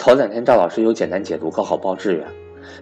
[0.00, 2.26] 头两天赵老师有简单解读高考报志愿，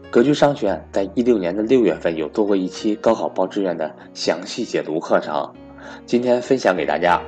[0.08, 5.52] 格局商学院在一六年的六月份有做过一期高考报志愿的详细解读课程，
[6.06, 7.20] 今天分享给大家。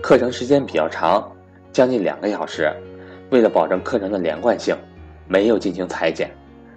[0.00, 1.28] 课程时间比较长，
[1.72, 2.72] 将近两个小时，
[3.30, 4.72] 为了保证课程的连贯性，
[5.26, 6.30] 没有进行裁剪，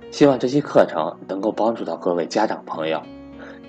[0.10, 3.00] 希望这期课程能够帮助到各位家长朋友。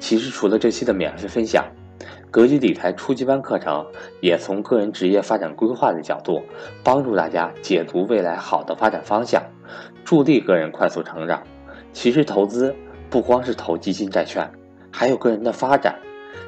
[0.01, 1.63] 其实除了这期的免费分享。
[2.31, 3.87] 格局理财初级班课程
[4.21, 6.43] 也从个人职业发展规划的角度，
[6.85, 9.43] 帮助大家解读未来好的发展方向，
[10.05, 11.43] 助力个人快速成长。
[11.95, 12.75] 其实投资
[13.09, 14.49] 不光是投基金债券，
[14.93, 15.99] 还有个人的发展，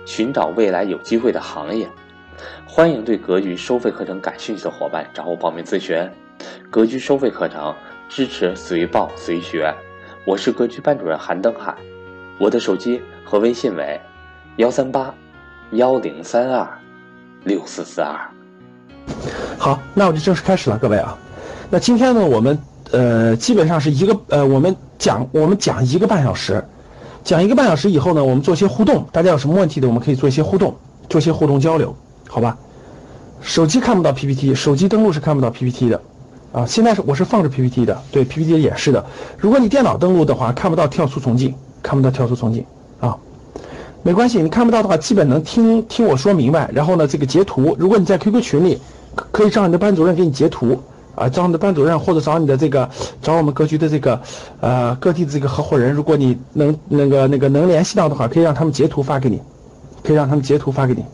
[0.05, 1.89] 寻找未来有机会的行业。
[2.69, 5.97] 欢迎对格局收费课程感兴趣的伙伴找我报名咨询。
[6.71, 7.75] 格局收费课程
[8.07, 9.75] 支持随报随学，
[10.27, 11.75] 我是格局班主任韩登海，
[12.39, 13.99] 我的手机和微信为
[14.57, 15.15] 幺三八。
[15.73, 16.69] 幺零三二
[17.45, 18.19] 六四四二，
[19.57, 21.17] 好，那我就正式开始了，各位啊。
[21.71, 22.59] 那今天呢，我们
[22.91, 26.65] 呃基本上是一个呃，我们讲我们讲一个半小时，
[27.23, 30.75] 讲一个半小时以后呢，我们做一些互动，大家有什么问题的，我们可以做一些互动，
[31.09, 31.95] 做些互动交流，
[32.29, 32.59] 好吧？
[33.41, 36.01] 手机看不到 PPT，手机登录是看不到 PPT 的，
[36.53, 39.05] 啊，现在是我是放着 PPT 的，对 PPT 的演示的。
[39.39, 42.67] 如果你电脑登录的话，看不到跳出重进，看不到跳出重进
[42.99, 43.17] 啊。
[44.03, 46.71] 没关系，你看不到的话，基本能听听我说明白。
[46.73, 48.81] 然后呢，这个截图，如果你在 QQ 群里，
[49.31, 50.81] 可以找你的班主任给你截图
[51.15, 52.89] 啊，找你的班主任或者找你的这个
[53.21, 54.19] 找我们格局的这个
[54.61, 59.43] 呃各地的这个合伙人，如果你能那个那个能联系到的话，可以让他们截图发给你，
[60.03, 61.05] 可以让他们截图发给你。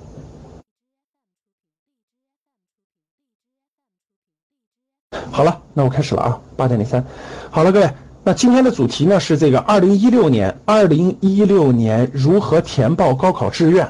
[5.33, 7.05] 好了，那我开始了啊，八点零三，
[7.51, 7.91] 好了，各位。
[8.29, 13.89] 那今天的主题呢是这个二零一六年，二零一六年如何填报高考志愿？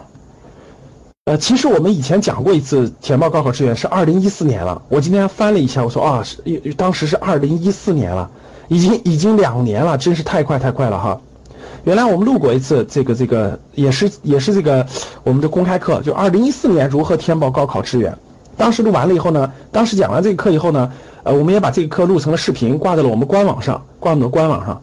[1.25, 4.83] 呃，其实我们以前讲过一次填报高考志愿是二零一四年了。
[4.91, 6.39] 我今天翻了一下，我说啊，是
[6.77, 8.31] 当时是二零一四年了，
[8.69, 11.19] 已经已经两年了，真是太快太快了哈。
[11.85, 14.87] 原来我们录过一次这个这个也是也是这个
[15.25, 18.15] 我们的公开课，就二零一四年如何填报高考志愿。
[18.55, 20.93] 当时录完了以后呢，当时讲完这个课以后呢。
[21.27, 24.81] 呃，我们也把这个课录成了视频，挂在了我们官网上，挂我们的官网上。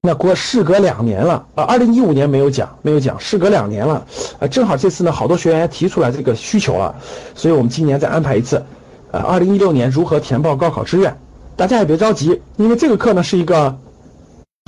[0.00, 4.06] 那过事隔两年了，啊，二零一五年没有讲，没有讲，事隔两年了，
[4.38, 6.94] 呃，正好这次呢，好多学员提出来这个需求了，
[7.34, 8.64] 所以我们今年再安排一次，
[9.10, 11.14] 呃，二零一六年如何填报高考志愿，
[11.54, 13.76] 大家也别着急，因为这个课呢是一个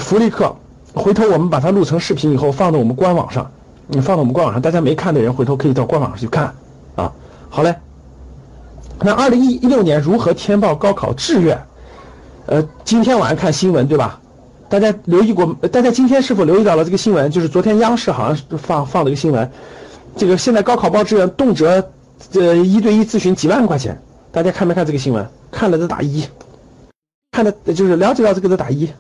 [0.05, 0.55] 福利课，
[0.93, 3.51] 回头我们把它录成视频以后放到我们官网上，
[3.87, 6.55] 你放到我们官网上，大家没看的人回头可以到官网上去看，
[6.95, 7.11] 啊，
[7.49, 7.75] 好嘞。
[9.01, 11.67] 那二零一一六年如何填报高考志愿？
[12.47, 14.21] 呃，今天晚上看新闻对吧？
[14.69, 15.53] 大家留意过？
[15.69, 17.31] 大家今天是否留意到了这个新闻？
[17.31, 19.51] 就是昨天央视好像是放放了一个新闻，
[20.17, 21.67] 这个现在高考报志愿动辄
[22.33, 24.01] 呃一对一咨询几万块钱，
[24.33, 25.29] 大家看没看这个新闻？
[25.51, 26.27] 看了的打一，
[27.33, 28.91] 看的就是了解到这个的打一。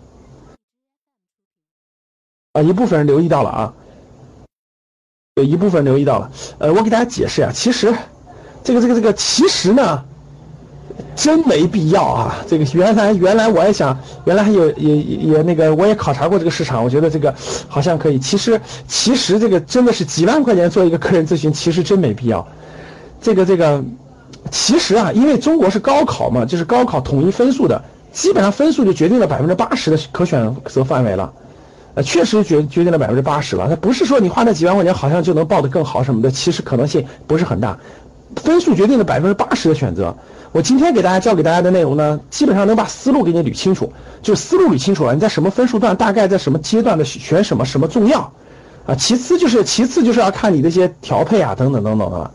[2.53, 3.75] 啊，一部分人留意到了啊，
[5.37, 6.31] 有一部分留意到了。
[6.59, 7.95] 呃，我给大家解释呀，其实。
[8.66, 10.03] 这个这个这个，其实呢，
[11.15, 12.37] 真没必要啊！
[12.49, 17.32] 这个原来原来我也想，原来还有也也那个，我也考察过这个市场，我觉得这个
[17.69, 18.19] 好像可以。
[18.19, 22.44] 其实其实这个真的是几万块钱做一个个人咨询，其实真没必要。
[23.22, 23.84] 这个这个，
[24.50, 27.81] 其实啊，因为中国是高考嘛，就是高考统一分数的，
[28.12, 31.33] 基本上分数就决定了百分之八十的可选择范围了。
[31.94, 33.69] 呃，确实决决定了百分之八十了。
[33.69, 37.78] 它不是说你花那几万块钱好像就能报得更好什么的，其实可能性不是很大。
[38.35, 40.17] 分数决定了百分之八十的选择。
[40.53, 43.93] 我今天给大家教给大家的内容呢，基本上能把思路给你捋清楚，
[44.23, 48.33] 就是思路捋清楚了，你在什么分数段，大概在什么阶段的选什么什么重要
[48.87, 48.95] 啊？
[48.95, 52.31] 其次就是其次就是要看你这些调配啊，等等等等的。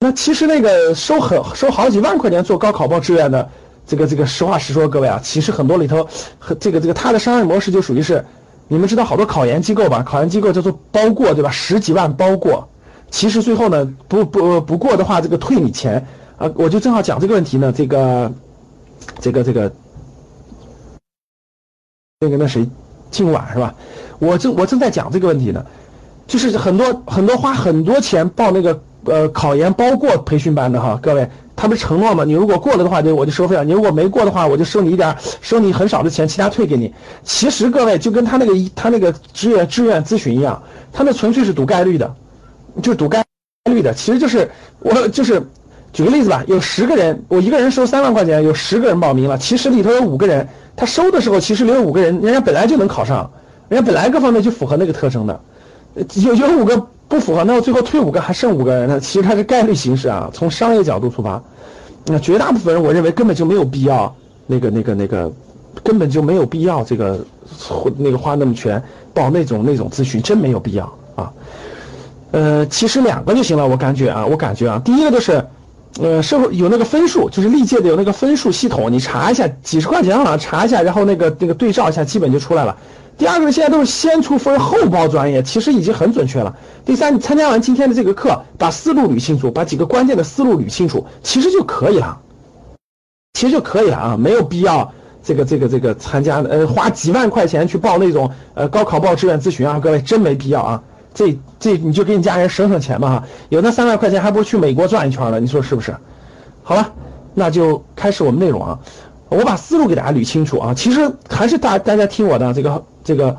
[0.00, 3.50] 那其实那个收很收好几万块钱做高考报志愿的，
[3.86, 6.08] 这个这个实话实说，各位啊，其实很多里头
[6.38, 8.24] 和这个这个他的商业模式就属于是，
[8.68, 10.02] 你们知道好多考研机构吧？
[10.02, 11.50] 考研机构叫做包过，对吧？
[11.50, 12.68] 十几万包过。
[13.10, 16.50] 其实最后呢，不不不过的话，这个退你钱啊！
[16.54, 18.32] 我就正好讲这个问题呢，这个，
[19.20, 19.72] 这个这个，
[22.20, 22.68] 那个那谁，
[23.10, 23.74] 今晚是吧？
[24.18, 25.64] 我正我正在讲这个问题呢，
[26.26, 32.24] 就是很多很多花很多钱报那个呃考研包过培训班的哈，各位，他不是承诺吗？
[32.24, 36.92] 你如果过了的话，就我就收费了；你如果没过的话，我就收你一点，收你很少的钱，其他退给你。
[37.24, 40.62] 其实各位就跟他那个他那个志愿志愿咨询一样，
[40.92, 42.14] 他那纯粹是赌概率的。
[42.82, 43.24] 就是赌概
[43.70, 45.42] 率的，其实就是我就是
[45.92, 50.46] 举个例子吧，有十个人，我一个人收三万块钱，有十个人报名了，其实里头有五个人，
[50.76, 53.30] 他收的时候其实里有五个人，人家本来就能考上，
[53.68, 55.40] 人家本来各方面就符合那个特征的，
[56.22, 56.76] 有有五个
[57.08, 61.42] 不符合，那我最后退五个，还剩五个人呢，其实它是概率形式啊，从商业角度出发，
[62.06, 64.14] 那绝大部分人，我认为根本就没有必要，
[64.46, 65.32] 那个、那个、那个，
[65.82, 67.18] 根本就没有必要这个，
[67.96, 68.82] 那个花那么全
[69.14, 70.92] 报那种那种咨询，真没有必要。
[72.30, 75.46] 呃，其实两个就行了，我感觉啊，我感觉啊，第一个就是，
[76.00, 82.76] 呃，社会有那个分数，就是历届的有那个分数系统，你查一下，几十块钱好像查一下，然后那个那个对照一下，基本就出来了。
[83.16, 86.54] 第二个现在都是先出分后报专业，其实已经很准确了。
[86.84, 92.20] 第三，你参加完今天的这个课，把思路捋清楚，把几个关键的思路捋清楚，其实就可以了，
[93.32, 94.92] 其实就可以了啊，没有必要
[95.24, 100.82] 这个这个这个参加呃花几万块钱去报那种呃高考报志愿咨询啊，各位真没必要啊。
[101.14, 105.96] 这这你就给你家人省省钱吧哈，有那三万块钱还不如去美国转一圈了，你说是不是？
[106.62, 106.92] 好了，
[107.34, 108.78] 那就开始我们内容啊。
[109.30, 113.36] 我把思路给大家捋清楚啊，其实还是大大家听我的这个这个，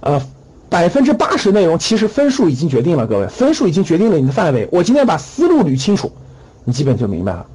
[0.00, 0.20] 呃，
[0.68, 4.68] 百分之八十内容其实分数已经决定了，各位分数已经决定了你的范围。
[4.70, 6.12] 我今天把思路捋清楚，
[6.64, 7.46] 你基本就明白了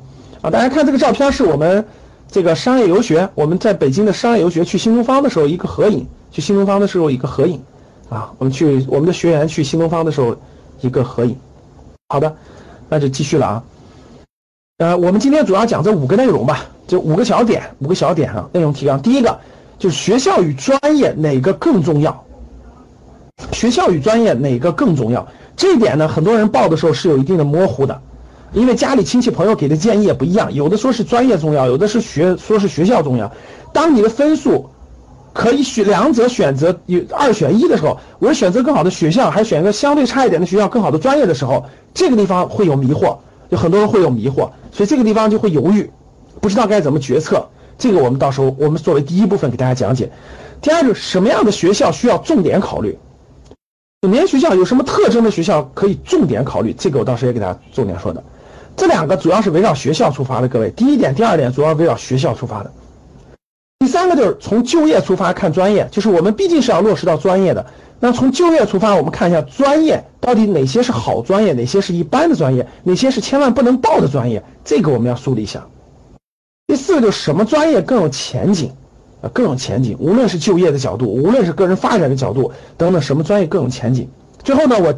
[0.42, 0.50] 啊。
[0.50, 1.86] 大家看这个照片是我们
[2.32, 7.62] 这个商业游学，我们在北京的商业游学去新东方的时候一个合影，去新东方的时候一个合影
[8.10, 8.32] 啊。
[8.38, 10.36] 我们去我们的学员去新东方的时候
[10.82, 11.36] 一个合影。
[12.08, 12.36] 好的，
[12.90, 13.64] 那就继续了啊。
[14.78, 16.66] 呃，我们今天主要讲这五个内容吧。
[16.88, 19.02] 就五个小点，五个小点哈，内容提纲。
[19.02, 19.40] 第一个
[19.80, 22.24] 就是学校与专业哪个更重要？
[23.52, 25.28] 学校与专业哪个更重要？
[25.56, 28.00] 这一点呢，很多人报的时候是有一定的模糊的，
[28.54, 33.32] 因为家里亲戚朋友给的建议也不一样，有的说是专业重要，有的是学说是学校重要。
[33.74, 34.70] 当你的分数
[35.36, 43.18] 可以选两者选择有二选一的时候，我是选择更好的学校，还是选一个相对差一点的学校更好的专业的时候，这个地方会有迷惑，
[43.50, 45.92] 有很多人会有迷惑，所以这个地方就会犹豫。
[46.40, 50.10] 不知道该怎么决策，这个我们到时候我们作为第一部分给大家讲解。
[50.62, 52.98] 第二个，什么样的学校需要重点考虑？
[54.08, 56.74] 哪些学校有什么特征的学校可以重点考虑？
[56.78, 58.24] 这个我到时候也给大家重点说的。
[58.78, 60.72] 这两个主要是围绕学校出发的，各位。
[60.72, 62.72] 第一点、第二点主要围绕学校出发的。
[64.06, 67.66] 第三个就是从就业出发看专业，就是我们毕竟是要落实到专业的。
[68.00, 75.66] 那从就业出发，我们看一下专业到底哪些是好专业，哪些是一般的专业，哪些是千万不能报的专业，这个我们要梳理一下。
[76.68, 78.72] 第四个就是什么专业更有前景，
[79.24, 84.08] 啊更有前景，无论是就业的角度，无论是个人发展的角度等等，什么专业更有前景？
[84.44, 84.94] 最后呢，我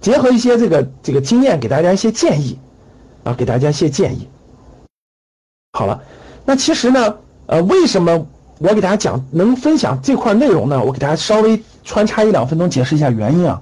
[0.00, 2.56] 结合一些这个这个经验，给大家一些建议，
[3.24, 4.28] 啊，给大家一些建议。
[5.72, 6.04] 好了，
[6.44, 7.16] 那其实呢，
[7.46, 8.28] 呃，为什么
[8.58, 10.82] 我给大家讲能分享这块内容呢？
[10.82, 13.60] 我给大家稍微穿插一两分钟解释一下原因啊，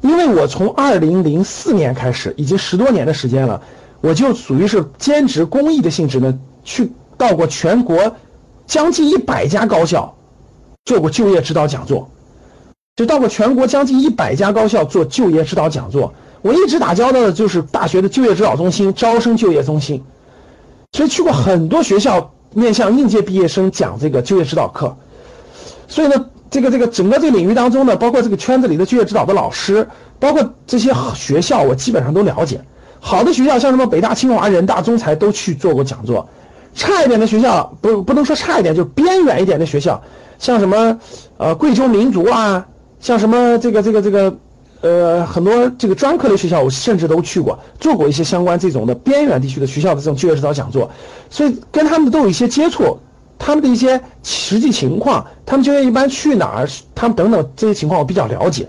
[0.00, 3.60] 因为我从二零零四年开始，已经十多年的时间了，
[4.00, 6.38] 我就属于是兼职公益的性质呢。
[6.64, 8.16] 去到过全国
[8.66, 10.16] 将近一百家高校
[10.84, 12.08] 做过就业指导讲座，
[12.96, 16.14] 就到过全国将近一百家高校做就业指导讲座。
[16.40, 20.02] 我一直打交道的就是大学的就业指导中心、招生就业中心，
[20.92, 24.96] 所以去过很多学校面向应届毕业生讲这个就业指导课。
[25.88, 29.86] 所以呢，这个这个整个这个领域当中呢，包括这个圈子里的就业指导的老师，
[30.18, 32.60] 包括这些学校，我基本上都了解。
[33.00, 36.28] 好的学校像什么北大、清华、人大、中财都去做过讲座。
[36.74, 40.02] 差一点的学校不不能说差一点，就边远一点的学校，
[40.38, 40.98] 像什么
[41.36, 42.66] 呃贵州民族啊，
[43.00, 44.34] 像什么这个这个这个
[44.82, 50.90] 呃很多这个专科的学校，我甚至都去过，做过一些相关这种的边远地区的学校的这种就业指导讲座，
[51.30, 52.98] 所以跟他们都有一些接触，
[53.38, 58.68] 他们的一些实际情况，他们就业一般去哪儿，他们等等这些情况我比较了解，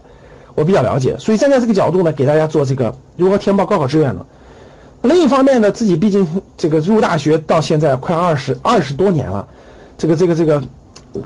[0.56, 4.26] 我比较了解，所以站在这个角度呢，给大家做这个如何填报高考志愿呢？
[5.02, 9.46] 另一方面呢，自己毕竟这个入大学到现在快二十二十多年了，
[9.98, 10.64] 这个这个这个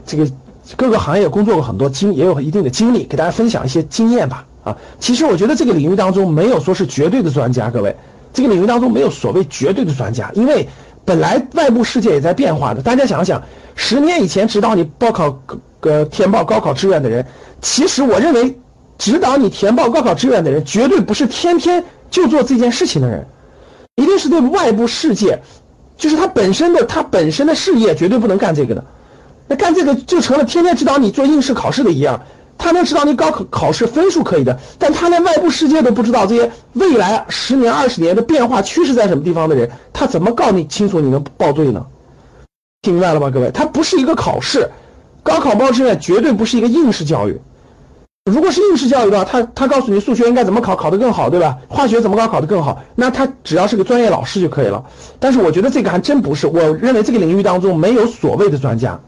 [0.05, 0.27] 这个
[0.75, 4.45] 各个行业工作过很多经，也有一定的经历，给大家分享一些经验吧。
[4.67, 7.95] 啊，其实我觉得这个领域当中没有说是绝对的专家，各位，
[8.33, 10.67] 这个领域当中没有所谓绝对的专家，因为
[11.05, 12.81] 本来外部世界也在变化的。
[12.81, 13.41] 大家想想，
[13.75, 15.41] 十年以前指导你报考
[15.81, 17.25] 呃填报高考志愿的人，
[17.61, 18.59] 其实我认为
[18.97, 23.25] 指导你填报高考志愿的人，绝对不是天天就做这件事情的人。
[23.95, 25.39] 一定是对外部世界，
[25.95, 28.83] 就是他本身的他本身的事业绝对不能干这个的，
[29.47, 32.21] 那干这个就成了天天指导你做应试考试的一样，
[32.57, 41.85] 他能知道你高考考试分数可以的，但他连外部世界都不知道这些未来十年二十年的变化趋势在什么地方的人，他怎么告你清楚你能报对呢？
[42.81, 43.51] 听明白了吗，各位？
[43.51, 44.69] 他不是一个考试，
[45.23, 47.39] 高考报志愿绝对不是一个应试教育。
[48.29, 51.57] 如果是应试教育的话，他他告诉你数学应该怎么考，考得更好，对吧？
[51.69, 54.83] 化学怎么搞，考得更好，那他只要是个专业老师就可以了。
[55.19, 58.99] 但是我觉得这个还真不是，我认为这个领域当中没有所谓的专家。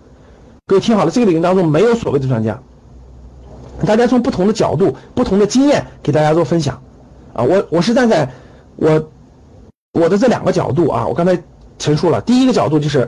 [0.67, 2.61] 各位听好了，这个领域当中没有所谓的专家。
[3.85, 6.81] 大家从不同的角度、不同的经验给大家做分享。
[7.33, 8.29] 啊，我我是站在
[8.75, 9.09] 我
[9.93, 11.41] 我的这两个角度啊，我刚才
[11.77, 12.21] 陈述了。
[12.21, 13.07] 第一个角度就是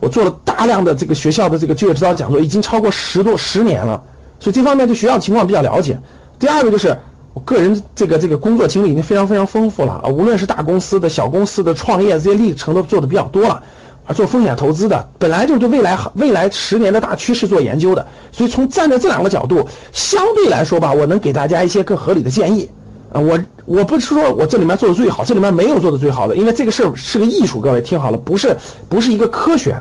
[0.00, 4.02] 我做了大量的这个学校的这个就业指导讲座，已经超过十多十年了，
[4.40, 5.98] 所以这方面对学校情况比较了解。
[6.38, 6.98] 第二个就是
[7.34, 13.62] 我个人这个这个工作经历已经非常非常丰富了啊，无论是大公司的小公司的创业这些历程都做的比较多了。
[14.06, 22.70] 而做风险投资的，本来就是对未来未来十年的大趋势做研究的，所以从站在这两个角度，相对来说吧，我能给大家一些更合理的建议。
[23.12, 28.56] 啊，我我不是说我这里面做的最好，这里面没有做的最好的，因为这个事儿是个艺术，各位听好了，不是
[28.88, 29.80] 不是一个科学，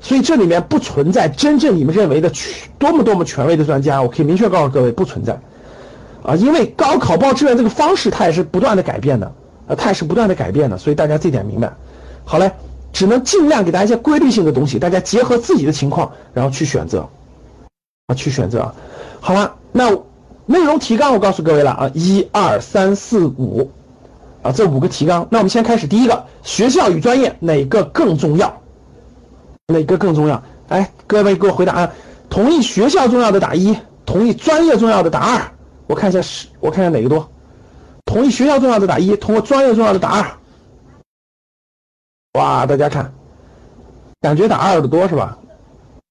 [0.00, 2.30] 所以这里面不存在真正你们认为的
[2.78, 5.40] 多么多么权威的专家，我可以明确告诉各位，不存在。
[6.22, 9.32] 啊，因为高考报志愿这个方式它也是不断的改变的，
[9.68, 11.72] 呃，它也是不断的改变的，所以大家这点明白。
[12.24, 12.52] 好嘞。
[12.92, 17.08] 只能尽量给大家一些规律性的东西，大家结合自己的情况，然后去选择，
[18.06, 18.74] 啊，去选择，
[19.20, 19.90] 好了，那
[20.46, 23.70] 内容提纲我告诉各位了啊，一二三四五，
[24.42, 28.60] 啊，这五个提纲，那我们先开始第一个，学校与专业哪个更重要？
[29.66, 30.42] 哪个更重要？
[30.68, 31.92] 哎，各位给我回答啊，
[32.30, 33.76] 同意学校重要的打一，
[34.06, 35.52] 同意专业重要的打二，
[35.86, 37.28] 我看一下是，我看一下哪个多，
[38.06, 40.24] 同意学校重要的打一，同意专业重要的打二。
[42.34, 43.12] 哇，大家看，
[44.20, 45.38] 感觉打二的多是吧？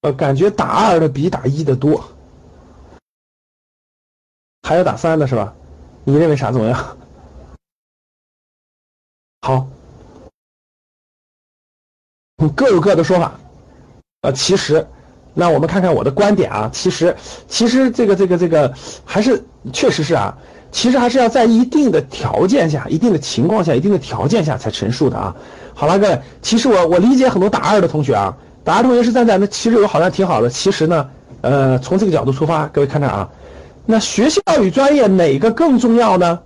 [0.02, 2.04] 呃，感觉打二的比打一的多，
[4.62, 5.54] 还有打三的是吧？
[6.04, 6.86] 你认为啥怎么样？
[9.42, 9.66] 好，
[12.54, 13.32] 各有各的说法。
[14.22, 14.86] 呃，其实，
[15.34, 16.68] 那我们看看我的观点啊。
[16.72, 20.36] 其实，其实这个这个这个还是确实是啊。
[20.70, 25.34] 其实还是要在一定的条件下、一定的情况下、一定的条件下才陈述的啊。
[25.74, 30.50] 好了，各位，其实我我理解很多大二的同学啊，大二同学是站在那其实有好像挺好的。
[30.50, 31.10] 其实呢，
[31.40, 33.30] 呃，从这个角度出发，各位看看啊，
[33.86, 36.40] 那学校与专业哪个更重要呢？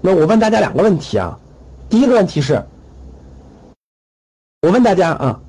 [0.00, 1.38] 那我问大家两个问题啊，
[1.88, 2.62] 第一个问题是，
[4.62, 5.40] 我问大家啊，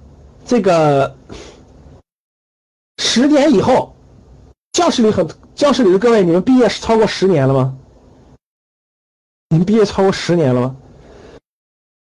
[0.45, 1.15] 这个
[2.97, 3.95] 十年以后，
[4.71, 7.75] 教室里很教室里的各位，你们毕业是超过十年了吗？
[9.49, 10.75] 你们毕业超过十年了吗？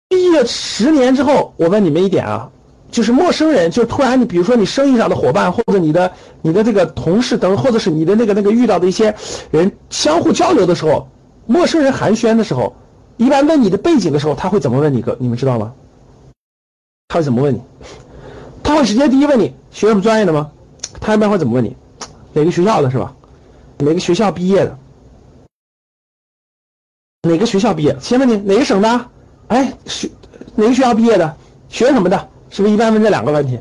[0.09, 2.49] 毕业十年之后，我问你们一点啊，
[2.89, 6.11] 就是陌生人，就突然你，比如说你生意上的伙伴，或者你的
[6.41, 9.13] 你的这个同事等，或者是你的那个那个遇到的一些
[9.51, 11.07] 人，相互交流的时候，
[11.45, 12.75] 陌生人寒暄的时候，
[13.17, 15.03] 一般问你的背景的时候，他会怎么问你？
[15.03, 15.71] 个你们知道吗？
[17.09, 17.61] 他会怎么问你？
[18.63, 20.49] 他会直接第一问你学什么专业的吗？
[20.99, 21.77] 他一般会怎么问你？
[22.33, 23.15] 哪个学校的是吧？
[23.77, 24.75] 哪个学校毕业的？
[27.25, 27.97] 哪个学校毕业？
[27.99, 29.05] 先问你哪个省的？
[29.47, 30.09] 哎，学
[30.55, 31.35] 哪个学校毕业的？
[31.69, 32.29] 学什么的？
[32.49, 33.59] 是不是一般问这两个问题？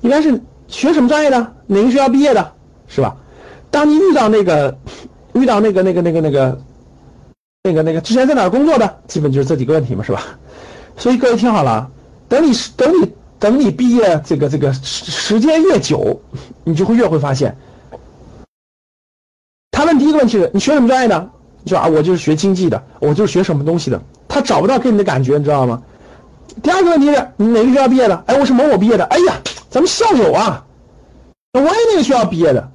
[0.00, 1.54] 一般是学什么专业的？
[1.66, 2.52] 哪个学校毕业的？
[2.88, 3.16] 是吧？
[3.70, 4.76] 当你遇到那个，
[5.34, 6.60] 遇到那个那个那个那个，
[7.62, 8.98] 那个那个之前在哪工作的？
[9.06, 10.22] 基本就是这几个问题嘛，是吧？
[10.96, 11.88] 所以各位听好了，
[12.28, 16.20] 等你等你等你毕业这个这个时时间越久，
[16.64, 17.56] 你就会越会发现，
[19.70, 21.30] 他问第一个问题是你学什么专业的？
[21.64, 24.00] 就啊，我就是学经济的，我就是学什么东西的。
[24.28, 25.82] 他找不到给你的感觉，你知道吗？
[26.62, 28.24] 第二个问题是，你哪个学校毕业的？
[28.26, 29.04] 哎，我是某某毕业的。
[29.04, 30.64] 哎呀，咱们校友啊，
[31.52, 32.70] 我也那个学校毕业的。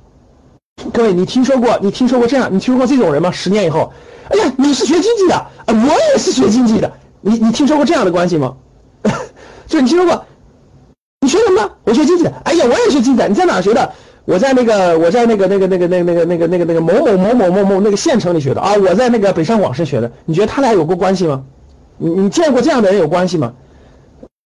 [0.93, 1.77] 各位，你听说过？
[1.81, 2.49] 你听说过这样？
[2.51, 3.31] 你听说过这种人吗？
[3.31, 3.91] 十年以后，
[4.29, 6.91] 哎呀，你是学经济的啊，我也是学经济的。
[7.21, 8.55] 你你听说过这样的关系吗？
[9.67, 10.25] 就你听说过？
[11.21, 11.69] 你学什么？
[11.85, 12.31] 我学经济的。
[12.43, 13.27] 哎呀，我也学经济的。
[13.27, 13.91] 你在哪学的？
[14.25, 20.11] 我在那个，我在那个那个那个那那个那个那个那个某某某某某某那个县城里学的啊，我在那个北上广深学的。
[20.25, 21.43] 你觉得他俩有过关系吗？
[21.97, 23.53] 你你见过这样的人有关系吗？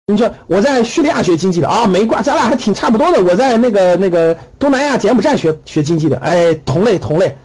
[0.07, 3.21] 你说我在叙利亚学经济的啊，没关，咱俩还挺差不多的。
[3.23, 7.35] 我在那个那个东南亚柬埔寨学学经济的，哎，同类同类。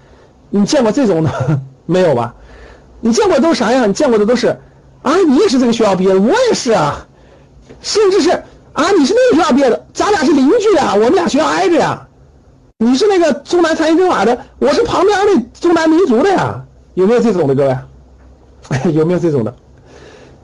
[0.48, 1.30] 你见过这种的
[1.86, 2.34] 没有吧？
[3.00, 3.88] 你见过都啥样？
[3.88, 4.56] 你见过的都是
[5.02, 7.06] 啊，你也是这个学校毕业的，我也是啊，
[7.82, 12.08] 甚至是啊，你是那个学校毕业的，咱俩是邻居啊，我们俩学校挨着呀。
[12.82, 17.76] 你是那个中南财经政法的，我是旁边的中南民族的呀，有没有这种的各位？
[18.92, 19.54] 有没有这种的？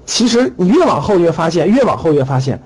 [0.06, 2.62] 其实你越往后越发现，越往后越发现，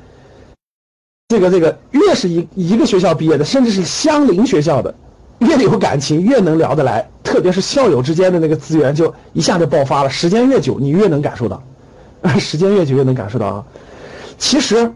[1.29, 4.95] 这个这个越是一一个学校毕业的，甚至是相邻学校的，
[5.39, 10.11] 越有感情，越能聊得来，特别是校友之间的那个资源就一下就爆发了。
[10.11, 11.63] 时间越久，你越能感受到，
[12.39, 13.65] 时间越久越能感受到啊。
[14.37, 14.93] 其实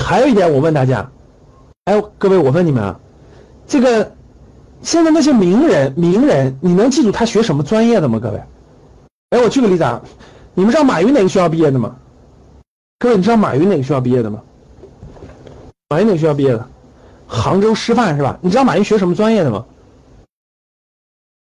[0.00, 1.10] 还有一点，我问大家，
[1.86, 3.00] 哎，各位，我问你们啊。
[3.68, 4.16] 这个
[4.82, 8.18] 现在那些名人，名人，你能记住他学什么专业的吗？
[8.18, 8.42] 各位，
[9.30, 10.02] 哎，我举个例子啊，
[10.54, 11.94] 你们知道马云哪个学校毕业的吗？
[12.98, 14.42] 各位，你知道马云哪个学校毕业的吗？
[15.90, 16.66] 马云哪个学校毕业的？
[17.26, 18.38] 杭州师范是吧？
[18.40, 19.66] 你知道马云学什么专业的吗？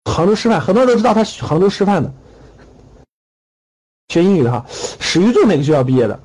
[0.05, 2.11] 杭州师范，很多人都知道他杭州师范的，
[4.07, 4.65] 学英语的哈。
[4.69, 6.19] 史玉柱哪个学校毕业的？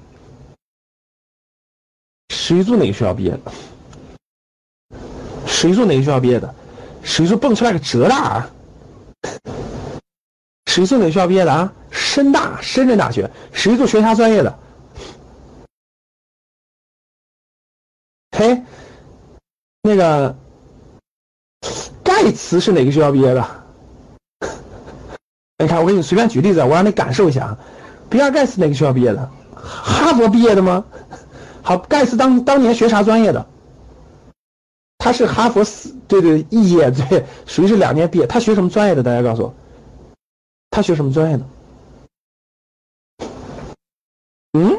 [2.30, 3.52] 史玉柱哪个学校毕业的？
[5.50, 6.54] 史玉柱哪个学校毕业的？
[7.02, 8.48] 史玉柱蹦出来个浙大。
[10.66, 11.70] 史玉柱哪个学校毕业的啊？
[11.90, 13.30] 深大，深圳大学。
[13.52, 14.58] 史玉柱学啥专业的？
[18.38, 18.62] 嘿，
[19.82, 20.34] 那个
[22.02, 23.46] 盖茨是哪个学校毕业的？
[25.58, 27.58] 你看，我给你随便举例子，我让你感受一下啊。
[28.08, 29.30] 比尔盖茨哪个学校毕业的？
[29.54, 30.84] 哈佛毕业的吗？
[31.60, 33.46] 好，盖茨当当年学啥专业的？
[35.02, 38.26] 他是哈佛四，对对，肄业对，属于是两年毕业。
[38.26, 39.02] 他学什么专业的？
[39.02, 39.54] 大家告诉我，
[40.70, 41.44] 他学什么专业的？
[44.52, 44.78] 嗯？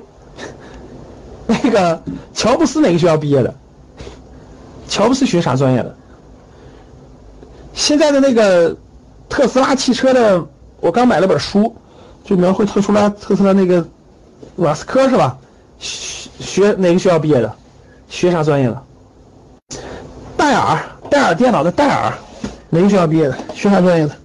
[1.48, 2.04] 那个
[2.36, 3.52] 乔布斯哪个学校毕业的？
[4.88, 5.98] 乔布斯学啥专业的？
[7.74, 8.78] 现在的那个
[9.28, 10.46] 特斯拉汽车的，
[10.82, 11.76] 我刚买了本书，
[12.24, 13.84] 就描绘特斯拉特斯拉那个
[14.56, 15.40] 马斯克是吧？
[15.80, 17.52] 学学哪个学校毕业的？
[18.08, 18.84] 学啥专业的？
[20.42, 20.76] 戴尔，
[21.08, 22.12] 戴尔电脑的戴尔，
[22.72, 23.38] 哪个学校毕业的？
[23.54, 24.18] 学啥专业的？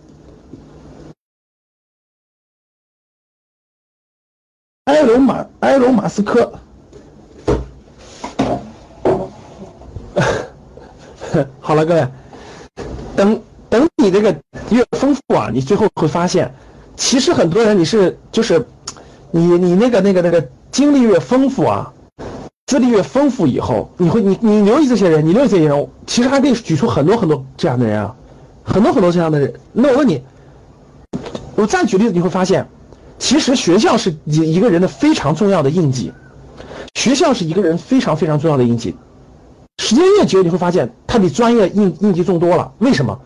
[4.84, 6.50] 埃隆马埃隆马斯克。
[11.60, 12.08] 好了，各位，
[13.14, 14.34] 等等你这个
[14.70, 16.50] 越丰富啊，你最后会发现，
[16.96, 18.66] 其实很多人你是就是，
[19.30, 21.92] 你你那个那个那个经历越丰富啊，
[22.66, 28.14] 资历越丰富以后，你会你你留意这些人，你留意这些人，其实还可以举出很多很多这样的人啊，
[28.64, 29.54] 很多很多这样的人。
[29.72, 30.20] 那我问你，
[31.54, 32.66] 我再举例子，你会发现，
[33.20, 36.12] 其实学校是一一个人的非常重要的印记，
[36.96, 38.96] 学校是一个人非常非常重要的印记。
[39.78, 42.72] 时间越久，你会发现他比专业印印记重多了。
[42.78, 43.20] 为什么？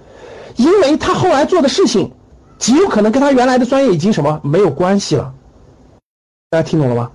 [0.56, 2.12] 因为他后来做的事情，
[2.58, 5.32] 极有可能跟他原来的专业已经什么没有关系了。
[6.50, 7.10] 大家听懂了吗？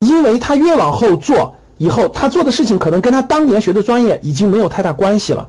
[0.00, 5.48] 因为他越往后做，以后他做的事情可能跟他当年学的专业已经没有太大关系了。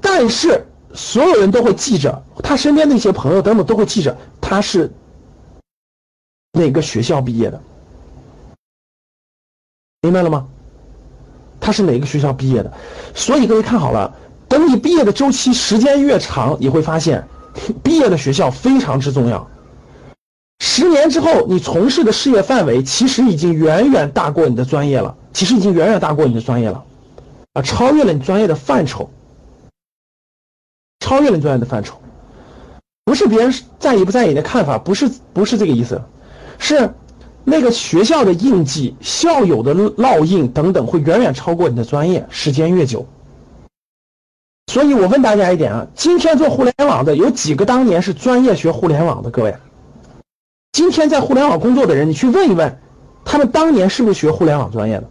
[0.00, 4.92] 但是所有人都会记着，他身边那些朋友等等都会记着他是
[6.52, 7.60] 哪个学校毕业的。
[10.02, 10.48] 明白了吗？
[11.60, 12.72] 他是哪个学校毕业的？
[13.14, 14.12] 所以各位看好了，
[14.48, 17.24] 等你毕业的周期时间越长，你会发现，
[17.84, 19.48] 毕业的学校非常之重要。
[20.74, 26.82] 十年之后，你从事的事业范围其实已经远远大过你的专业了，其实已经远远大过你的专业了，
[27.52, 29.10] 啊，超越了你专业的范畴，
[31.00, 32.00] 超越了你专业的范畴。
[33.04, 36.00] 不是别人在意不在意你的看法，不是不是这个意思，
[36.58, 36.90] 是。
[37.44, 42.24] 那个学校的印记、校友的烙印等等，会远远超过你的专业。
[42.30, 43.04] 时间越久，
[44.68, 49.30] 所以我问大家一点啊：今天做互联网的有几个当年是专业学互联网的？
[49.30, 49.54] 各位，
[50.72, 52.80] 今天在互联网工作的人，你去问一问，
[53.24, 55.08] 他们当年是不是学互联网专业的？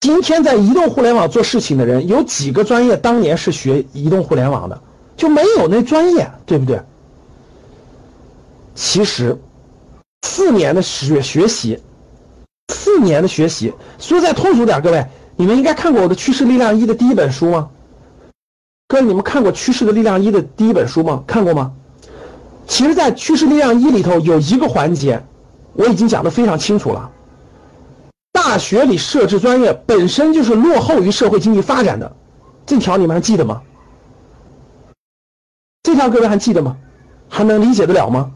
[0.00, 4.82] 今天在移动互联网做事情的人，有几个专业当年是学移动互联网的？
[5.16, 6.80] 就没有那专业，对不对？
[8.74, 9.38] 其实。
[10.22, 11.80] 四年的学学习，
[12.72, 17.70] 四年的学习，说再通俗点，各位，你们应该看过我的《趋势力量一》的第一本书吗？
[18.88, 21.22] 各位，你们看过《趋势的力量一》的第一本书吗？
[21.26, 21.72] 看过吗？
[22.66, 25.24] 其实，在《趋势力量一》里头有一个环节，
[25.74, 27.10] 我已经讲的非常清楚了。
[28.32, 32.16] 大学里设置专业本身就是落后于社会经济发展的，
[32.66, 33.62] 这条你们还记得吗？
[35.82, 36.76] 这条各位还记得吗？
[37.28, 38.30] 还能理解得了吗？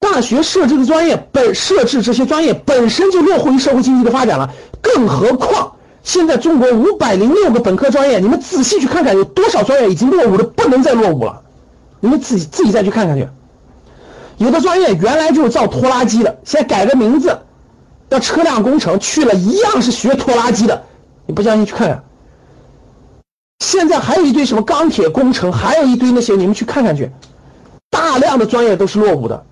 [0.00, 11.42] 大学设置的专业本设置这些专业本身就落后于社会经济的发展了，更何况现在中国五百零六个本科专业，你们仔细去看看，有多少专业已经落伍的不能再落伍了？
[12.04, 13.26] 你们自己自己再去看看去。
[14.36, 17.40] 有的专业原来就是造拖拉机的，现在改个名字，
[18.10, 20.84] 叫车辆工程，去了一样是学拖拉机的。
[21.24, 22.04] 你不相信去看看。
[23.60, 27.10] 现在还有一堆什么钢铁工程，还有一堆那些，你们去看看去，
[27.88, 29.46] 大量的专业都是落伍的。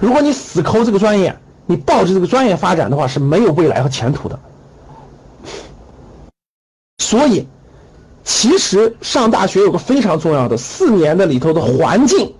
[0.00, 4.40] 如果你死抠这个专业，你抱着这个专业发展的话是没有未来和前途的。
[6.96, 7.46] 所以，
[8.26, 12.34] 其实上大学有个非常重要的四年的里头的环境，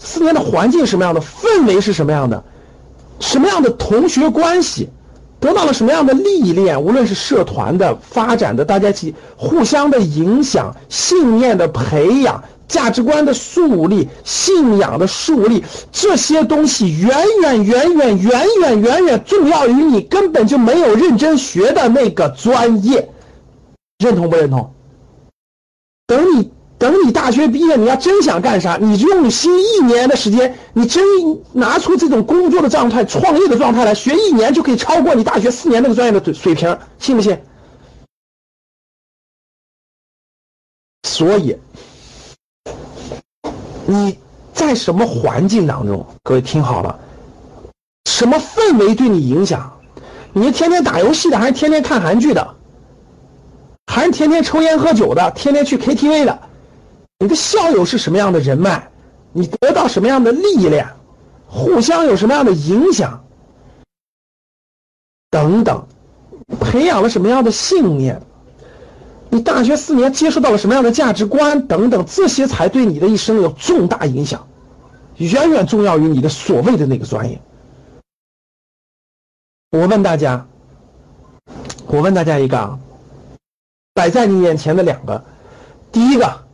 [0.00, 2.42] 四年的环境什么样的氛围是什么样的，
[3.20, 4.88] 什么样的同学关系，
[5.38, 12.42] 得到了什么样的历练，无论是社团的发展的，大家一起互相的影响，信念的培养。
[12.66, 17.12] 价值观的树立、信仰的树立，这些东西远
[17.42, 23.10] 远远远远远远远重要于你根本就没有认真学的那个专业，
[23.98, 24.72] 认同不认同？
[26.10, 31.04] 等你等你大学毕业，你要真想干啥，你用心一年的时间，你真
[31.52, 37.38] 拿出这种工作的状态、创业的状态来学一年，就可以超过你大学四年那个专业的水平，信不信？
[41.06, 41.56] 所以，
[43.86, 44.18] 你
[44.52, 46.04] 在什么环境当中？
[46.24, 46.98] 各位听好了，
[48.06, 49.72] 什么氛围对你影响？
[50.32, 52.56] 你是天天打游戏的，还是天天看韩剧的？
[53.90, 55.32] 还是天天抽烟喝酒的？
[55.32, 56.38] 天天去 KTV 的？
[57.18, 58.88] 你的校友是什么样的人脉？
[59.32, 60.86] 你得到什么样的历练？
[61.48, 63.24] 互相有什么样的影响？
[65.28, 65.88] 等等，
[66.60, 68.22] 培养了什么样的信念？
[69.28, 71.66] 你大学四年接受到了什么样的价值观？
[71.66, 74.46] 等等，这些才对你的一生有重大影响，
[75.16, 77.42] 远远重要于你的所谓的那个专业。
[79.72, 80.46] 我问大家，
[81.88, 82.78] 我问大家一个啊，
[83.94, 85.22] 摆在你眼前的两个，
[85.92, 86.44] 第一个，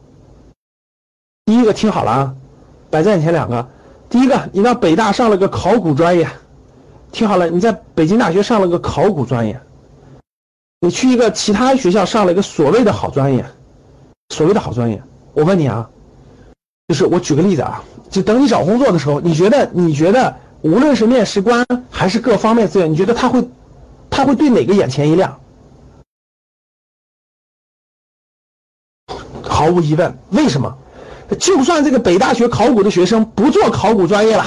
[1.44, 2.34] 第一个听好了啊，
[2.90, 3.68] 摆在眼前两个，
[4.08, 6.28] 第一个，你到北大上了个考古专业，
[7.12, 9.60] 听好了，你在北京大学上了个考古专业，
[10.80, 13.44] 你去一个其他学校上了一个所谓的好专业，
[14.30, 15.02] 所谓的好专业，
[15.34, 15.88] 我问你啊，
[16.88, 20.36] 就是我举个例子啊，就等你找工作的时候，你觉得你觉得？
[20.62, 23.46] 无论是面试官还是各方面资源，你觉得他会，
[24.10, 25.38] 他会对哪个眼前一亮？
[29.56, 30.76] 毫无疑问，为什么？
[31.40, 34.44] 就算这个北大学考古的学生不做考古专业了，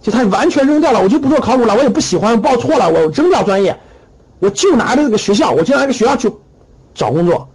[0.00, 3.78] 就他完全扔掉了，我就不做考古了，我也不喜欢，报错了，我扔掉专业，
[4.38, 6.32] 我就拿着这个学校，我就拿这个学校去
[6.94, 7.50] 找工作。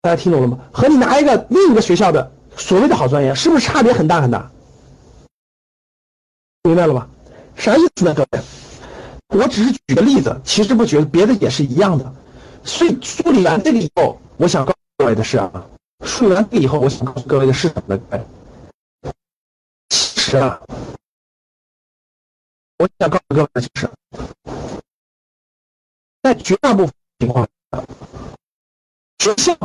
[0.00, 0.58] 大家听懂了吗？
[0.72, 4.50] 和你拿一个另一个学校的所谓的好专业，是不是差别很大很大？
[6.64, 7.08] 明白了吧？
[7.54, 8.42] 啥意思呢，各位？
[9.28, 12.12] 我只是举个例子，其实不觉得别的也是一样的。
[12.64, 15.66] 所以梳理完这个以后，我想告诉各位的是啊，
[16.04, 18.26] 梳理完这个以后，我想告诉各位的是什么呢？
[19.88, 20.60] 其实啊，
[22.78, 23.90] 我想告诉各位的就是，
[26.22, 27.84] 在绝大部分情况下，
[29.18, 29.56] 学校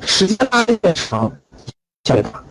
[0.00, 1.36] 时间拉的越长，影
[2.04, 2.44] 响越大。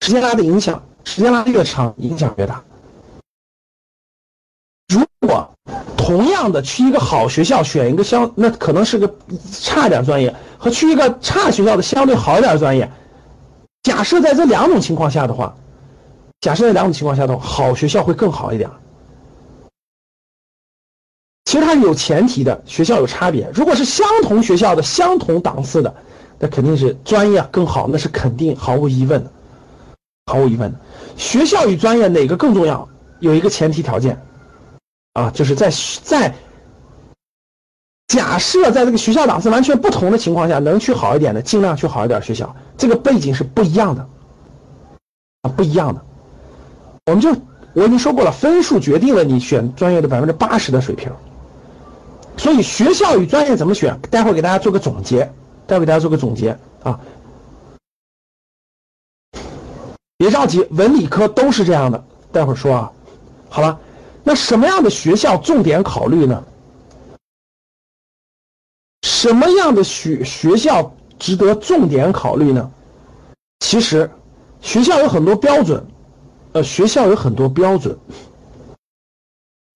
[0.00, 0.82] 时间拉的影响。
[1.04, 2.64] 时间拉的越长，影响越大。
[4.88, 5.55] 如果
[6.06, 9.12] 同样的去一个好学校选一个相，那可能是个
[9.50, 12.88] 差一点专业，和去一个差学校的相对好一点专业，
[13.82, 15.52] 假设在这两种情况下的话，
[16.40, 18.70] 假设在两种情况下的话，好学校会更好一点。
[21.46, 23.50] 其实它是有前提的，学校有差别。
[23.52, 25.92] 如果是相同学校的、相同档次的，
[26.38, 29.32] 那肯定是专业更好，那是肯定毫无疑问的。
[30.26, 30.78] 毫无疑问的，
[31.16, 32.88] 学校与专业哪个更重要？
[33.18, 34.20] 有一个前提条件，
[35.16, 35.70] 啊，就是在
[36.02, 36.34] 在
[38.06, 42.54] 假设在这个学校档次完全不同的情况下，能去好一点的，尽量去好一点学校。
[42.76, 44.06] 这个背景是不一样的，
[45.40, 46.04] 啊，不一样的。
[47.06, 47.34] 我们就
[47.72, 51.10] 我已经说过了，分数决定了你选专业的百分之八十的水平。
[52.36, 53.98] 所以学校与专业怎么选？
[54.10, 55.32] 待会儿给大家做个总结，
[55.66, 57.00] 待会儿给大家做个总结啊。
[60.18, 62.04] 别着急，文理科都是这样的。
[62.30, 62.92] 待会儿说啊，
[63.48, 63.80] 好了，
[64.28, 66.42] 那什么样的学校重点考虑呢？
[69.04, 72.68] 什么样的学学校值得重点考虑呢？
[73.60, 74.10] 其实，
[74.60, 75.86] 学校有很多标准，
[76.54, 77.96] 呃，学校有很多标准，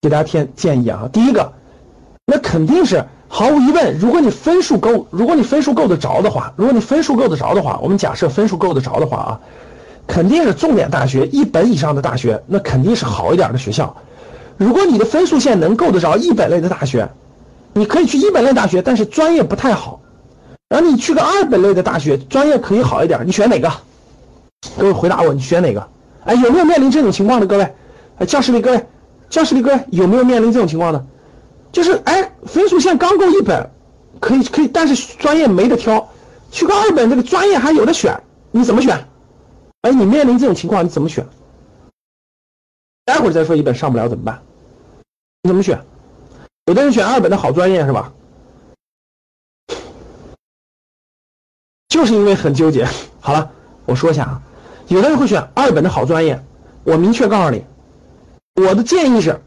[0.02, 1.08] 给大家添建议啊。
[1.12, 1.52] 第一个，
[2.26, 9.40] 那肯定是毫无疑问，如果你分数够，如果你分数够得着的话，如果你分数够得着的话，我们假设分数够得着的话啊。
[10.08, 13.96] 肯定是重点大学，一本以上的大学，那肯定是好一点的学校。
[14.60, 17.08] 如果你的分数线能够得着一本类的大学，
[17.72, 20.02] 你可以去一本类大学，但是专业不太好。
[20.68, 23.72] 然后你去个二本类的大学，专业可以好一点，你选哪个？
[24.78, 25.88] 各位回答我，你选哪个？
[26.24, 27.74] 哎，有没有面临这种情况的各位？
[28.18, 28.86] 哎，教室里各位，
[29.30, 31.06] 教室里各位有没有面临这种情况的？
[31.72, 33.70] 就是哎，分数线刚够一本，
[34.20, 36.06] 可以可以，但是专业没得挑，
[36.50, 38.14] 去个二本这个专业还有的选，
[38.50, 39.06] 你怎么选？
[39.80, 41.26] 哎，你面临这种情况，你怎么选？
[43.06, 44.42] 待会儿再说一本上不了怎么办？
[45.42, 45.82] 你怎么选？
[46.66, 48.12] 有的人选二本的好专业是吧？
[51.88, 52.86] 就是因为很纠结。
[53.20, 53.50] 好了，
[53.86, 54.42] 我说一下啊，
[54.88, 56.40] 有的人会选二本的好专业，
[56.84, 57.64] 我明确告诉你，
[58.54, 59.40] 我的建议是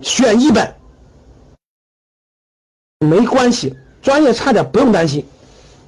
[0.00, 0.74] 选一本，
[2.98, 5.24] 没关系，专业差点不用担心。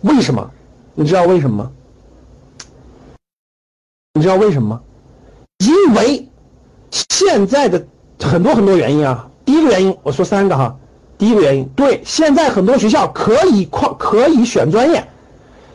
[0.03, 0.51] 为什么？
[0.95, 1.73] 你知道为什么吗？
[4.15, 4.83] 你知道为什么吗？
[5.59, 6.29] 因为
[6.91, 7.85] 现在的
[8.21, 9.25] 很多很多原因啊。
[9.49, 10.77] 第一个原因，我说三个哈。
[11.17, 15.03] 第一个原因，对，现在很多学校可以跨可以选专业，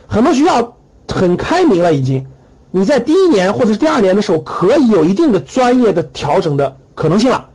[0.06, 0.76] 很多学校
[1.08, 2.24] 很开明了，已经。
[2.70, 7.48] 你在第一年或者是第二年的时候，可以有一定的专业的调整的可能性了，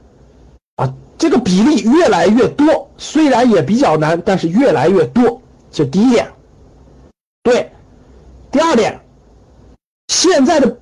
[0.76, 5.42] 啊，这个比例越来越多，虽然也比较难，但是越来越多。
[5.72, 6.28] 这第一点，
[7.44, 7.72] 对。
[8.52, 9.00] 第二点，
[10.10, 10.78] 现在的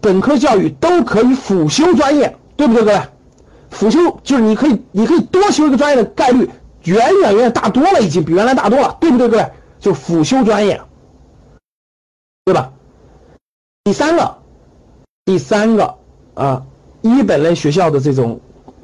[0.00, 3.00] 本科教育都可以辅修专业，对不对，各位？
[3.70, 6.50] 辅修就是你可以，你可以多修一个专业的概率
[6.84, 9.50] 远远远远大多了，已经比原来大多了，对不对，各位？
[9.78, 10.80] 就辅修专业，
[12.44, 12.72] 对吧？
[13.84, 14.36] 第三个，
[15.24, 15.94] 第三个
[16.34, 16.62] 啊，
[17.00, 18.40] 一本类学校的这种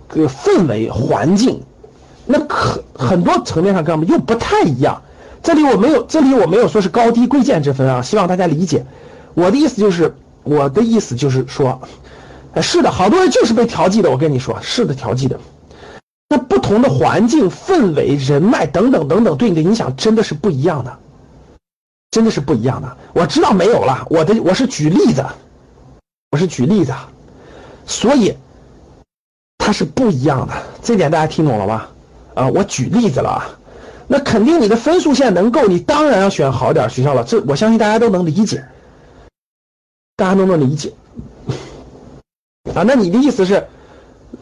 [0.09, 1.63] 个氛围环境，
[2.25, 5.03] 那可很多层面上跟我们又不太一样。
[5.43, 8.87] 这里我没有，这里我没有说是高低贵贱之分啊，希望大家理解。
[9.35, 11.83] 我的意思就是，我的意思就是说，
[12.63, 14.11] 是的，好多人就是被调剂的。
[14.11, 15.39] 我跟你说，是的，调剂的。
[16.29, 20.99] 那不同的环境、氛围、人脉等等等等，对你的影响真的是不一样的。
[22.13, 25.23] 真的是不一样的，我知道没有了，我的我是举例子，
[26.31, 26.95] 我是举例子，
[27.85, 28.35] 所以
[29.59, 31.91] 它是不一样的，这点大家听懂了吧？
[32.35, 33.45] 啊，我举例子了啊，
[34.07, 38.65] 那肯定你的分数线能够，你当然要选好点学校了，这我相信大家都能理解，
[40.17, 40.95] 大家都能理解。
[42.75, 43.67] 啊，那你的意思是，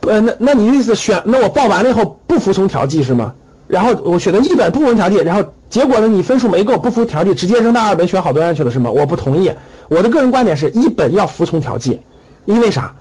[0.01, 3.35] 呃，那那你的意思选，那我报完了以后不服从调剂是吗？
[3.67, 6.09] 然后我选择一本不服从调剂，然后结果呢？
[6.09, 8.91] 你分数没够，不服调剂，直接扔到二本选好多院去了，是吗？
[8.91, 9.53] 我不同意。
[9.89, 12.01] 我的个人观点是一本要服从调剂，
[12.45, 12.95] 因为啥？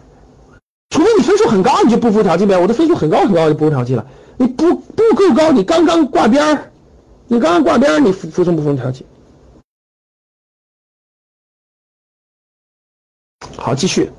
[0.89, 2.57] 除非你分数很高，你就不服调剂呗。
[2.57, 4.05] 我的分数很高很高，就不服调剂了。
[4.37, 6.71] 你不不够高，你刚刚挂边儿，
[7.27, 9.05] 你刚刚挂边儿，你服服从不服从调剂？
[13.57, 14.11] 好，继续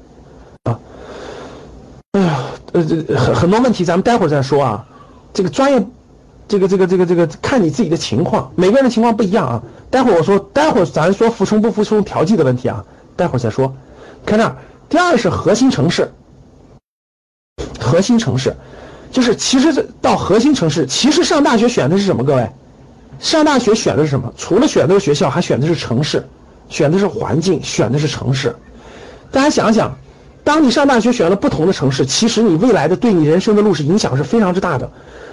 [0.64, 0.78] 啊。
[2.74, 4.86] 呃，这很很多问题，咱们待会儿再说啊。
[5.32, 5.84] 这个专业。
[6.46, 9.62] 这个这个这个这个看你自己的情况，每个人的情况不一样啊。
[9.90, 12.84] 待会儿我说，待会儿咱说服从不服从调剂的问题啊，
[13.16, 13.74] 待会儿再说。
[14.26, 14.54] 看这儿，
[14.90, 16.12] 第二是核心城市，
[17.80, 18.54] 核心城市
[19.10, 22.22] 就是其实这到核心城市，其实上大学选的是什么？
[22.22, 22.46] 各位，
[23.18, 24.30] 上大学选的是什么？
[24.36, 26.28] 除了选的是学校，还选的是城市，
[26.68, 28.54] 选的是环境，选的是城市。
[29.32, 29.96] 大家想想，
[30.44, 34.88] 当你上大学选了不同的城市，其实你未来的对你人生的路是影响是非常之大的。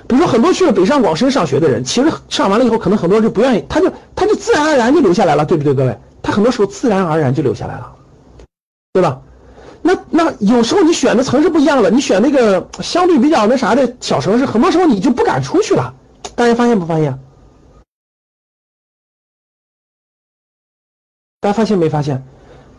[0.08, 5.98] 比如说，很多去了北上广深上学的人，其实上完了以后，可能很多人就不愿意，他就他就自然而然就留下来了，对不对，各位？
[6.24, 7.96] 他很多时候自然而然就留下来了，
[8.94, 9.22] 对吧？
[9.82, 15.94] 那那有时候你选的城市不一样了，你选那个相对比较那啥的小城市，很多时候你就不敢出去了。
[16.36, 17.20] 大家发现不发现？
[21.40, 22.24] 大家发现没发现？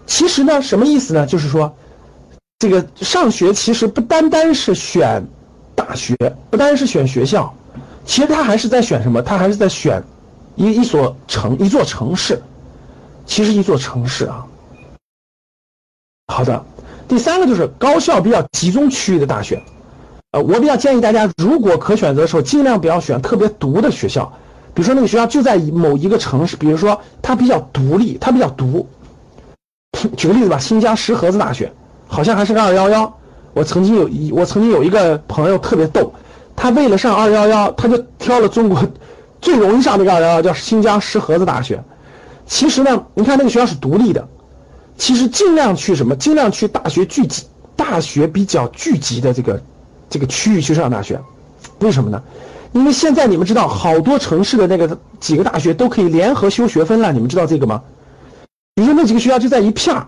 [0.07, 1.27] 其实呢，什么意思呢？
[1.27, 1.77] 就是说，
[2.63, 5.21] 这个上学其实不单单是选。
[5.75, 6.15] 大学
[6.49, 7.53] 不单是选学校，
[8.05, 9.21] 其实他还是在选什么？
[9.21, 10.01] 他还是在选
[10.55, 12.41] 一一所城一座城市，
[13.27, 14.47] 其实一座城市啊。
[16.29, 16.65] 好的，
[17.09, 19.61] 第三个就是高校比较集中区域的大学，
[20.31, 24.31] 呃，我比较建议大家，如果可选择的时候，尽量不要选特别独的学校，
[24.73, 28.87] 比如说那个学校就在某一个城市，比如说它比较独立，它比较独。
[30.17, 31.73] 举个例子吧，新疆石河子大学，
[32.13, 33.11] 好像还是个二幺幺。
[33.55, 36.13] 我曾经有一，我曾经有一个朋友特别逗，
[36.55, 38.79] 他为了上二幺幺，他就挑了中国
[39.41, 41.83] 最容易上的二幺幺，叫新疆石河子大学。
[42.47, 44.29] 其实呢，你看那个学校是独立的，
[44.99, 46.15] 其实尽量去什么？
[46.15, 47.45] 尽量去大学聚集、
[47.77, 49.63] 大学比较聚集的这个
[50.11, 51.19] 这个区域去上大学。
[51.79, 52.23] 为什么呢？
[52.73, 57.83] 因为现在你们知道，好多城市的那个几个大学都可以联合修学分了，你们知道这个吗？
[58.75, 60.07] 比如说那几个学校就在一片儿。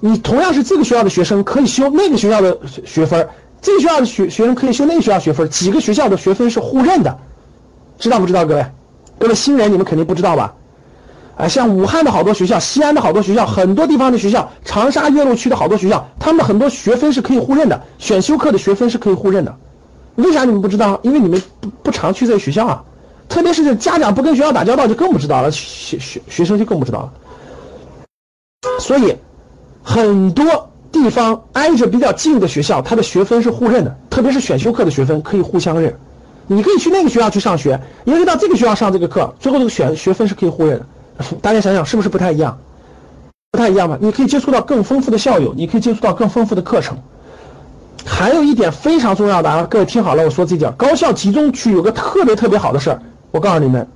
[0.00, 3.28] 你同样是这个学校的学生，可以修那个学校的学分
[3.62, 7.18] 这个学校的学学生可以修那个学校学分几个学校的学分是互认的，
[7.98, 8.66] 知道不知道，各位？
[9.18, 10.54] 各位新人，你们肯定不知道吧？
[11.36, 19.56] 啊，像武汉的好多学校，西安的好多学校，很多地方的学校，长沙岳麓区的好多学校，他们很多学分是可以互认的，选修课的学分是可以互认的。
[20.16, 21.00] 为啥你们不知道？
[21.02, 22.84] 因为你们不不常去这个学校啊，
[23.28, 27.12] 特别是家长不跟学校打交道，就更不知道了，学学学生就更不知道了。
[28.78, 29.16] 所以。
[29.88, 35.96] 很多地方挨着比较近的学校，它的学分是互认的，特别是选修课的学分可以互相认。
[36.48, 40.86] 你可以去那个学校去上学，也可以到这个学校上这个课，最后这个选学分是可以互认的。
[41.40, 42.58] 大家想想是不是不太一样？
[43.52, 43.96] 不太一样吧？
[44.00, 46.98] 你可以接触到更丰富的校友，你可以接触到更丰富的课程。
[48.04, 53.86] 还有一点非常重要的啊，各位听好了，我说这点，高校集中区有个特别特别好的事儿，我告诉你们，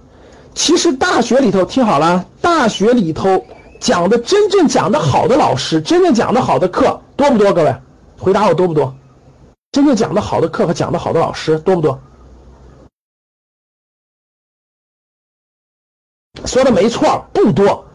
[0.55, 3.45] 其实大学里头听好了，大学里头。
[3.81, 7.53] 讲的真正讲的好的老师，真正讲的好的课多不多？
[7.53, 7.75] 各位，
[8.19, 8.95] 回答我多不多？
[9.73, 11.99] 真正讲的好的课和讲的好的老师多不多？
[16.45, 17.87] 说的没错，不多。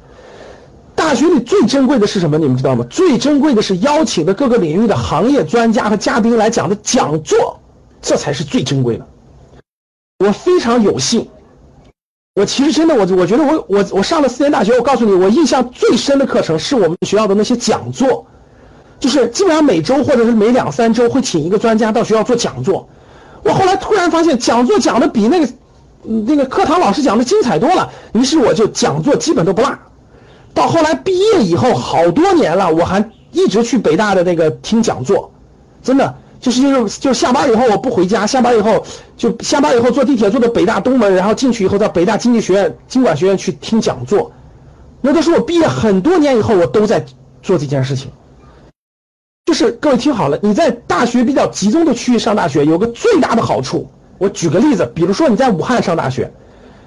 [0.96, 2.38] 大学里最珍贵的是什么？
[2.38, 2.86] 你们知道吗？
[2.90, 7.60] 最珍贵的是邀请的各个领域的行业专家和嘉宾来讲的讲座，
[8.02, 9.08] 这才是最珍贵的。
[10.20, 11.30] 我非常有幸，
[12.36, 18.28] 我其实真的，我我觉得我我我上了四年大学，我告诉你，我印象最深的课程是我们学校的那些讲座，
[19.00, 22.90] 就是基本上每周或者是每两三周会请一个专家到学校做讲座。
[23.42, 25.48] 我后来突然发现，讲座讲的比那个
[26.04, 29.72] 那个课堂老师讲的精彩多了，于是我就讲座基本都不落。
[30.54, 35.32] 到后来毕业以后，好多年了，我还一直去北大的那个听讲座，
[35.82, 36.14] 真的
[36.46, 38.86] 就是就是就下班以后我不回家，下班以后
[39.18, 44.32] 就下班以后坐地铁坐到北大东门，然后进去以后到北大经济学院、经管学院去听讲座，
[45.02, 47.04] 那都是我毕业很多年以后我都在
[47.42, 48.12] 做这件事情。
[49.48, 56.32] 就是各位听好了，你在大学比较集中的区域上大学，有个最大的好处，我举个例子，比如说你在武汉上大学，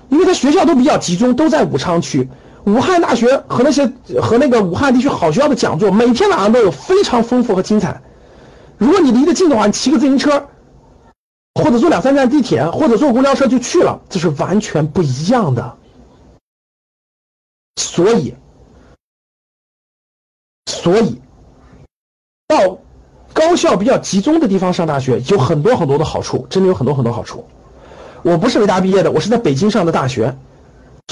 [0.08, 2.28] 因为它学校都比较集中，都在武昌区。
[2.64, 3.90] 武汉大学和那些
[4.22, 8.00] 和那个武汉地区好学校的讲座，每天晚上都有非常丰富和精彩。
[8.78, 10.48] 如果你离得近的话，你骑个自行车，
[11.54, 15.76] 或者坐两三站地铁，或者坐公交车就去了，这是完全不一样的。
[17.76, 18.34] 所以，
[20.66, 21.20] 所以
[22.46, 22.78] 到
[23.32, 27.44] 高校比较集中的地方上大学，有很多很多的好处，真的有很多很多好处。
[28.22, 30.36] 我不是北大毕业的，我是在北京上的大学。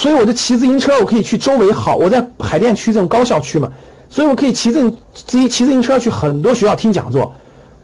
[0.00, 1.96] 所以我就骑自行车，我可以去周围好。
[1.96, 3.72] 我在海淀区这种高校区嘛，
[4.10, 7.34] 所以我可以骑自自骑自行车去很多学校听讲座。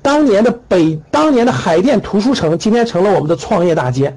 [0.02, 4.16] 当年的北，当年的海淀图书城，今天成了我们的创业大街。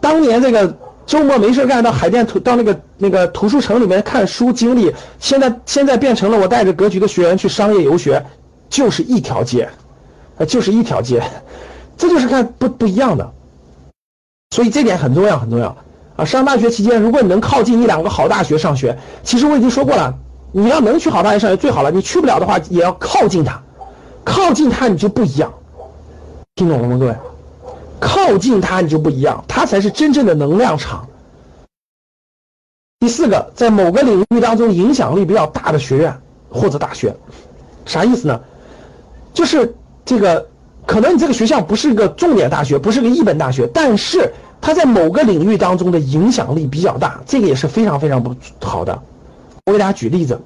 [0.00, 8.24] 当年这个周末没事干到海淀图到那个那个图书城里面看书经历，现在现在变成了我带着格局的学员去商业游学，
[8.68, 9.68] 就是一条街，
[10.38, 11.22] 啊，就是一条街，
[11.96, 13.32] 这就是看不不一样的。
[14.54, 15.74] 所以这点很重要，很重要。
[16.16, 20.14] 啊，上大学期间，如果你能靠近一两个好大学上学，其实我已经说过了，
[20.52, 21.90] 你要能去好大学上学最好了。
[21.90, 23.62] 你去不了的话，也要靠近它，
[24.24, 25.52] 靠近它你就不一样，
[26.54, 27.16] 听懂了吗，各位？
[28.00, 31.08] 靠近它你就不一样，它才是真正的能量场。
[33.00, 37.16] 第四个，在某个领域当中影响力比较大的学院或者大学，
[37.86, 38.40] 啥意思呢？
[39.34, 40.48] 就是这个，
[40.86, 44.32] 可能你这个学校不是一个重点大学，不是个一本大学，但是。
[44.64, 49.02] 它在某个领域当中的影响力比较大，这个也是非常非常不好的。
[49.66, 50.40] 我给大家举例子，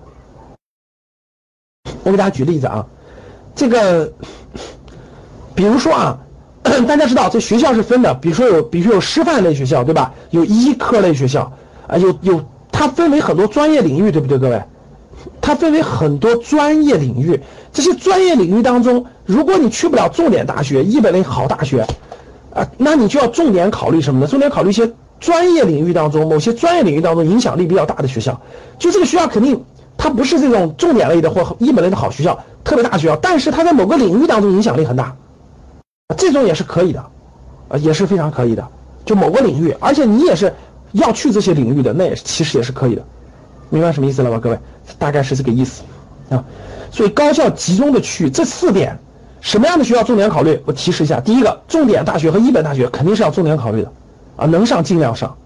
[2.03, 2.87] 我给大家举例子啊，
[3.57, 4.13] 这个，
[5.55, 6.19] 比如说啊，
[6.63, 10.13] 大家知道这学校是分的，比如说有，比如说有师范类学校，对吧？
[10.31, 11.51] 有医科类学校
[11.89, 12.41] 啊，有有，
[12.71, 14.63] 它分为很多专业领域，对不对，各位？
[15.41, 17.41] 它分为很多专业领域，
[17.73, 21.85] 这些专业领域当中，如果你去不了重点大学、一本类好大学。
[22.53, 24.27] 啊，那你就要重点考虑什么呢？
[24.27, 24.91] 重点考虑一些
[25.21, 28.41] 专业领域当中某些专业领域当中影响力比较大的学校。
[28.79, 29.63] 就这个学校肯定
[29.97, 35.17] 它不是这种重点类的或一本类的好学校，特别大学校，但是它在某个领域当中影响力很大，
[36.17, 37.01] 这种也是可以的，
[37.69, 38.67] 啊，也是非常可以的。
[39.05, 40.53] 就某个领域，而且你也是
[40.93, 43.05] 要去这些领域的，那也是其实也是可以的。
[43.71, 44.59] 明白什么意思了吧，各位？
[44.99, 45.83] 大概是这个意思
[46.31, 46.45] 啊。
[46.91, 48.99] 所以高校集中的区域，这四点。
[49.41, 50.61] 什么样的学校重点考虑？
[50.65, 53.93] 我提示一下：第一个，重点大学和一本大学肯定是要重点考虑的，
[54.37, 55.37] 啊，能上尽量上。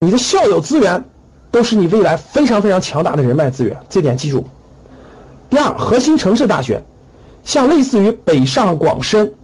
[0.00, 1.04] 你的校友资源
[1.52, 4.44] 都是你未来非常非常强大的人脉资源，这点记住。
[5.50, 6.82] 第二，核心城市大学，
[7.44, 9.34] 像类似于北上广深，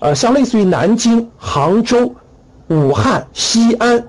[0.00, 2.14] 呃，像类似于南京、杭州、
[2.68, 4.06] 武汉、西安、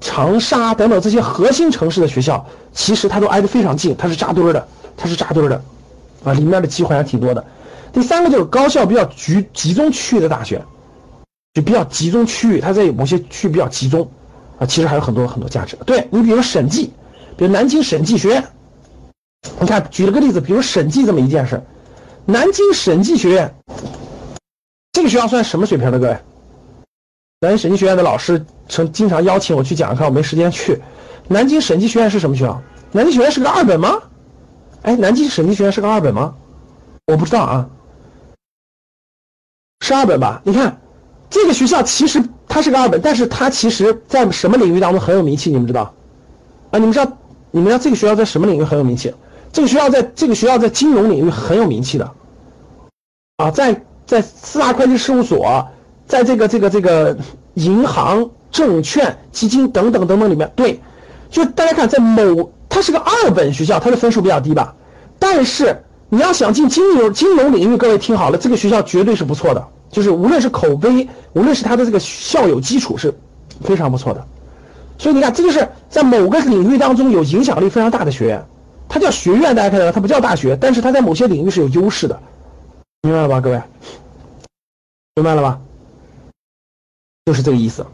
[0.00, 5.62] 长沙等等这些核心城市的学校，其实它都挨得非常近，它是扎堆儿的，它是扎堆儿的，
[6.24, 7.44] 啊，里面的机会还挺多的。
[7.92, 10.60] 第三个就是高校比较集集中区域的大学，
[11.54, 14.10] 就比较集中区域，它在某些区域比较集中，
[14.60, 15.74] 啊，其实还有很多很多价值。
[15.86, 16.92] 对你，比如审计，
[17.36, 18.44] 比如南京审计学院，
[19.58, 21.60] 你看举了个例子，比如审计这么一件事，
[22.26, 23.54] 南京审计学院，
[24.92, 25.98] 这个学校算什么水平的？
[25.98, 26.18] 各位，
[27.40, 30.78] 南京审计学院的老师曾经常邀请我去讲课，我没时间去。
[31.26, 32.62] 南京审计学院是什么学校？
[32.92, 33.98] 南京学院是个二本吗？
[34.82, 36.34] 哎，南京审计学院是个二本吗？
[37.06, 37.70] 我不知道啊。
[39.80, 40.42] 是二本吧？
[40.44, 40.78] 你看，
[41.30, 45.50] 这个学校其实它是个二本，但是它其实在什么领域当中很有名气？
[45.50, 45.94] 你们知道？
[46.70, 47.10] 啊，你们知道？
[47.52, 49.14] 你们知道这个学校在什么领域很有名气？
[49.52, 52.12] 这个学校在这个学校在金融领域很有名气的，
[53.38, 55.66] 啊，在在四大会计事务所，
[56.06, 57.16] 在这个这个这个
[57.54, 60.80] 银行、证券、基金等等等等里面，对，
[61.30, 64.74] 就大家看，在某它是个二本学校，它的分数比较低吧？
[65.18, 69.68] 但是你要想进金融金融领域，各位听好了，这个学校绝对是不错的。
[69.90, 73.12] 就是无论是口碑，无论是他的这个校友基础是
[73.62, 74.24] 非常不错的，
[74.98, 78.44] 所以你看，这就是在某个领域当中有影响力非常大的学院，
[78.88, 82.20] 它叫学院，大家看到它不叫大学，但是它在某些领域是有优势的，
[83.02, 83.60] 明白了吧，各位？
[85.16, 85.60] 明白了吧？
[87.26, 87.84] 就是这个意思，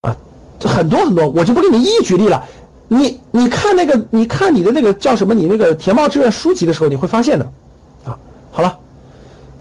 [0.00, 0.16] 啊，
[0.58, 2.44] 这很多很多，我就不给你一一举例了。
[2.88, 5.34] 你你看那个，你看你的那个叫什么？
[5.34, 7.44] 你那个填报志愿书籍的时候，你会发现的，
[8.04, 8.18] 啊，
[8.50, 8.78] 好了，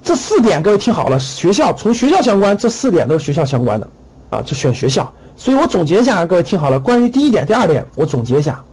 [0.08, 3.88] 这四点各位听好了，学校从学校相关，这四点都是学校相关的，
[4.30, 5.14] 啊，就选学校。
[5.36, 8.64] 所以我总结一下，各位听好了，关于第一点、第二点，我总结一下，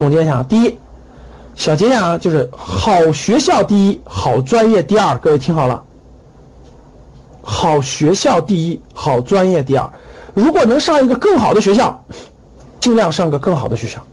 [0.00, 0.76] 总结一下，第一，
[1.54, 5.84] 小结一下啊，就是好学校第一，好专业第二，各位听好了。
[7.40, 9.88] 好学校第一，好专业第二。
[10.34, 12.04] 如果能上一个更好的学校，
[12.80, 14.04] 尽量上个更好的学校。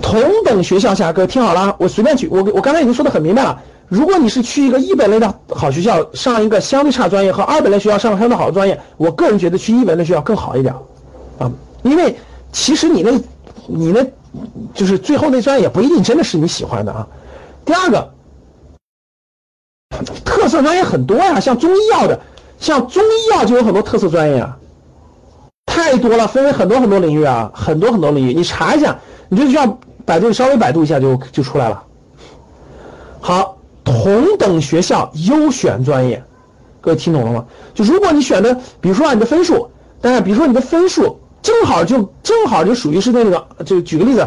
[0.00, 3.60] 同等学校下，各位听好了，我随便举，我我刚才已经说的很明白了。
[3.88, 10.74] 如果你是去一个一本类的好学校上一个相对差专业，和二本类学校上相对好的专业，我个人觉得去一本类学校更好一点，
[11.38, 11.50] 啊，
[11.82, 12.16] 因为
[12.52, 13.10] 其实你那，
[13.66, 14.04] 你那，
[14.74, 17.06] 就是最后那专业也不一定真的是你喜欢的啊。
[17.64, 18.10] 第二个。
[20.24, 22.20] 特色专业很多呀，像中医药的，
[22.58, 24.58] 像中医药就有很多特色专业啊，
[25.66, 31.80] 太多了，分为很多很多领域啊，很多很多领域，你查一下，你就需要百度稍微百度一下就就出来了。
[33.20, 36.24] 好，同等学校优选专业，
[36.80, 37.44] 各位听懂了吗？
[37.74, 39.70] 就如果你选的，比如说啊，你的分数，
[40.00, 44.26] 但是，比如说你的分数正好就正好就属于是那个，就举个例子，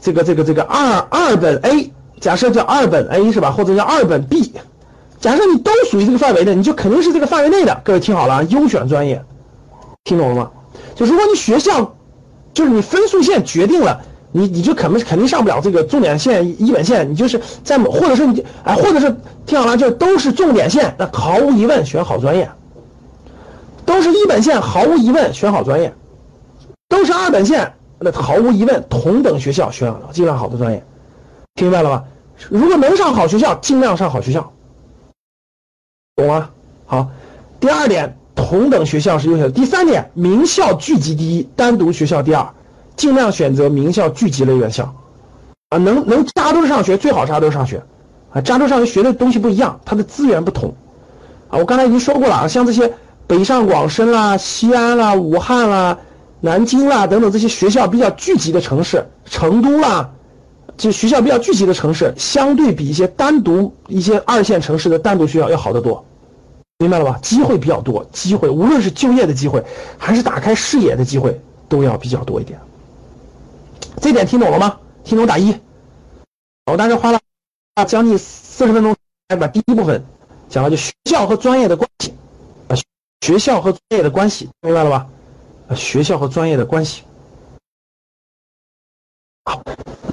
[0.00, 1.90] 这个这个这个二二本 A，
[2.20, 4.52] 假设叫二本 A 是吧，或者叫二本 B。
[5.20, 7.80] 假设你都属于这个范围的，你就肯定是这个范围内的。
[7.84, 9.24] 各位听好了啊，优选专业，
[10.04, 10.50] 听懂了吗？
[10.94, 11.92] 就如果你学校，
[12.54, 14.00] 就是你分数线决定了，
[14.32, 19.14] 你你就肯定肯定上不了这个重点线一本线，你就是在或者是你哎，或者是
[19.46, 22.50] 听好了，就都是重点线，那毫无疑问选好专业。
[23.86, 25.94] 都是一本线，毫无疑问选好专业。
[26.88, 30.84] 都是二本线，那毫无疑问同等学校选尽量好的专业，
[31.54, 32.04] 听明白了吧？
[32.50, 34.52] 如果能上好学校，尽量上好学校。
[36.16, 36.50] 懂吗？
[36.86, 37.08] 好，
[37.60, 39.50] 第二点，同等学校是优秀的。
[39.50, 42.54] 第三点，名校聚集第一，单独学校第二，
[42.98, 44.94] 尽量选择名校聚集类院校，
[45.70, 47.82] 啊，能能扎堆上学最好扎堆上学，
[48.30, 50.74] 啊，扎堆上学学的东西不一样，它的资源不同，
[51.48, 52.92] 啊，我刚才已经说过了啊，像这些
[53.26, 55.96] 北上广深啦、西安啦、武汉啦、
[56.40, 60.10] 南京啦等等这些学校比较聚集的城市，成都啦。
[60.76, 66.04] 就学校比较聚集的城市，相对比一些单独一些二线城市的单独学校要好得多，
[66.78, 67.18] 明白了吧？
[67.20, 69.64] 机会比较多，机会无论是就业的机会，
[69.96, 72.58] 还是打开视野的机会，都要比较多一点。
[74.00, 74.80] 这点听懂了吗？
[75.04, 75.58] 听懂打一。
[76.66, 77.18] 我当时花了
[77.86, 78.94] 将近四十分钟
[79.28, 80.04] 来把第一部分
[80.48, 82.12] 讲了，就学校和专业的关系
[82.68, 82.76] 啊，
[83.22, 85.08] 学校和专业的关系，明白了吧？
[85.68, 87.04] 啊，学校和专业的关系。
[89.44, 89.62] 好。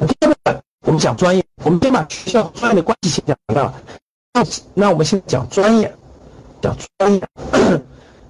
[0.07, 3.73] 第二部分我们讲专业，我们先把学校和专业的关系先讲明白了。
[4.33, 5.93] 那那我们先讲专业，
[6.61, 7.21] 讲专业。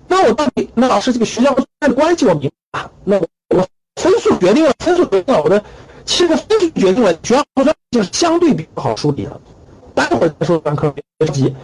[0.07, 2.89] 那我到底那老师这个学校和专业的关系我明白。
[3.03, 3.27] 那我
[3.95, 5.63] 分数决定了，分数决定了我的，
[6.05, 9.41] 其实分数决定了学校和专业就是相对比较好梳理的。
[9.93, 11.55] 待会儿再说专科别着急。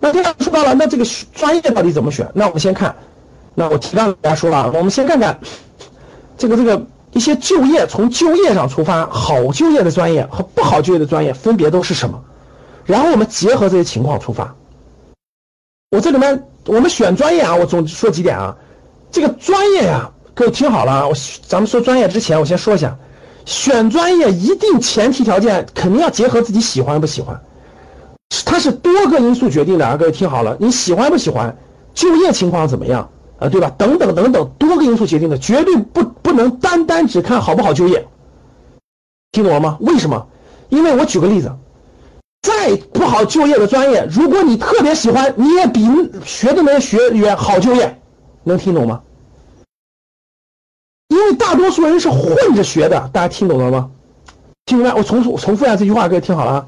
[0.00, 1.04] 那第二说到了，那这个
[1.34, 2.28] 专业到底怎么选？
[2.34, 2.94] 那我们先看，
[3.54, 5.38] 那我提纲给大家说了，我们先看看
[6.36, 6.86] 这个这个。
[7.14, 12.24] 一些就业从就业上出发，好就业的专业和不好就业的专业分别都是什么？
[12.86, 14.56] 然后我们结合这些情况出发。
[15.90, 18.56] 我这里面我们选专业啊，我总说几点啊。
[19.10, 21.14] 这个专业呀，各位听好了啊，我
[21.46, 22.96] 咱们说专业之前，我先说一下，
[23.44, 27.38] 选专业一定前提条件肯定要结合自己喜欢不喜欢，
[28.46, 29.96] 它是多个因素决定的啊。
[29.96, 31.54] 各位听好了，你喜欢不喜欢？
[31.92, 33.10] 就业情况怎么样？
[33.38, 33.70] 啊，对吧？
[33.76, 38.06] 等等等等，多个因素决定的，绝对不不能单单只看好不好就业，
[39.32, 39.76] 听懂了吗？
[39.80, 40.26] 为什么？
[40.70, 41.52] 因为我举个例子，
[42.40, 45.86] 再不好就业的专业，如果你特别喜欢，你也比
[46.24, 48.00] 学的那些学员好就业，
[48.44, 49.02] 能听懂吗？
[51.12, 53.90] 因为大多数人是混着学的，大家听懂了吗？
[54.64, 54.94] 听明白？
[54.94, 56.66] 我重复重复一下这句话，各位听好了啊。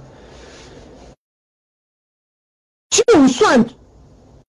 [2.91, 3.65] 就算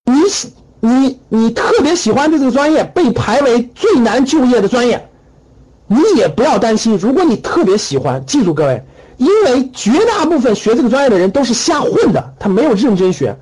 [0.03, 0.53] 你喜。
[0.81, 5.09] 你你特别喜欢的这个专业被排为最难就业的专业，
[5.87, 6.95] 你也不要担心。
[6.95, 8.83] 如果你特别喜欢，记住各位，
[9.17, 13.35] 因为绝大部分学这个专业的人都是瞎混的，他没有认真学。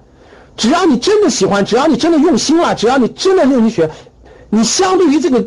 [0.56, 3.92] 只要你真的喜欢，只要你真的用心了，只要你真的认真学，
[4.50, 5.46] 你相对于这个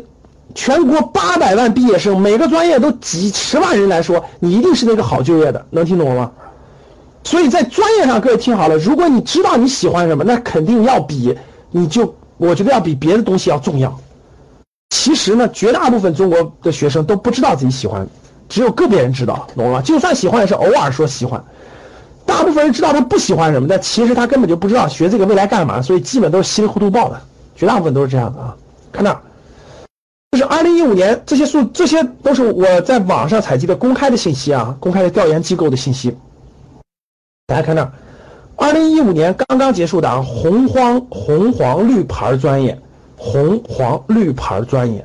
[0.55, 5.65] 全国八百万毕业生，每个专业都几十万人来说，你一定是那个好就业的。
[5.69, 6.31] 能听懂了吗？
[7.23, 11.37] 所以在专业上，各位听好了，如果你知道你喜欢什么，那肯定要比。
[11.69, 13.99] 你就我觉得要比别的东西要重要。
[14.89, 18.07] 其实呢，绝大部分中国的学生都不知道自己喜欢
[18.47, 19.81] 只有个别人知道，懂了吗？
[19.81, 21.43] 就算喜欢也是偶尔说喜欢，
[22.25, 27.21] 大部分人知道他不喜欢什么，但其实他根本就不知道学这个未来干嘛，所以基本都是稀里糊涂报的，
[27.55, 28.55] 绝大部分都是这样的啊。
[28.93, 29.19] 看那，
[30.37, 36.15] 就是二零一五年这些数，这些都是我在网上采集的公开的信息啊，公开的调研机构的信息。
[37.47, 37.91] 大家看那，
[38.55, 42.79] 二零一五年刚刚结束的啊，红黄红黄绿牌专业，
[43.15, 45.03] 红黄绿牌专业。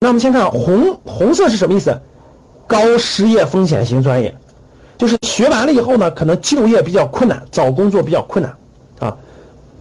[0.00, 1.98] 那我们先看红红色是什么意思？
[2.66, 4.36] 高失业风险型专业，
[4.98, 8.54] 就是学完了以后呢，可能就业比较困难，找工作比较困难
[8.98, 9.16] 啊。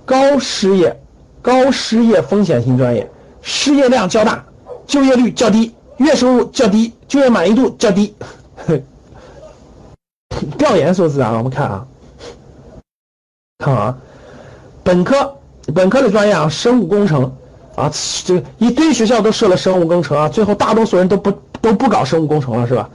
[0.05, 0.97] 高失业、
[1.41, 3.11] 高失业风险型专业，
[3.41, 4.43] 失业量较大，
[4.85, 8.13] 就业率较低，月收入较低，就业满意度较低。
[10.57, 11.87] 调研数字啊，我们看啊，
[13.57, 13.97] 看啊，
[14.83, 15.35] 本科
[15.73, 17.35] 本科的专业啊，生物工程
[17.75, 17.91] 啊，
[18.25, 21.31] 这一堆学校都设了生物工程啊，最后大多数人都不
[21.61, 22.89] 都不搞生物工程了，是吧？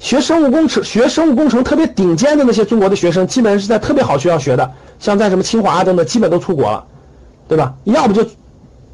[0.00, 4.70] 学生物工程学生物工程特别顶尖的那些中国的学生，基本上是在特别好学校学的，
[5.00, 6.84] 像在什么清华等等，基本都出国了，
[7.48, 7.74] 对吧？
[7.84, 8.24] 要不就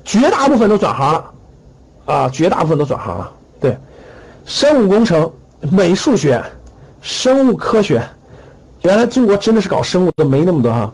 [0.05, 1.25] 绝大部分都转行了，
[2.05, 3.77] 啊，绝大部分都转行了，对，
[4.45, 5.31] 生物工程、
[5.71, 6.43] 美术学。
[7.07, 8.03] 生物科学，
[8.81, 10.91] 原来中国真的是搞生物的没那么多哈。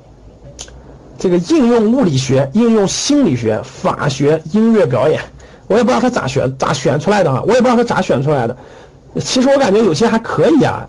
[1.17, 5.23] 这个应用物理学、应用心理学、法学、音乐表演，
[5.69, 8.57] 我也不知道他咋选咋选出来的哈，我也不知道他咋选出来的。
[9.21, 10.85] 其实我感觉有些还可以啊，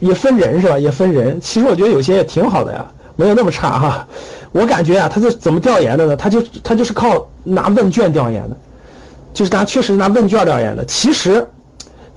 [0.00, 0.78] 也分人是吧？
[0.78, 1.38] 也分人。
[1.38, 4.08] 其实我觉得有些也挺好的呀，没有那么差哈。
[4.52, 6.16] 我感觉啊，他是怎么调研的呢？
[6.16, 8.56] 他就他就是靠拿问卷调研的，
[9.32, 10.84] 就是他确实拿问卷调研的。
[10.84, 11.46] 其实。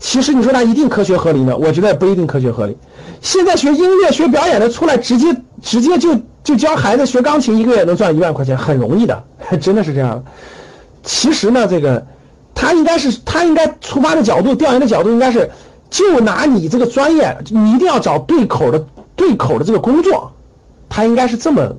[0.03, 1.55] 其实你说他一定科学合理呢？
[1.55, 2.75] 我觉得也不一定科学合理。
[3.21, 5.27] 现在学音乐、学表演的出来，直接
[5.61, 9.23] 直接就就教孩子学钢琴，一个月能赚一万块钱，很容易的，
[9.61, 10.23] 真的是这样。
[11.03, 12.03] 其实呢，这个
[12.55, 15.51] 他应该是他应该出发的角度、调研的角度应该是，
[15.91, 18.83] 就拿你这个专业，你一定要找对口的
[19.15, 20.31] 对口的这个工作，
[20.89, 21.75] 他应该是这么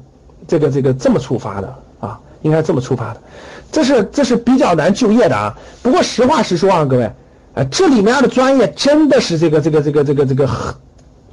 [0.46, 3.20] 这个这个这么出发的啊，应该这么出发的。
[3.70, 5.56] 这是这是比较难就业的啊。
[5.82, 7.10] 不过实话实说啊，各位。
[7.54, 10.48] 哎，这里面的专业真的是这个这个这个这个这个，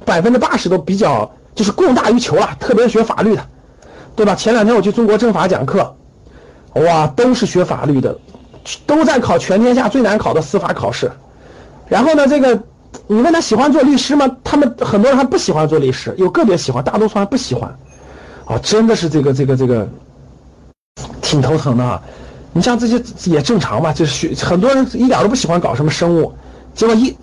[0.04, 3.42] 百分之八十都比较就是供大于求了，特别是学法律的，
[4.14, 4.34] 对吧？
[4.34, 5.96] 前两天我去中国政法讲课，
[6.74, 8.18] 哇，都是学法律的，
[8.84, 11.10] 都在考全天下最难考的司法考试。
[11.88, 12.62] 然后呢，这个
[13.06, 14.28] 你问他喜欢做律师吗？
[14.44, 17.74] 他们很多人还不喜欢做律师，有个别喜欢，大多数还不喜欢。
[18.50, 19.88] 啊，真的是这个这个这个，
[21.22, 22.02] 挺头疼的啊。
[22.52, 26.32] 你像这些也正常嘛，就是学很多人一点都不喜欢搞什么生物，
[26.74, 27.16] 结果硬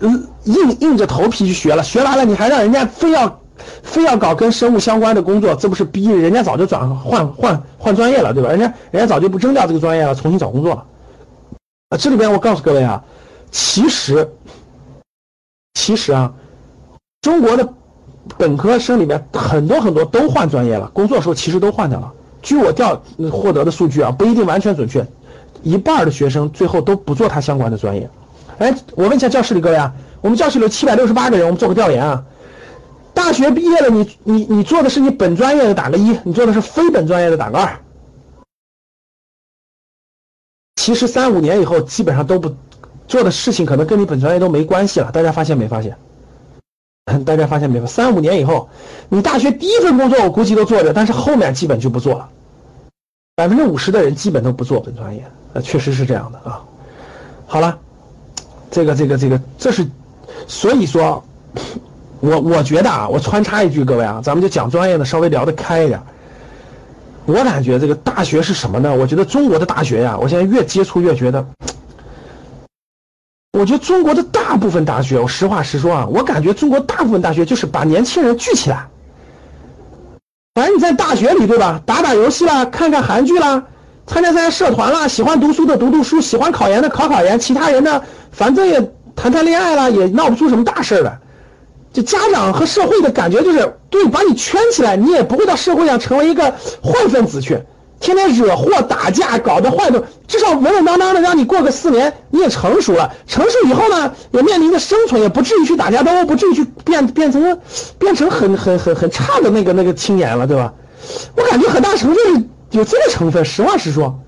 [0.44, 3.40] 硬硬着头皮去学了，学完了你还让人家非要
[3.82, 8.48] 非要搞跟生物相关的工作，这不是逼人家早就转换换换专业了，对吧？
[8.48, 10.86] 人家人家早就不扔掉这个专业了，重新找工作了。
[11.90, 13.04] 啊，这里边我告诉各位啊，
[13.50, 14.26] 其实
[15.74, 16.32] 其实啊，
[17.20, 17.68] 中国的
[18.36, 22.12] 本科生里面很多很多都换专业了，工作时候其实都换掉了。
[22.42, 25.06] 据我调获得的数据啊，不一定完全准确。
[25.62, 28.08] 一半的学生最后都不做他相关的专业。
[28.58, 32.24] 哎，我问一下教室里各位啊，我们教室里有七百六十八个人，我们做个调研啊。
[33.12, 37.80] 大学毕业了，你你你做的是你本专业的打个一，你做的是非本专业的打个二。
[40.76, 42.54] 其实三五年以后基本上都不
[43.08, 45.10] 做的事情，可能跟你本专业都没关系了。
[45.10, 45.96] 大家发现没发现？
[47.24, 47.86] 大家发现没有？
[47.86, 48.68] 三五年以后，
[49.08, 52.28] 你大学第一份工作我估计都做着，但是后面基本就不做了。
[53.36, 56.60] 百分之五十的人基本都不做本专业，呃，确实是这样的啊。
[57.46, 57.78] 好了，
[58.70, 59.86] 这个这个这个，这是，
[60.46, 61.22] 所以说，
[62.20, 66.00] 我我觉得啊，我穿插一句，各位啊，咱们就讲专业的，稍微聊得开一点。
[67.26, 68.94] 我感觉这个大学是什么呢？
[68.94, 71.46] 我觉得中国的大学呀，我现在越接触越觉得。
[73.52, 78.86] 我觉得中国的大部分大学，我实话实说啊，我感觉中国大部分大学就是把年轻人聚起来。
[80.54, 81.80] 反正你在大学里，对吧？
[81.86, 83.64] 打打游戏啦，看看韩剧啦，
[84.06, 91.18] 参加参加社团啦，喜欢读书的读读书，喜欢考研的考考研，其他人呢，反正也谈谈恋爱啦，也闹不出什么大事来。
[91.90, 96.44] 就家长和社会的感觉就是，对，把你圈起来，你也不会到社会上成为一个
[96.82, 97.58] 坏分子去。
[98.00, 103.12] 天天惹祸打架，搞得坏的，至少稳稳当当的让你过个四年，你也成熟了。
[103.26, 107.60] 成熟以后呢，也面临着生存，也不至于去打架斗殴，不至于去变变成
[107.98, 110.72] 变成很很很很差的那个那个青年了，对吧？
[111.36, 112.20] 我感觉很大程度
[112.70, 113.44] 有这个成分。
[113.44, 114.20] 实话实说，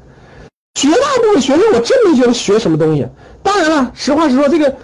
[0.75, 3.07] 绝大部分学生我真没觉得学什么东西。
[3.43, 4.75] 当然了，实话实说，这个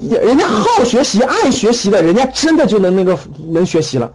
[0.00, 3.18] 人家好学习、爱学习的，人家真的就能那个
[3.52, 4.10] 能学习了，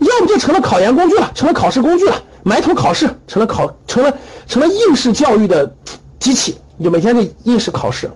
[0.00, 2.22] 要不就成了考研工具了，成了考试工具了。
[2.42, 4.16] 埋头考试成了考成了
[4.46, 5.70] 成了应试教育的
[6.18, 8.10] 机器，就每天的应试考试，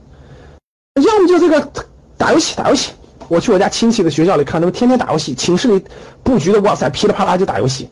[0.96, 1.72] 要么就这个
[2.16, 2.92] 打游戏，打游戏。
[3.28, 5.84] 我去我家亲戚的学校里看，他们天天打游戏，寝室里
[6.22, 7.88] 布局的哇塞，噼里啪啦就打游戏。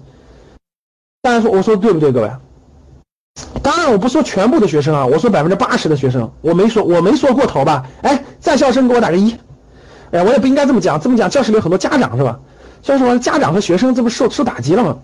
[1.22, 2.31] 大家说，我说对不对，各位？
[3.62, 7.87] 当然，我不说全部的学生啊，我说百分之八十的学生，我没说，我没说过头吧？
[8.03, 9.35] 哎，在校生给我打个一。
[10.11, 12.39] 哎，我也不应该这么讲，这么讲教室里有很多家长是吧？
[12.83, 14.99] 教室里家长和学生这不受受打击了吗？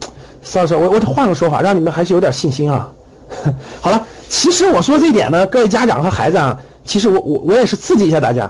[0.46, 2.92] 算了，我我换个说法，让你们还是有点信心啊。
[3.82, 8.48] 好了，其实我说这一点呢，各位家长和孩子啊，其实我我我也是刺激一下大家。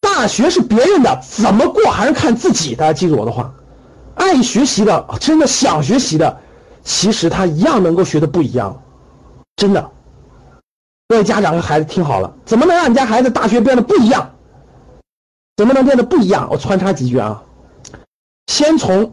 [0.00, 2.74] 大学是别人的，怎么过还是看自己。
[2.74, 3.52] 大家记住我的话，
[4.14, 6.38] 爱学习的，真的想学习的，
[6.82, 8.82] 其实他一样能够学的不一样，
[9.56, 9.90] 真的。
[11.08, 14.30] 各位家长和孩子听好了，怎么能让你家孩子大学变得不一样？
[15.58, 16.48] 怎么能变得不一样？
[16.50, 17.42] 我穿插几句啊，
[18.46, 19.12] 先从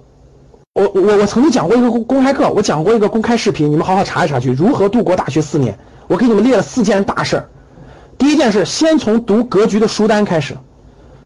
[0.78, 5.76] 我我我曾经讲过一个公开课，我讲过一个公开视频，你们好好查一查去，如何度过大学四年。
[6.06, 7.50] 我给你们列了四件大事儿
[8.16, 10.56] 第一件事，先从读格局的书单开始。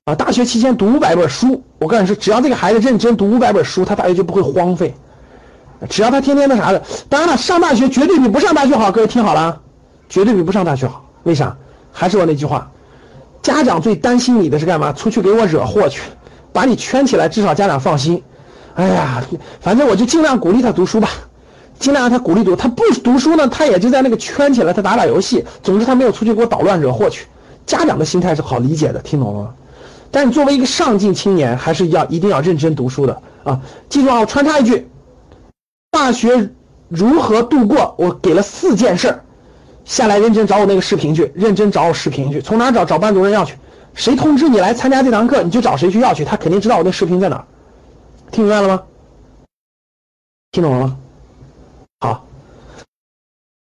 [0.05, 4.95] 啊，大学期间读五百本书，我告诉你说，只要这个孩子认真读五百本书，他大学就不会荒废。
[5.89, 8.89] 只要他天天那啥的，当然了，上大学绝对比不上大学好。
[8.89, 9.59] 各位听好了，
[10.07, 11.03] 绝对比不上大学好。
[11.23, 11.57] 为啥？
[11.91, 12.71] 还是我那句话，
[13.41, 14.93] 家长最担心你的是干嘛？
[14.93, 16.03] 出去给我惹祸去，
[16.53, 18.23] 把你圈起来，至少家长放心。
[18.75, 19.23] 哎呀，
[19.59, 21.09] 反正我就尽量鼓励他读书吧，
[21.79, 22.55] 尽量让他鼓励读。
[22.55, 25.45] 他不读书呢，他也就在那个圈起来，他打打游戏。
[25.61, 27.25] 总之他没有出去给我捣乱惹祸去。
[27.65, 29.49] 家长的心态是好理解的，听懂了吗？
[30.09, 33.61] 但你作为一个上进青年，还是要一定要认真读书的啊！
[33.87, 34.89] 记住啊，我穿插一句：
[35.89, 36.49] 大学
[36.89, 37.95] 如何度过？
[37.97, 39.23] 我给了四件事儿，
[39.85, 42.41] 下来认真找我那个视频去，认真找我视频去。
[42.41, 42.83] 从哪找？
[42.83, 43.55] 找班主任要去。
[43.93, 46.25] 谁通知你来参加这堂课，你就找谁去要去。
[46.25, 47.45] 他肯定知道我那视频在哪。
[48.31, 48.83] 听明白了吗？
[50.51, 50.97] 听懂了吗？
[51.99, 52.25] 好。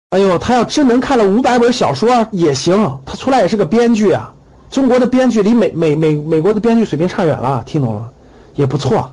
[0.09, 4.33] 哎呦，他要真能看了五百本小说也行，他出来也是个编剧啊。
[4.69, 8.11] 中国的编剧离美美美美国的编剧水平差远了，听懂了？
[8.55, 9.11] 也不错，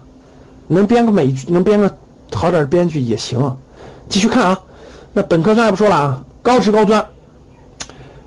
[0.68, 1.96] 能编个美剧，能编个
[2.32, 3.56] 好点的编剧也行。
[4.08, 4.60] 继续看啊，
[5.12, 7.06] 那本科专业不说了啊，高职高专，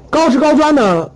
[0.09, 1.11] 高职高专呢，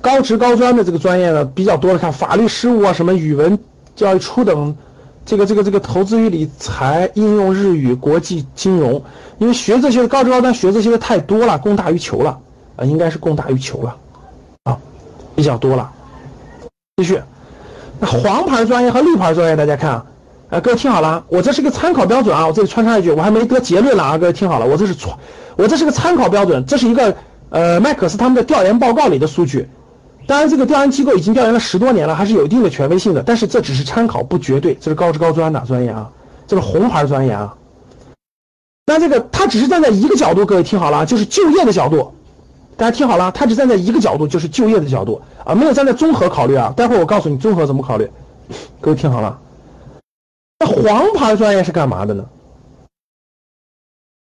[0.00, 3.58] 高职高专的这个专业呢比较多的，看法律事务啊，什么语文
[3.96, 4.76] 教育初等，
[5.24, 9.02] 这个这个这个投资与理财、应用日语、国际金融，
[9.38, 12.38] 因为学这些的高职高端学这些的太多了，供大于求了。
[12.76, 13.96] 啊，应该是供大于求了。
[14.64, 14.78] 啊
[15.34, 15.92] 比较多了，
[16.96, 17.20] 继续，
[18.00, 20.06] 那黄牌专业和绿牌专业，大家看啊，
[20.48, 25.18] 啊，各位听好了，我这是个参考标准啊，我这里穿插一句，我还没得结论了啊，各位听好了，我这是错，
[25.56, 27.14] 我这是个参考标准，这是一个
[27.50, 29.68] 呃麦克斯他们的调研报告里的数据，
[30.26, 36.10] 当然这个调研机构已经调研了十多年了，还是有一定的权威性的，但是这只是参考，不绝对，这是高职高专的专业啊，
[36.46, 37.56] 这是红牌专业啊，
[38.86, 42.12] 那这个他只是站在一个角度，各位听好了，就是就业的角度。
[42.76, 46.74] 大家听好了，他只站在一个角度，就是就业的角度啊，没有站在综合考虑啊。
[46.76, 48.10] 待会儿我告诉你综合怎么考虑。
[48.80, 49.38] 各位听好了，
[50.58, 52.26] 那黄牌专业是干嘛的呢？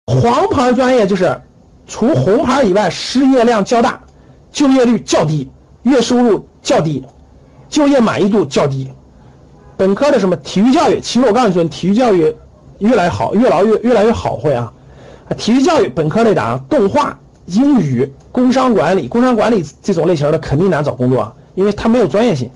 [0.06, 1.42] 黄牌专业就是
[1.86, 4.02] 除红牌以外，失业量较大，
[4.52, 5.52] 就业率较低，
[5.84, 7.06] 月收入较低，
[7.70, 8.92] 就业满意度较低。
[9.78, 11.00] 本科的什么体育教育？
[11.00, 12.36] 其实我告诉你，体育教育
[12.80, 14.74] 越来越好，越来越越来越好会啊。
[15.38, 17.18] 体育教育本科类的啊，动画。
[17.46, 22.48] 英语、工商管理、工商管理这种类型的肯定难找工作啊，因为它没有专业性。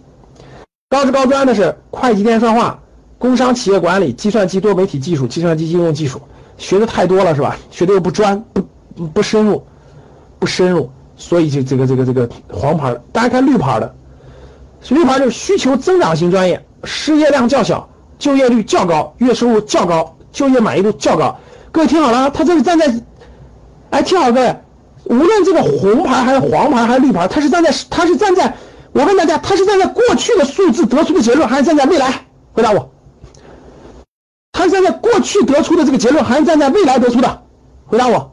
[0.87, 2.79] 高职高专的是会计电算化、
[3.17, 6.21] 工商企业管理、计算机多媒体技术、计算机应用技术，
[6.59, 7.57] 学的太多了是吧？
[7.71, 9.65] 学的又不专、不不深入、
[10.37, 12.95] 不深入，所以就这个这个这个黄牌。
[13.11, 13.95] 大家看绿牌的，
[14.89, 21.37] 绿牌就是需求增长型专业，失业量较小，就业率较高，月收入较高，就业满意度较高。
[21.71, 22.93] 各位听好了，他这是站在，
[23.89, 24.55] 哎，听好各位。
[25.05, 28.55] 无论这个红牌还是黄牌还是绿牌，他是站在他是站在，
[28.93, 32.25] 我问大家，他是站在过去的数字得出的结论，还是站在未来？
[32.53, 32.89] 回答我。
[34.51, 37.41] 他是站在过去得出的这个结论，还是站在未来得出的？
[37.85, 38.32] 回答我。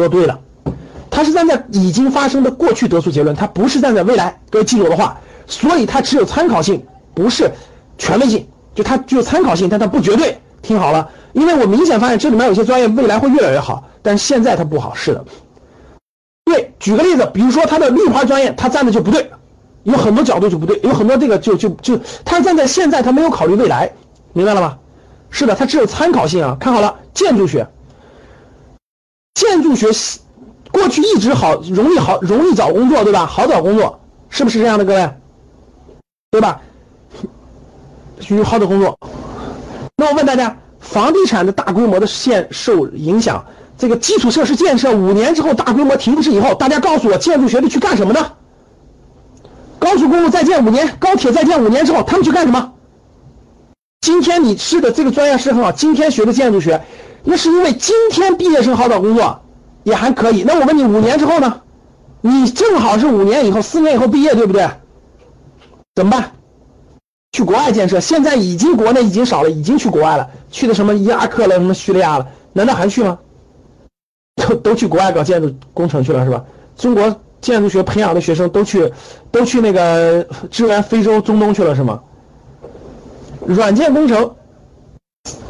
[0.00, 0.38] 说对了，
[1.10, 4.40] 他是站在已经发生的过去得出结论，他不是站在未来。
[4.50, 6.82] 各位记住我的话，所以它只有参考性，
[7.14, 7.50] 不是
[7.98, 8.46] 权威性。
[8.74, 10.38] 就它具有参考性，但它不绝对。
[10.62, 11.08] 听好了。
[11.32, 14.94] 因为我明显发现这里面有些专业未来会越来越好，但是现在它不好。
[14.94, 15.24] 是的，
[16.44, 19.30] 对，举个例子，比如说他的绿牌专业，他站的就不对，
[19.82, 23.90] 有很多角度就不对，有很多这个就就就他站在现在，他没有考虑未来，
[24.32, 24.78] 明白了吗？
[25.30, 26.56] 是的，他只有参考性啊。
[26.58, 27.66] 看好了，建筑学，
[29.40, 29.86] 建筑学
[30.70, 33.24] 过去一直好，容易好，容易找工作，对吧？
[33.24, 35.10] 好找工作，是不是这样的，各位？
[36.30, 36.60] 对吧？
[38.20, 38.98] 需好找工作。
[39.96, 40.54] 那我问大家。
[40.80, 43.44] 房地产的大规模的限受影响，
[43.76, 48.32] 这个基础设施建设五年之后大规模停滞以后，大家告诉我，建筑学的去干什么呢？
[49.78, 52.72] 高速公路再建五年，高铁再建五年之后，他们去干什么？
[54.00, 56.82] 今天你是的这个专业是很好，今天学的建筑学，
[57.24, 59.40] 那是因为今天毕业生好找工作
[59.84, 60.42] 也还可以。
[60.42, 61.60] 那我问你，五年之后呢？
[62.22, 64.68] 你正好是五年以后、四年以后毕业，对不对？
[65.94, 66.32] 怎么办？
[67.32, 73.18] 去国外建设，现在已经国内已经少了，已经去国外了，去的什么伊拉克了，什么叙利亚了，难道还去吗？
[74.36, 76.44] 都都去国外搞建筑工程去了是吧？
[76.76, 78.92] 中国建筑学培养的学生都去，
[79.30, 82.00] 都去那个支援非洲、中东去了是吗？
[83.46, 84.34] 软件工程、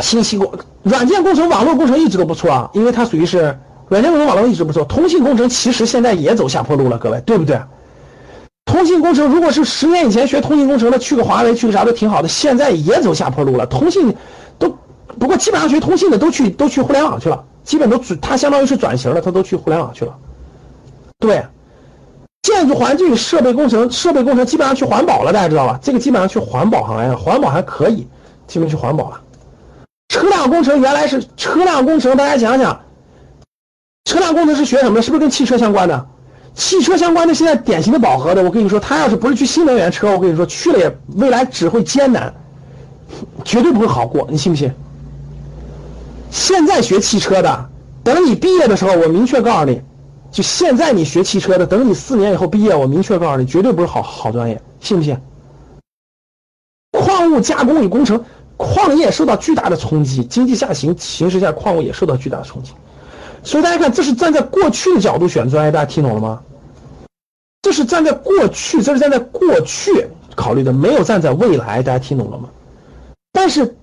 [0.01, 0.53] 信息工、
[0.83, 3.59] 软件工程、网络工程一直都不错啊，因为它属于是
[3.89, 4.85] 软件工程、网络一直不错。
[4.85, 7.61] 通信工程其实现在也走下坡路了，各位对不对？
[8.65, 13.67] 通信工程如果是十年以前学通信工程的，去个华为去个啥都挺好的，现在也走下坡路了。
[13.67, 14.15] 通信
[14.59, 14.73] 都
[15.19, 17.45] 不过基本上学通信的都去都去互联网去了。
[17.63, 20.17] 基本都转，它相当于是转型了，它都去互联网去了。
[21.19, 21.45] 对，
[22.43, 25.79] 建筑环境设备工程，设备工程基本上去环保了，大家知道吧？
[25.83, 28.07] 这个基本上去环保行业，环保还可以，
[28.47, 29.21] 基本去环保了。
[30.11, 32.81] 车辆工程原来是车辆工程，大家想想，
[34.05, 35.03] 车辆工程是学什么的？
[35.03, 36.09] 是不是跟汽车相关的？
[36.53, 42.35] 汽车相关的现在典型的饱和的，我跟你说，他要是不是去新能源车，我跟你说去了也未来只会艰难，
[43.45, 44.73] 绝对不会好过，你信不信？
[46.29, 47.71] 现在学汽车的，
[48.03, 49.81] 等你毕业的时候，我明确告诉你，
[50.33, 55.17] 就现在你学汽车的，等你四年以后毕业，我明确告诉你，绝对不是好好专业，信不信？
[56.91, 58.25] 矿物加工与工程，
[58.61, 62.73] 矿业受到巨大的冲击，经济下行形势下，矿物也受到巨大的冲击。
[63.43, 66.41] 所以大家看，这是站在过去的角度选专业，大家听懂了吗？
[67.63, 70.07] 这是站在过去，这是站在过去
[70.37, 72.49] 考虑的，没有站在未来，大家听懂了吗？
[73.33, 73.75] 但是。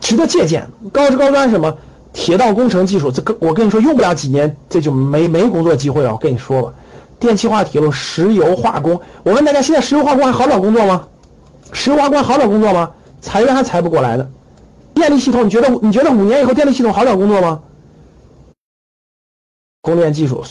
[0.00, 1.72] 值得借鉴，高职高专什么
[2.12, 6.10] 铁道工程技术，这个我跟你说用不了几年，这就没没工作机会了。
[6.10, 6.74] 我跟你说吧，
[7.20, 11.06] 电气化铁路、石油化工，我问大家，现在石油化工还好找工作吗？
[11.72, 12.90] 石油化工还好找工作吗？
[13.22, 14.28] 裁员还裁不过来呢。
[14.92, 17.62] 电力系统，你觉得你觉得五年以后电力系统好找工作吗？
[19.80, 20.44] 供电技术、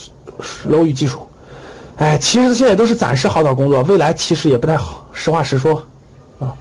[0.66, 1.28] 楼宇技术，
[1.98, 5.06] 哎，其实现在都是暂时好找工作，未来其实也不太好。
[5.14, 5.84] 实话实说，
[6.40, 6.56] 啊，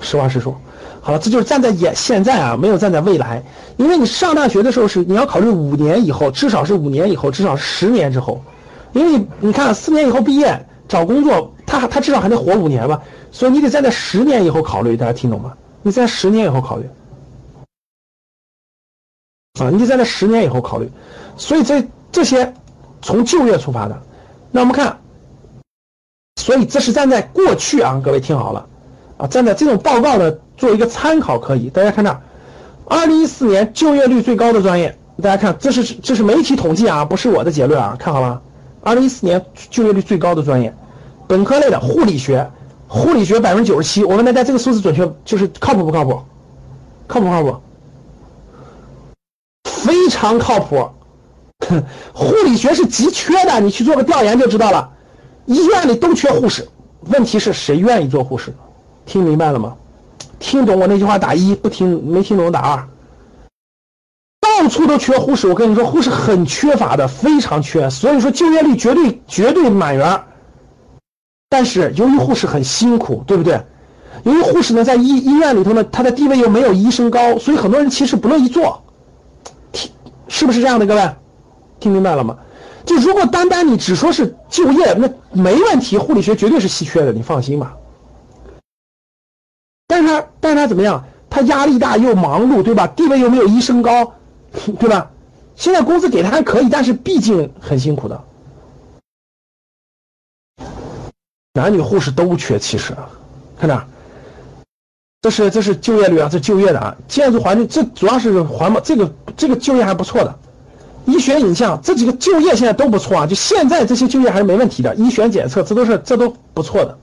[0.00, 0.60] 实话实说。
[1.00, 3.42] 好了，这就是站在眼现在啊，没有站在未来，
[3.76, 8.42] 因为你上大学的时候是你要考虑五年以后，至少是五年以后，至少十年之后，
[8.92, 15.56] 因为你你看四年以后毕业找工作，他他至少还能活五年吧，所以你得站在十年以后考虑，大家听懂吗？
[15.82, 16.88] 你在十年以后考虑，
[19.60, 20.90] 啊，你得在那十年以后考虑，
[21.36, 22.54] 所以这这些
[23.02, 24.02] 从就业出发的，
[24.50, 24.98] 那我们看，
[26.40, 28.66] 所以这是站在过去啊，各位听好了。
[29.16, 31.70] 啊，站在这种报告呢，做一个参考可以。
[31.70, 32.20] 大家看这，
[32.86, 38.42] 二零一四年就业率最高的专业，大家看，这是这是媒体统计啊，不是我的结论啊，看好了。
[38.82, 40.74] 二零一四年就业率最高的专业，
[41.26, 42.50] 本科类的护理学，
[42.86, 44.04] 护理学百分之九十七。
[44.04, 46.22] 我问大家，这个数字准确，就是靠谱不靠谱？
[47.06, 47.56] 靠谱不靠谱？
[49.64, 50.88] 非常靠谱。
[52.12, 54.90] 护理学是极缺的，你去做个调研就知道了。
[55.46, 56.68] 医院里都缺护士，
[57.10, 58.54] 问题是谁愿意做护士？
[59.06, 59.76] 听明白了吗？
[60.38, 62.88] 听懂我那句话打一，不听没听懂打二。
[64.40, 70.20] 到处都缺护士，我跟你说，护士很缺乏的，非常缺，所以说就业率绝对绝对满员。
[71.48, 73.60] 但是由于护士很辛苦，对不对？
[74.24, 78.82] 由于护士呢在医医院里头呢，他的地位又没有医生高，所以很多人其实不乐意做。
[79.72, 79.90] 听，
[80.28, 81.10] 是不是这样的，各位？
[81.80, 82.38] 听明白了吗？
[82.86, 87.76] 就如果单单你只说是就业，那没问题，护理学绝对是稀缺的，你放心吧。
[89.86, 91.04] 但是他，但是他怎么样？
[91.30, 92.86] 他压力大又忙碌，对吧？
[92.86, 94.12] 地位又没有医生高，
[94.78, 95.10] 对吧？
[95.56, 98.24] 现在工资给他还可以，但是毕竟很辛苦的。
[101.56, 102.92] 男女护士都缺，其实，
[103.56, 103.80] 看这，
[105.22, 106.96] 这是这是就业率啊，这就业的啊。
[107.06, 110.34] 建筑环境，这主要是环保，这个这个就业还不错的。
[111.04, 114.92] 医学影像这几个就业现在都不错啊，就现在这些就业还是没问题的。
[114.96, 116.98] 医学检测这都是这都不错的。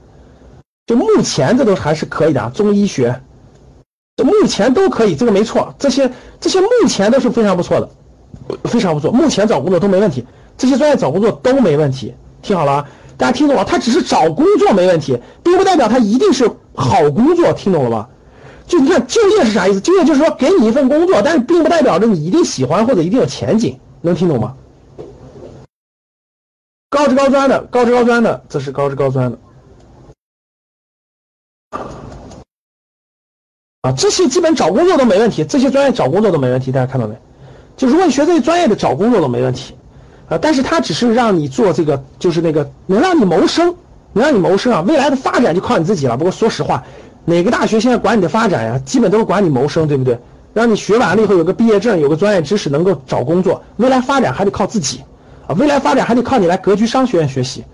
[0.86, 3.22] 就目前这都还是可以的啊，中医学，
[4.16, 7.88] 这目前都可以，这个没错，这些这些目前都是非常不错的，
[8.64, 10.26] 非常不错，目前找工作都没问题，
[10.58, 12.88] 这些专业找工作都没问题，听好了啊，
[13.22, 13.64] 大家听懂了？
[13.64, 18.08] 他只是找工作没问题，并不代表他一定是好工作，听懂了吗？
[18.66, 19.80] 就你看就业是啥意思？
[19.80, 24.56] 就业就是说给你一份工作，但是并不代表着你一定喜欢或者一定有前景，能听懂吗？
[26.90, 29.38] 高职高专的，高职高专的，这是高职高专的。
[33.82, 37.16] 啊，这些基本找工作都没问题，这些专业找工作都没问题，大家看到没？
[37.76, 39.76] 就如果你学这些专业的，找工作都没问题，
[40.32, 43.74] 啊，但是它只是让你做这个，就是那个能让你谋生，
[44.14, 46.16] 能让你谋生啊，未来的发展就靠你自己了。
[46.16, 46.82] 不过说实话，
[47.26, 50.18] 哪个大学现在管你的发展呀，基本都是管你谋生，对不对？
[50.54, 55.00] 让你学完了以后有个毕业证，有个专业知识，能够找工作，未来发展还得靠自己，
[55.46, 57.64] 啊，未来发展还得靠你来格局商学院学习，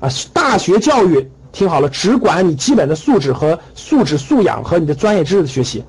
[0.00, 5.84] 啊，大学教育听好了，只管你基本的素质和素质素养和你的专业知识的学习，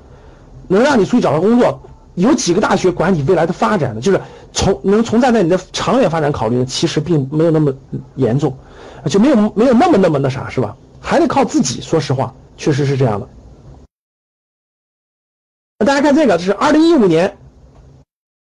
[0.68, 1.82] 能让你出去找到工作。
[2.16, 4.20] 有几个大学管你未来的发展的，就是
[4.54, 7.74] 从能从站在你的长远发展考虑的，其实并没有那么
[8.16, 8.58] 严重，
[9.06, 10.76] 就没有没有那么那么那啥，是吧？
[11.00, 11.82] 还得靠自己。
[11.82, 13.28] 说实话，确实是这样的。
[15.86, 17.38] 大家看这个，这是二零一五年，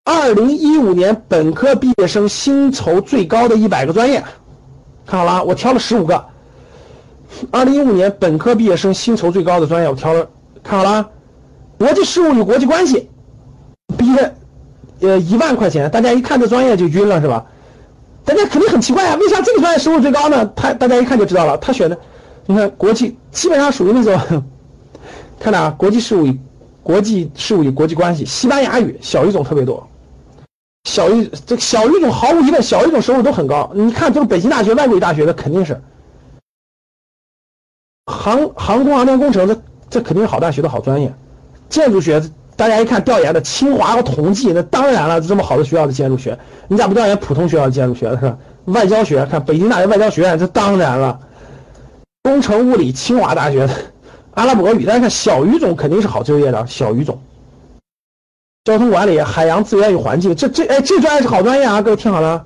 [0.03, 4.21] 二零一五年本科毕业生薪酬最高的一百个专业，
[5.05, 6.25] 看好了啊，我挑了十五个。
[7.49, 10.29] 二零一五年本科毕业生薪酬最高的专业，我挑了，
[10.61, 11.09] 看好了，
[11.77, 13.09] 国际事务与国际关系。
[13.97, 14.35] 毕业，
[15.01, 17.45] 呃，一万块钱，大家一看这专业就晕了，是吧？
[18.23, 20.45] 大家肯定很奇怪啊，为啥这个专业收入最高呢？
[20.55, 21.97] 他大家一看就知道了，他选的，
[22.45, 24.43] 你看国际基本上属于那种，
[25.39, 26.39] 看哪，国际事务与
[26.83, 29.89] 国际事务与国际关系，西班牙语小语种特别多，
[30.83, 33.71] 小语这小语种毫无疑问，小语种收入都很高。
[33.73, 35.81] 你看这个北京大学、外国语大学的肯定是，
[38.05, 41.11] 航航空航天工程这这肯定是好大学的好专业，
[41.69, 42.21] 建筑学。
[42.61, 46.37] 大家一看调研的清华和同济，那当然了，这么好的学校的建筑学，
[46.67, 48.37] 你咋不调研普通学校的建筑学是吧？
[48.65, 51.19] 外交学，看北京大学外交学院，这当然了。
[52.21, 53.73] 工程物理，清华大学的
[54.35, 57.19] 阿拉伯语，大家看小语种肯定是好就业的小语种。
[58.65, 62.45] 交通管理，海洋资源与环境，这这哎这专业是好专业啊，各位听好了，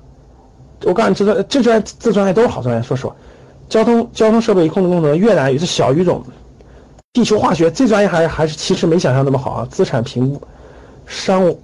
[0.84, 3.14] 我告诉你这专这专这专业都是好专业，说实话。
[3.68, 6.24] 交通交通设备与控制工程，越南语是小语种。
[7.16, 9.68] 地球化学这专业还还是其实没想象那么好啊！
[9.70, 10.42] 资产评估、
[11.06, 11.58] 商务、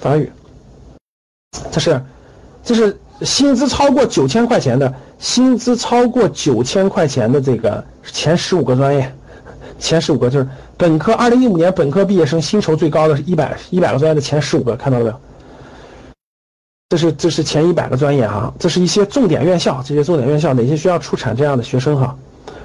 [0.00, 0.30] 法语，
[1.72, 2.00] 这是
[2.62, 9.12] 这是薪资超过九千块钱的，薪资超过九千块钱的这个前十五个专业，
[9.80, 15.16] 前十五个就是本科，二零一五年本科毕业生薪酬最高的是一百一百个专业的前十五个，看到了没有？
[16.90, 22.16] 这是这是前一百个专业啊，这是一些重点院校，这些重点院校哪些学校出产这样的学生哈？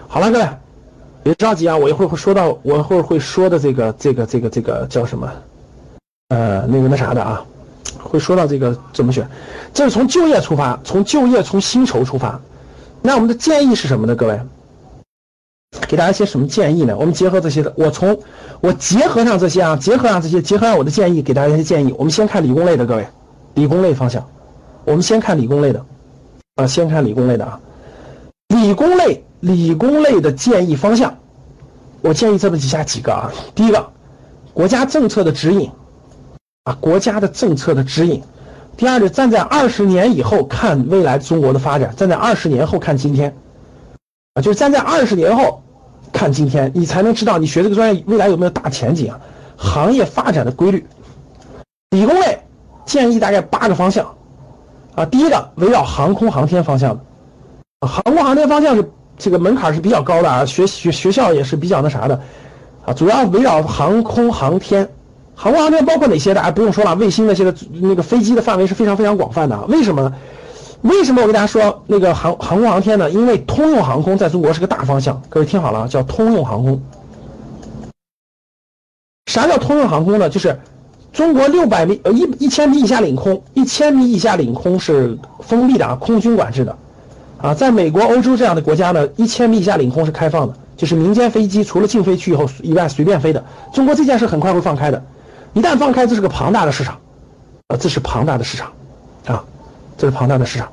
[0.07, 0.47] 好了，各位。
[1.23, 5.31] 别着急啊，我一会儿会说到，我一会儿会说的这个这个这个这个叫什么？
[6.29, 7.43] 呃，那个那啥的啊，
[7.97, 9.27] 会说到这个怎么选。
[9.73, 12.39] 这是从就业出发，从就业从薪酬出发。
[13.01, 14.15] 那我们的建议是什么呢？
[14.15, 14.39] 各位，
[15.87, 16.95] 给大家一些什么建议呢？
[16.97, 18.19] 我们结合这些的，我从
[18.61, 21.93] 我结合上这些啊，结合上这些，结合上我的建议，给大家一些建议。
[21.97, 23.07] 我们先看理工类的，各位，
[23.55, 24.25] 理工类方向，
[24.85, 25.85] 我们先看理工类的，
[26.55, 27.59] 啊，先看理工类的啊，
[28.49, 29.23] 理工类。
[29.39, 31.17] 理工类的建议方向，
[32.01, 33.31] 我建议这么以下几个啊。
[33.55, 33.89] 第一个，
[34.53, 35.71] 国家政策的指引，
[36.63, 38.21] 啊，国家的政策的指引。
[38.75, 43.33] 第二个，站在二十年以后看未来中国的发展，站在二十年后看今天，
[44.33, 45.63] 啊，就是站在二十年后
[46.11, 49.19] 看今天，你才能知道你学这个专业未来有没有大前景啊，
[49.55, 50.85] 行业发展的规律。
[51.91, 52.39] 理工类
[52.85, 54.15] 建议大概八个方向，
[54.95, 56.99] 啊，第一个围绕航空航天方向，
[57.81, 58.91] 航空航天方向是。
[59.19, 62.19] 这个门槛是比较高的啊，学学学校也是比较那啥的，
[62.85, 64.89] 啊，主要围绕航空航天，
[65.35, 66.33] 航空航天包括哪些？
[66.33, 69.59] 大家不用说了，卫星那些的，那个飞机的范围是非常非常广泛的。
[69.65, 70.11] 为什么？
[70.81, 73.09] 为什么我跟大家说那个航航空航天呢？
[73.11, 76.81] 因为通用航空在中国是个大方向，各位听好了啊，叫通用航空。
[79.25, 80.29] 啥叫通用航空呢？
[80.29, 80.57] 就是
[81.11, 86.73] 中国六百米呃一一千米以下领空，一千米以下领空是封闭的啊，空军管制的。
[87.41, 93.41] 啊，在美国、欧洲这样的国家呢，一千米以下领空是开放的，就是民间飞机除了禁飞区以后以外随便飞的。
[93.73, 95.01] 中国这件事很快会放开的，
[95.53, 96.97] 一旦放开，这是个庞大的市场，
[97.67, 98.71] 啊，这是庞大的市场，
[99.25, 99.41] 啊，
[99.97, 100.69] 这是庞大的市场，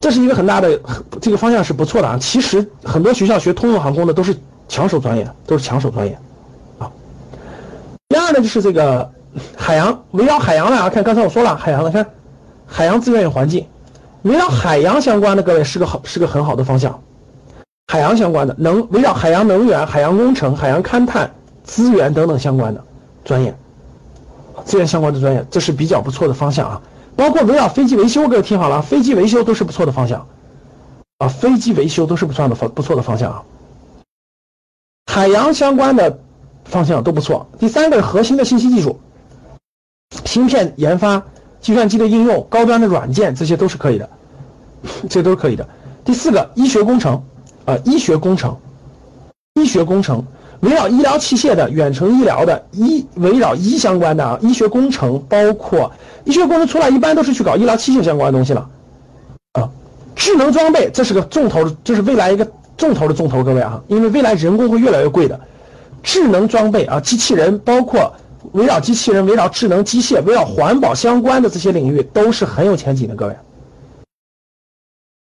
[0.00, 0.80] 这是一个很大的
[1.20, 2.18] 这个方向是不错的啊。
[2.20, 6.18] 其实很多学校学通用航空的都是抢手专业，都是抢手专业，
[6.80, 6.90] 啊。
[8.08, 9.08] 第二呢，就是这个
[9.56, 12.04] 海洋，围绕海洋的啊，看刚才我说了海洋的，看
[12.66, 13.64] 海洋资源与环境。
[14.22, 17.00] 围绕海洋相关的，各位是个好，是个很好的方向。
[17.86, 22.84] 海洋相关的，能围绕海洋能源、海洋工程、海洋勘探、资源等等相关的
[23.24, 23.56] 专业，
[24.64, 26.82] 资源相关的专业，这是比较不错的方向啊。
[27.16, 30.26] 包括围绕飞机维修，各位听好了，飞机维修都是不错的方向
[31.18, 33.44] 啊，飞机维修都是不错的方不错的方向啊。
[35.06, 36.18] 海洋相关的
[36.64, 37.48] 方向都不错。
[37.58, 39.00] 第三个是，核心的信息技术，
[40.24, 41.22] 芯片研发。
[41.60, 44.08] 计算机的应用、高端的软件，这些都是可以的，
[45.08, 45.66] 这都是可以的。
[46.04, 47.22] 第四个，医学工程，
[47.64, 48.56] 啊，医学工程，
[49.54, 50.24] 医学工程
[50.60, 55.92] 围绕医疗器械的、远程医疗的、医围绕医相关的啊，医学工程，包括
[56.24, 58.68] 医学工程出来一般都是去搞医疗器械相关的东西了
[59.52, 59.70] 啊。
[60.16, 65.38] 智能装备这是个重头，这是未来一个重头的重头，各位啊，因为未来人工会越来越贵的。
[66.02, 68.14] 智能装备啊，机器人，包括
[68.52, 73.36] 围绕机器人、围绕智能机械、围绕环保相关的这些领域，都是很有前景的，各位，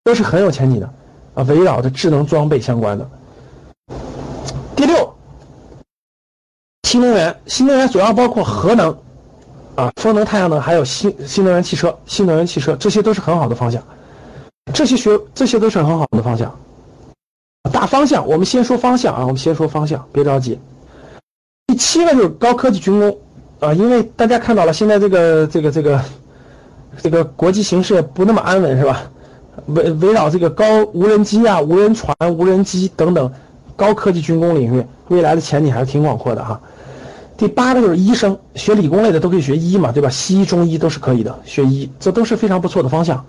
[0.03, 0.93] 都是很有前景的
[1.33, 3.09] 啊，围绕着智能装备相关的。
[4.75, 5.13] 第六。
[6.87, 8.89] 新能源，新能源主要包括核能，
[9.75, 13.81] 啊，风能、太阳能，还有新新能源汽车、新能源汽车，这些都是很好的方向。
[14.73, 16.53] 这些学，这些都是很好的方向。
[17.71, 20.59] 大方向，我们先说方向啊，我们先说方向，别着急。
[21.71, 23.17] 第七个就是高科技军工，
[23.61, 26.01] 啊，因为大家看到了，现在这个这个这个
[27.01, 29.03] 这个国际形势不那么安稳，是吧？
[29.67, 33.31] 围围绕这个高无人机啊、无人船、无人机等等
[33.77, 36.59] 高科技军工领域，未来的前景还是挺广阔的哈。
[37.37, 40.09] 第八个就是医生，学理工类的都可以学医嘛，对吧？
[40.09, 43.23] 西医、中医都是可以的，学医这都是非常不错的方向，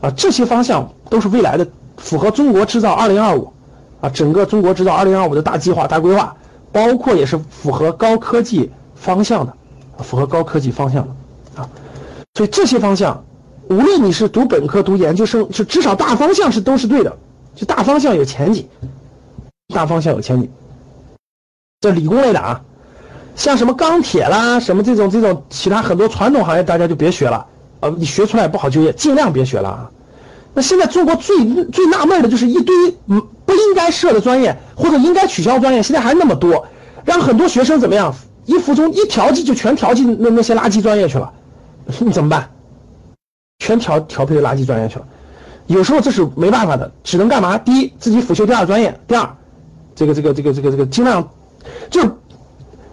[0.00, 1.64] 啊，这些方向都是未来的
[1.96, 3.52] 符合中国制造二零二五，
[4.00, 6.34] 啊，整个中国制造二零二五的大计划、大规划，
[6.72, 9.54] 包括也是符合高科技方向的，
[10.02, 11.68] 符合高科技方向的，啊，
[12.34, 13.24] 所以这些方向，
[13.68, 17.16] 无论你是读本科、读研究生，就至少大方向是都是对的，
[17.54, 18.68] 就大方向有前景，
[19.74, 20.50] 大方向有前景，
[21.80, 22.60] 这理工类的啊。
[23.34, 27.46] 像什么钢铁啦，什么这种这种其他很多传统行业，大家就别学了，
[27.80, 29.90] 呃，你学出来不好就业，尽量别学了啊。
[30.58, 31.36] 那现在中国最
[31.66, 32.74] 最纳闷的就是一堆
[33.06, 36.66] 嗯不应该设的专业或者应该取消专业，现在还那么多，
[37.04, 38.12] 让很多学生怎么样？
[38.44, 41.32] 一服从一调剂就全调剂那那些垃圾专业去了，
[42.00, 42.50] 你怎么办？
[43.60, 45.06] 全调调配垃圾专业去了，
[45.68, 47.56] 有时候这是没办法的，只能干嘛？
[47.56, 49.30] 第一，自己辅修第二专业；第二，
[49.94, 51.30] 这个这个这个这个这个尽量
[51.88, 52.02] 就。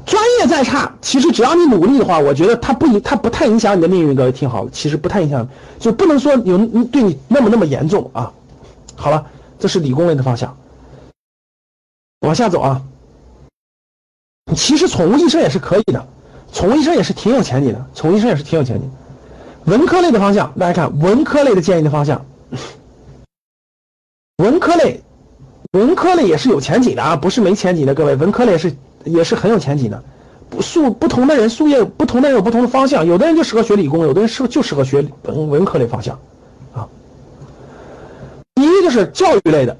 [0.05, 4.15] 专业再差，其实只要你努力的话，我觉得它不影，它不太影响你的命运。
[4.15, 5.47] 各位听好了，其实不太影响，
[5.79, 8.31] 就不能说有对你那么那么严重啊。
[8.95, 9.25] 好了，
[9.57, 10.55] 这是理工类的方向，
[12.21, 12.83] 往下走啊。
[14.55, 16.07] 其实宠物医生也是可以的，
[16.53, 18.91] 宠物医生也是挺有前景的，宠物医生也是挺有前景。
[19.65, 22.23] 文科类的方向，大家看文科类的建议的方向，
[24.37, 25.01] 文科类，
[25.71, 28.75] 文科类也是有前景的啊，不是没前景的，各位，文科类是。
[29.05, 30.03] 也是很有前景的，
[30.49, 36.19] 不术不同的人术业不同的人有不同的方向，有的人就适合学理工，有的人适就适合学文文科类方向，
[36.73, 36.87] 啊。
[38.55, 39.77] 第一就是教育类的，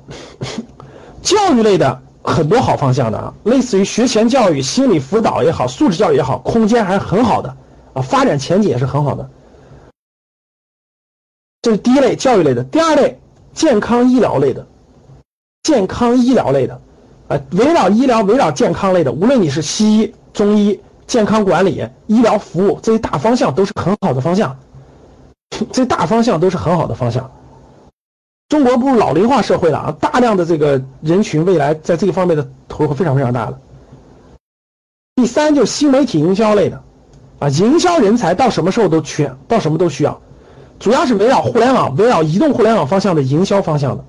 [1.21, 7.55] 教育类的很多好方向的啊，类似于学前教育、心理辅导也好，素质教育也好，空间还是很好的
[7.93, 9.30] 啊，发展前景也是很好的。
[11.61, 13.19] 这是第一类教育类的，第二类
[13.53, 14.67] 健康医疗类的，
[15.63, 16.80] 健康医疗类的。
[17.28, 24.55] 呃，围绕医疗、围绕健康类的，无论你是西医、中医、健康管理、医疗服务这些大方向，都是很好的方向。
[25.71, 27.32] 这大方向都是很好的方向。
[28.49, 33.59] 中国步入老龄化社会了啊，大量的这个人群未来在这个方面的投入非常非常大的。
[35.15, 36.84] 第三就是新媒体营销类的，
[37.39, 40.21] 啊，营销人才到什么时候都缺，到什么都需要，
[40.78, 44.05] 主要是围绕互联网、围绕移动互联网方向的营销方向的。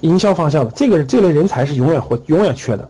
[0.00, 2.88] 营销方向的这个这类人才是永远会永远缺的，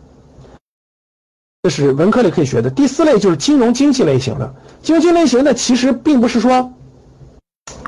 [1.63, 2.69] 这是文科类可以学的。
[2.69, 6.73] 第四类就是金融经济类型的，经济类型的其实并不是说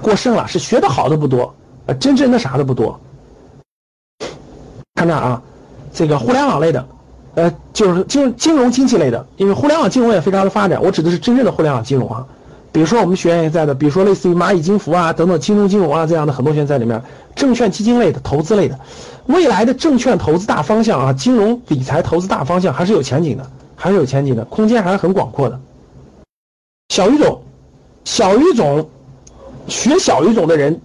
[0.02, 1.54] 过剩了，是学的好的不多，
[1.86, 3.00] 呃，真正的啥的不多。
[4.96, 5.42] 看这啊，
[5.94, 6.88] 这个互联网类的，
[7.36, 12.28] 呃，就是金金融经济类的，因为互联网金融也非常的发展，我指的是真正的互联网金融啊。
[12.72, 17.02] 比如说我们学院也在的，比如说类似于蚂蚁金服啊等等金融金融啊这样的很多学院在里面，
[17.36, 18.80] 证券基金类的投资类的，
[19.26, 25.60] 未来的证券投资大方向啊，金融理财投资大方向还是有前景的，还是有前景的，空间还是很广阔的。
[26.90, 27.42] 小语种，
[28.04, 28.90] 小语种，
[29.68, 30.80] 学小语种的人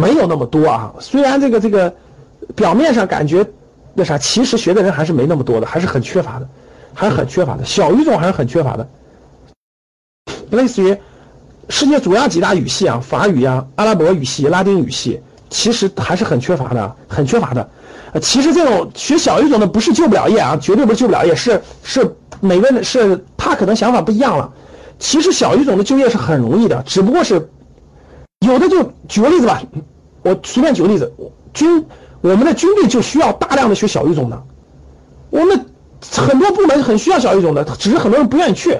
[0.00, 1.94] 没有那么多啊，虽然这个这个
[2.56, 3.46] 表面上感觉
[3.94, 6.48] 那啥，其实学的人还是没那么多的，还是很缺乏的，
[6.94, 8.88] 还是很缺乏的，小语种还是很缺乏的。
[10.50, 10.96] 类似于
[11.68, 17.70] 世界主要几大语系啊，法语呀、阿拉伯语系、拉丁语系，其实还是很缺乏的，很缺乏的。
[18.12, 24.52] 呃，其实这种学小语种的不是救不了业啊，绝对不是救不了业，是是每个人是他可能想法不一样了。
[24.98, 27.48] 其实小语种的就业是很容易的，只不过是
[28.44, 29.62] 有的就举个例子吧，
[30.22, 31.12] 我随便举个例子，
[31.54, 31.86] 军
[32.20, 34.42] 我们的军队就需要大量的学小语种的，
[35.30, 35.66] 我们
[36.10, 38.78] 很多部门很需要小语种的，只是很多人不愿意去。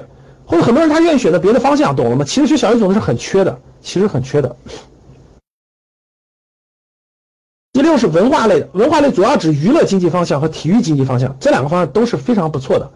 [0.51, 2.25] 或者很多人他愿意选择别的方向，懂了吗？
[2.25, 4.53] 其实学小语种是很缺的，其实很缺的。
[7.71, 12.91] 第六是文化类的，文化类主要指娱乐经济方向和体育经济方向，这两个方向都是非常不错的。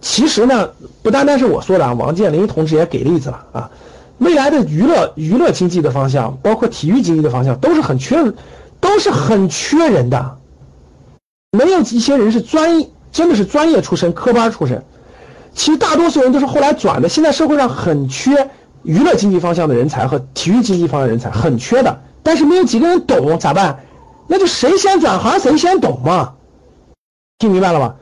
[0.00, 0.70] 其实呢，
[1.02, 3.70] 不单单是我说的啊，王健林同志也给例子了啊。
[4.18, 8.32] 未来的娱乐娱乐经济的方向，包括体育经济的方向，都是很缺，
[8.78, 10.38] 都是很缺人的。
[11.50, 14.84] 没有一些人是专，真的是专业出身、科班出身。
[15.58, 17.08] 其实大多数人都是后来转的。
[17.08, 18.48] 现在社会上很缺
[18.84, 22.00] 娱乐经济方向的人才和体育经济方向人才，很缺的。
[22.22, 23.80] 但是没有几个人懂，咋办？
[24.28, 26.34] 那就谁先转行谁先懂嘛。
[27.40, 27.96] 听明白了吗？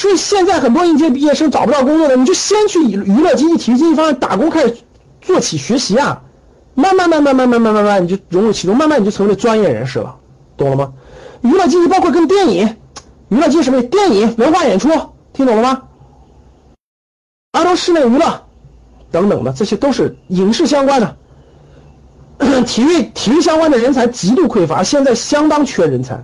[0.00, 4.76] 所以现在很多应届毕业生找不到工作的，你就先去娱乐经济、体育经济方向打工，开始
[5.20, 6.22] 做起学习啊。
[6.74, 10.16] 慢慢、慢慢、慢慢、慢慢、慢，你就融入其中，慢慢你就成为专业人士了，
[10.56, 10.92] 懂了吗？
[11.42, 12.76] 娱乐经济包括跟电影、
[13.28, 13.80] 娱乐经济什么？
[13.80, 14.88] 电影、文化演出，
[15.32, 15.82] 听懂了吗？
[17.54, 18.44] 儿童室内娱乐
[19.12, 21.16] 等等的，这些都是影视相关的。
[22.66, 26.22] 体育体育相关的人才极度匮乏，现在相当缺人才。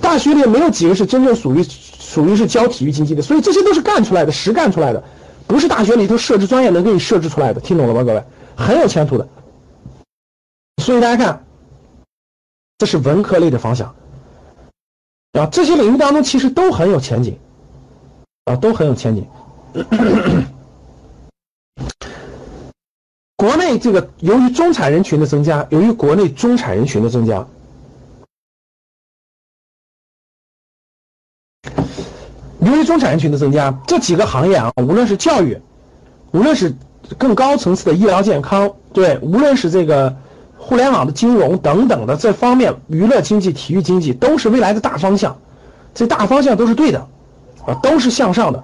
[0.00, 5.02] 大学里没有几个是真正属于属于是教体育经济的，所以这些都是干出来的，实干出来的，
[5.46, 8.24] 不是大学里头设置专业能给你设置出来的，听懂了吗，各位？
[8.56, 9.28] 很有前途的。
[10.82, 11.44] 所以大家看，
[12.78, 13.94] 这是文科类的方向
[15.38, 17.38] 啊，这些领域当中其实都很有前景
[18.44, 19.26] 啊，都很有前景。
[23.36, 27.46] 国内这个由于中产人群的增加，由于国内中产人群的增加，
[32.60, 35.60] 由于中产人群的增加，这几个行业啊，无论是教育，
[36.32, 36.74] 无论是
[37.18, 40.16] 更高层次的医疗健康，对，无论是这个
[40.56, 45.36] 互联网的金融等等的这方面，娱乐经济、体育经济都是未来的大方向，
[45.94, 47.08] 这大方向都是对的，
[47.66, 48.62] 啊，都是向上的，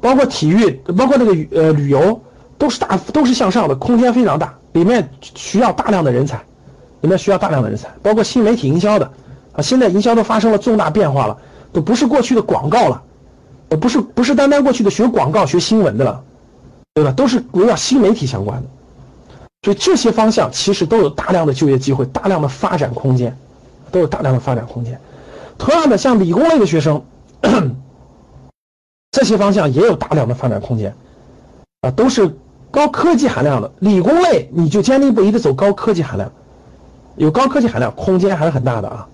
[0.00, 2.20] 包括体育，包括那个呃旅游。
[2.58, 6.40] 都是大，都是向上的，空间非常大，里面需要大量的人才，
[7.02, 9.12] 里面需要大量的人才，包括新媒体营销的，
[9.52, 11.36] 啊，现在营销都发生了重大变化了，
[11.70, 13.02] 都不是过去的广告了，
[13.68, 16.24] 呃不是不是单单过去的学广告、学新闻的了，
[16.94, 17.12] 对吧？
[17.12, 18.68] 都是围绕新媒体相关的，
[19.64, 23.36] 所以这些方向其实都有大量的就业机会，大量的发展空间，
[23.92, 24.98] 都有大量的发展空间。
[25.58, 27.04] 同样的，像理工类的学生，
[29.16, 30.94] 这些方向也有大量的发展空间，
[31.80, 32.36] 啊，都是。
[32.68, 36.30] 高科技含量的理工类，你就坚定不移的走高科技含量，
[37.16, 39.08] 有高科技含量，空间还是很大的啊。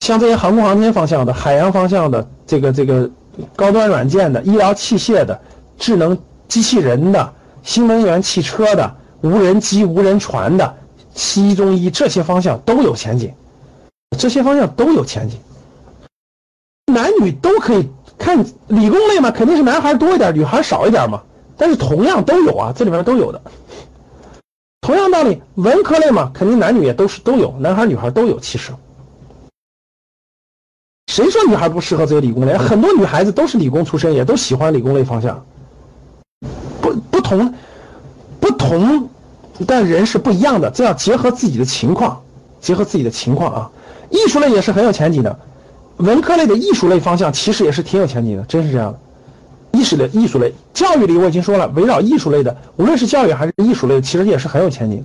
[0.00, 3.10] 像这些航空航天方向的、海洋方向的、这个这个
[3.54, 5.38] 高端软件的、医疗器械的、
[5.76, 6.16] 智能
[6.48, 10.74] 机器人的、新能源汽车的、无人机、无人船的、
[11.14, 13.34] 西医中医这些方向都有前景，
[14.16, 15.38] 这些方向都有前景，
[16.90, 17.90] 男女都可以
[18.22, 21.20] 看理工类嘛，肯定是男孩多一点，女孩少一点嘛。
[21.56, 23.42] 但是同样都有啊，这里面都有的。
[24.80, 28.38] 同样道理，文科类嘛，肯定男女也都是都有，男孩女孩都有。
[28.38, 28.72] 其实，
[31.08, 32.56] 谁说女孩不适合这个理工类？
[32.56, 35.44] 很多女孩子都是理工出身，也都喜欢理工类方向。
[36.80, 37.52] 不不同，
[38.38, 39.08] 不同
[39.66, 42.22] 但人是不一样的，这要结合自己的情况，
[42.60, 43.70] 结合自己的情况啊。
[44.10, 45.38] 艺术类也是很有前景的，
[45.98, 48.98] 文科类的艺术类方向其实也是挺有前景的，真是这样的。
[49.72, 55.04] 艺术类、艺术类、教育里，我已经说了，围绕艺术类的，无论是教育还是艺术类，其实也是很有前景。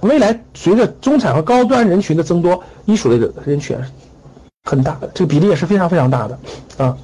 [0.00, 3.76] 未来随着中产和高端人群的增多，艺术类的人群
[4.64, 6.38] 很大，这个比例也是非常非常大的
[6.76, 6.96] 啊。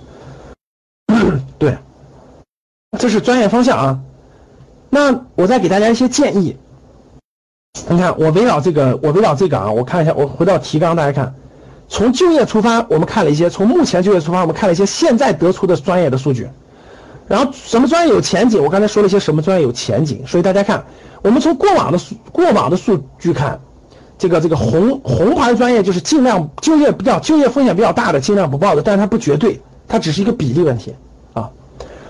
[1.59, 1.77] 对，
[2.99, 3.99] 这是专业方向啊。
[4.91, 6.57] 那我再给大家一些建议。
[7.89, 11.35] 你看，我围绕这个，我围绕这个啊，我看一下，我回到提纲，大家看，
[11.91, 16.49] 从就业出发，我们看了一些；从目前就业出发，我们看了一些现在得出的专业的数据。
[17.27, 18.63] 然后什么专业有前景？
[18.63, 20.85] 我刚才说了一些什么专业有前景，所以大家看，
[21.21, 23.61] 我们从过往的数过往的数据看，
[24.19, 30.95] 这个这个红红牌专业就是尽量就业比较就业风险比较大的，尽量不报的，但是它不绝对，它只是一个比例问题
[31.33, 31.51] 啊。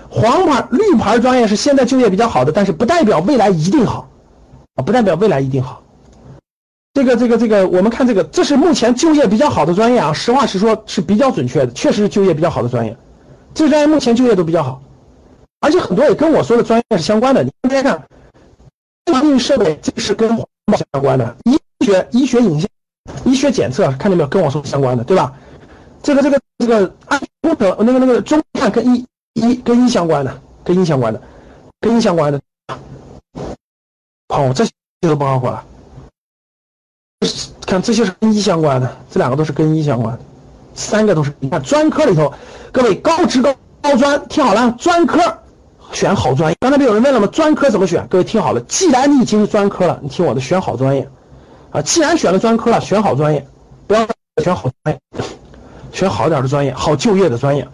[0.09, 4.07] 黄牌绿牌专业是现在就业比较好的，但是不代表未来一定好
[4.75, 5.80] 啊，不代表未来一定好。
[6.93, 12.95] 这个这个这个，我们看这个，这是目前就业比较好的专业啊，实话实说，是比较准确的，确实是就业比较好的专业，
[13.53, 14.81] 这个专业目前就业都比较好。
[15.61, 17.43] 而且很多也跟我说的专业是相关的。
[17.43, 18.03] 你大家看，
[19.13, 22.69] 环境设备这是跟环保相关的，医学、医学影像、
[23.23, 24.27] 医学检测，看见没有？
[24.27, 25.31] 跟我说相关的，对吧？
[26.03, 29.05] 这个、这个、这个安工程，那个、那个中看跟医
[29.35, 31.21] 医跟医相关的，跟医相关的，
[31.79, 32.41] 跟医相关的。
[34.29, 35.63] 哦，这些都不好火了。
[37.65, 40.19] 看这些是跟医相关的，这两个都是跟医相关的，
[40.75, 41.33] 三个都是。
[41.39, 42.33] 你看专科里头，
[42.71, 45.19] 各位高职高高专，听好了，专科。
[45.93, 47.27] 选好专业，刚才不有人问了吗？
[47.27, 48.07] 专科怎么选？
[48.07, 51.09] 各位听好了，既然你已经是专科了，你听我的，选好专业，
[51.69, 53.45] 啊，既然选了专科了，选好专业，
[53.87, 54.07] 不要
[54.41, 55.23] 选好专业，
[55.91, 57.67] 选好点的专业，好就业的专业。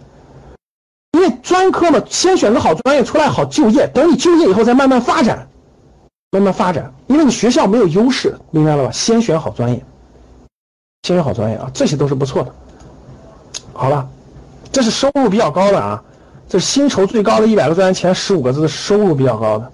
[1.12, 5.46] 因为专科嘛，先选个好专业出来好就业，等你就业以后再慢慢发展，
[6.30, 6.92] 慢慢发展。
[7.06, 8.90] 因为你学校没有优势，明白了吧？
[8.92, 9.84] 先选好专业，
[11.02, 12.54] 先选好专业啊，这些都是不错的。
[13.72, 14.08] 好了，
[14.70, 16.02] 这是收入比较高的啊，
[16.48, 19.70] 这是薪酬最高的一百个专业前十五个字，收入比较高的，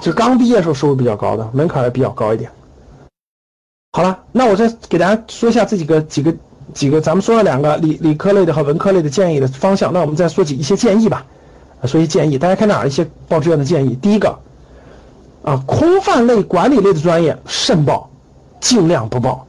[0.00, 2.50] 就刚毕业时候收入比较高的，门槛也比较高一点。
[3.92, 6.34] 好了，那我再给大家说一下这几个几个。
[6.74, 11.24] 几个，咱们说了两个理理科类的和文科类的建议的方向，那我们再说几一些建议吧，
[11.84, 13.94] 说一些建议，大家看哪一些报志愿的建议？
[14.02, 14.36] 第一个，
[15.46, 18.10] 啊，空泛类、管理类的专业慎报，
[18.60, 19.46] 尽量不报。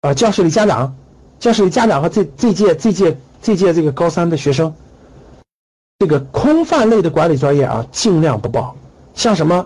[0.00, 0.92] 啊，教室里家长，
[1.38, 4.74] 教室里家长和这这届这届这届这个高三的学生，
[6.00, 8.74] 这个空泛类的管理专业啊，尽量不报，
[9.14, 9.64] 像什么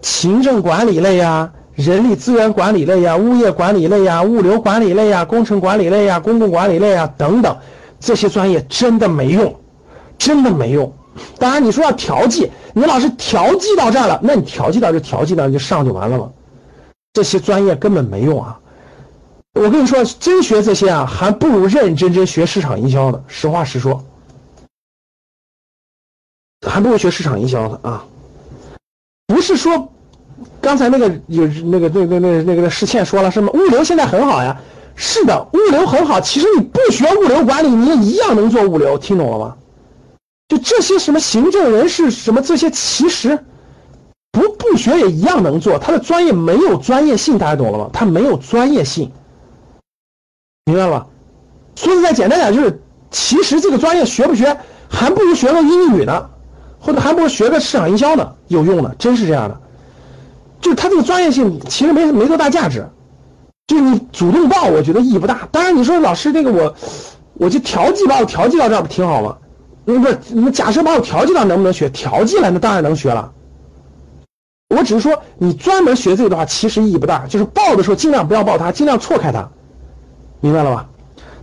[0.00, 1.52] 行政管理类呀。
[1.74, 7.56] 人力资源管理类呀，物业管理类呀，物流管理类呀，工程管理类呀，公共管理类呀等等，
[7.98, 9.54] 这些专业真的没用，
[10.18, 10.92] 真的没用。
[11.38, 16.30] 当然你说要调剂，你老师调剂到这儿了，那你调剂到就调剂到就上就完了吗？
[17.12, 18.58] 这些专业根本没用啊！
[19.54, 23.22] 我跟你说，真学这些啊，还不如认认真真学市场营销的。
[23.26, 24.02] 实话实说，
[26.66, 28.04] 还不如学市场营销的啊！
[29.26, 29.88] 不是说。
[30.60, 33.52] 刚才那个有那个那那那那个施倩说了什么？
[33.52, 34.60] 物流现在很好呀，
[34.96, 36.20] 是的，物流很好。
[36.20, 39.56] 其实你不学物流管理，你也一样能做物流，听懂了吗？
[40.52, 43.42] 就这些什么行政人事什么这些，其实
[44.30, 45.78] 不不学也一样能做。
[45.78, 47.88] 他的专业没有专业性，大家懂了吗？
[47.90, 49.10] 他没有专业性，
[50.66, 51.06] 明白吧？
[51.74, 54.54] 说的再简单点，就是其实这个专业学不学，
[54.90, 56.28] 还不如学个英语呢，
[56.78, 59.58] 或者还不如学个市场营销呢，有用的，真是这样的。
[60.60, 62.86] 就他这个专业性其实没没多大价值，
[63.68, 65.48] 就你主动报，我觉得意义不大。
[65.50, 66.74] 当然你说老师那个我，
[67.32, 69.38] 我就调剂把我调剂到这儿不挺好吗？
[69.84, 71.88] 那不是你假设把我调剂到能不能学？
[71.90, 73.32] 调剂了那当然能学了。
[74.68, 77.26] 我只是说你专门学这个的话，其实意义不大。
[77.26, 79.50] 就是报的时候尽量不要报它，尽量错开它，
[80.40, 80.88] 明白了吧？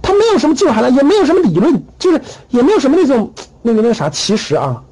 [0.01, 4.09] 它没有什么技术含量，也没有什么理论，就是也没有什么那种那个那个啥。
[4.09, 4.83] 其实啊。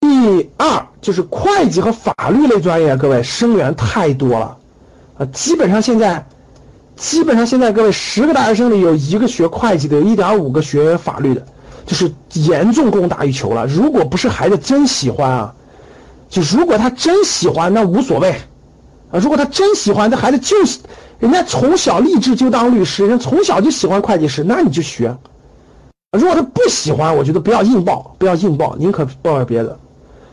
[0.00, 4.58] 第二就是会计和法律类专业，各位生源太多了，
[5.18, 6.24] 啊，基本上现在，
[6.96, 11.44] 基本上现在各位十个大学生里有一个学会计的，有一点五个学法律的，
[11.84, 13.66] 就是严重供大于求了。
[13.66, 15.54] 如果不是孩子真喜欢啊，
[16.28, 18.30] 就如果他真喜欢，那无所谓，
[19.10, 20.56] 啊，如果他真喜欢，这孩子就，
[21.18, 25.16] 人家从小立志就当律师，人从小就喜欢会计师，那你就学。
[26.12, 29.76] 如果他不喜欢，我觉得不要硬报，不要硬报，宁可报点别的。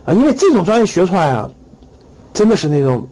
[0.05, 1.49] 啊，因为这种专业学出来啊，
[2.33, 3.07] 真的是那种，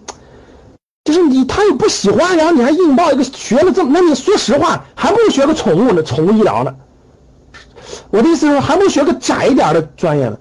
[1.11, 6.75] 就是你他又不喜欢，然后你还硬报一个学了这么，那你说实话，还不如学个宠物呢，宠物医疗呢。
[8.11, 10.37] 我的意思是，还不如学个窄一点的专业呢，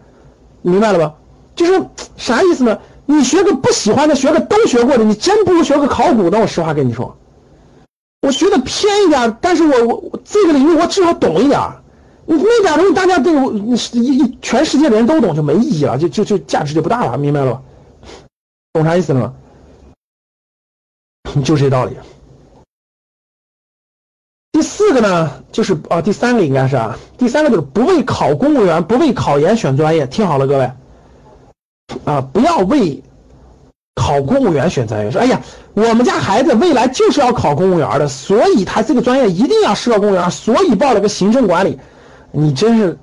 [0.60, 1.14] 明白了吧？
[1.56, 1.82] 就是
[2.18, 2.78] 啥意思呢？
[3.06, 6.38] 你学个不喜欢的，学个都学过的，你真不如学个考古的。
[6.38, 7.16] 我实话跟你说，
[8.20, 11.58] 我学的偏一点，但是我我这个领域我至少懂一点。
[12.26, 17.62] 你那点东西大家都你一全世界的人都懂就没意义了，就就就价值就不大了，明白了吧？
[18.74, 19.32] 懂啥意思了吗？
[21.42, 21.96] 就这道理。
[24.52, 30.72] 第四个呢，就是啊，第三个应该是啊，第三个就是不为考公务员、不为考研选专业，听好了各位，
[32.04, 33.02] 啊，不要为
[33.94, 35.10] 考公务员选专业。
[35.10, 35.40] 说，哎呀，
[35.74, 41.78] 我们家孩子未来就是要考公务员的，所以他这个专业一定要适合公务员，所以报了个行政管理。
[42.32, 42.98] 你真是，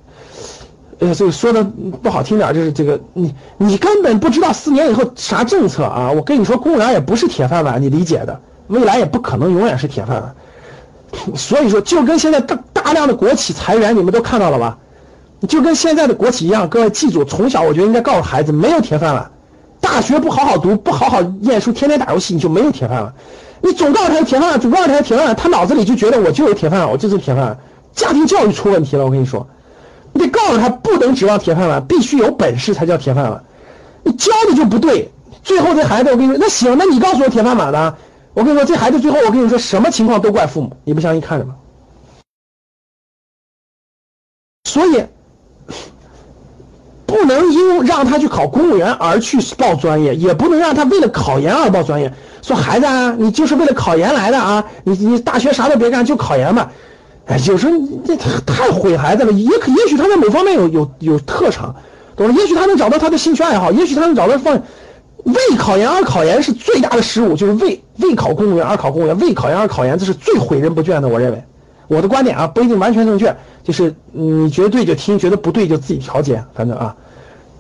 [1.00, 6.12] 呃，这个说的不好听点，就是这个你你根本不知道四年以后啥政策啊！
[6.12, 10.36] 我跟你说，公务员也不是铁饭碗，你理解的，未来也不可能永远是铁饭碗。
[11.36, 14.78] 所以说，就跟现在大大量的国企裁员，你们都看到了吧？
[15.50, 19.30] 就跟现在的国企一样，各位记住，从小我觉得应该告诉孩子，没有铁饭碗。
[19.82, 23.14] 大学不好好读，不好好念书，天天打游戏，你就没有铁饭碗。
[23.62, 27.58] 你总告诉他铁饭碗，总告诉他铁饭碗，他脑子里就觉得我就有铁饭碗，我就是铁饭碗。
[27.94, 29.48] 家庭教育出问题了，我跟你说，
[30.16, 33.44] 你得告诉他不能指望铁饭碗，必须有本事才叫铁饭碗。
[34.02, 35.12] 你教的就不对，
[35.44, 37.98] 最后这孩子，我跟你说，那行，那你告诉我铁饭碗的，
[38.34, 41.54] 我跟你说，这孩子最后我跟你说，什么情况都怪父母，你不相信看着吧。
[44.64, 45.06] 所以，
[47.06, 52.14] 不能因让他去考公务员而去报专业，也不能让他为了考研而报专业。
[52.42, 56.72] 说孩子啊，你就是为了考研来的啊，你你大学啥都别干，就考研吧。
[57.26, 57.74] 哎，有时候
[58.06, 59.32] 这太毁孩子了。
[59.32, 61.76] 也可也许他在某方面有有有特长，
[62.16, 62.34] 懂了？
[62.34, 64.62] 也许他能找到他的兴趣爱好，也许他能找到放。
[65.24, 71.08] 为考研而考研是最大的失误，就是为为考公务员而考公务员，为考研而考研，这是最毁人不倦的。
[71.08, 71.44] 我认为，
[71.88, 76.96] 我的观点啊不一定完全正确，就是你觉得对就听，觉得不对就自己调节，反正啊，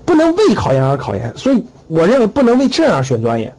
[0.05, 1.33] 不能为考研而考研。
[1.35, 3.51] 所以我认为不能为这样选专业，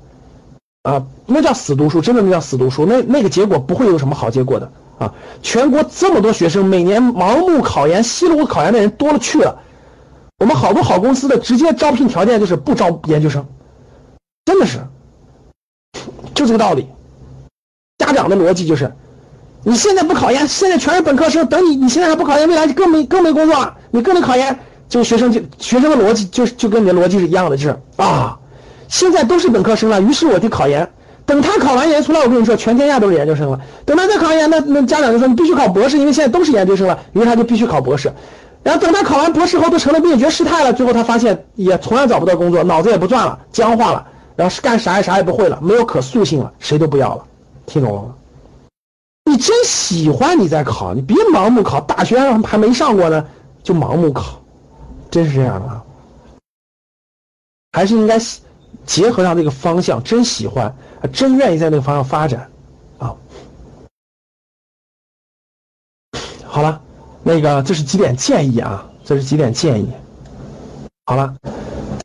[0.82, 5.12] 啊，那叫死读书，真的那叫死读书，那那个结果不会有什么好结果的啊。
[5.42, 9.62] 全国这么多学生，每年盲目考研、稀里糊涂考研的人多了去了，
[10.38, 13.46] 我们好多好公司的直接招聘条件就是不招研究生。
[14.44, 14.78] 真的是，
[16.34, 16.86] 就这个道理。
[17.98, 18.92] 家长的逻辑就是，
[19.64, 23.76] 你现在不考研，现在全是本科生，等你你现在还不考研，未来就更没更没工作了。
[23.90, 24.56] 你更得考研，
[24.88, 28.38] 就学生就学生的逻辑就就跟你的逻辑是一样的，就是啊，
[28.88, 30.88] 现在都是本科生了，于是我就考研。
[31.26, 33.60] 等他考完研出来，我跟你说，全天下都是研究生了。
[33.84, 38.12] 等他再考完研，那那家长就说你必须考博士，因为现在都是研究生了，于是他就必须考博士。
[38.62, 40.72] 然后等他考完博士后，都成了灭绝师太了。
[40.72, 44.06] 最后他发现也同样找不到工作，脑子也不转了，僵化了。
[44.36, 47.24] 然后是干啥也啥也不会了，没有可塑性了，谁都不要了，
[47.66, 48.14] 听懂了吗？
[49.24, 53.26] 你真喜欢你再考，你别盲目考，大学还没上过呢
[53.64, 54.40] 就盲目考，
[55.10, 55.82] 真是这样的啊？
[57.72, 58.18] 还是应该
[58.84, 60.72] 结合上这个方向，真喜欢，
[61.08, 62.50] 真愿意在那个方向发展
[62.98, 63.14] 啊。
[66.44, 66.80] 好了，
[67.22, 68.86] 那个这是几点建议啊？
[69.04, 69.90] 这是几点建议？
[71.04, 71.36] 好了，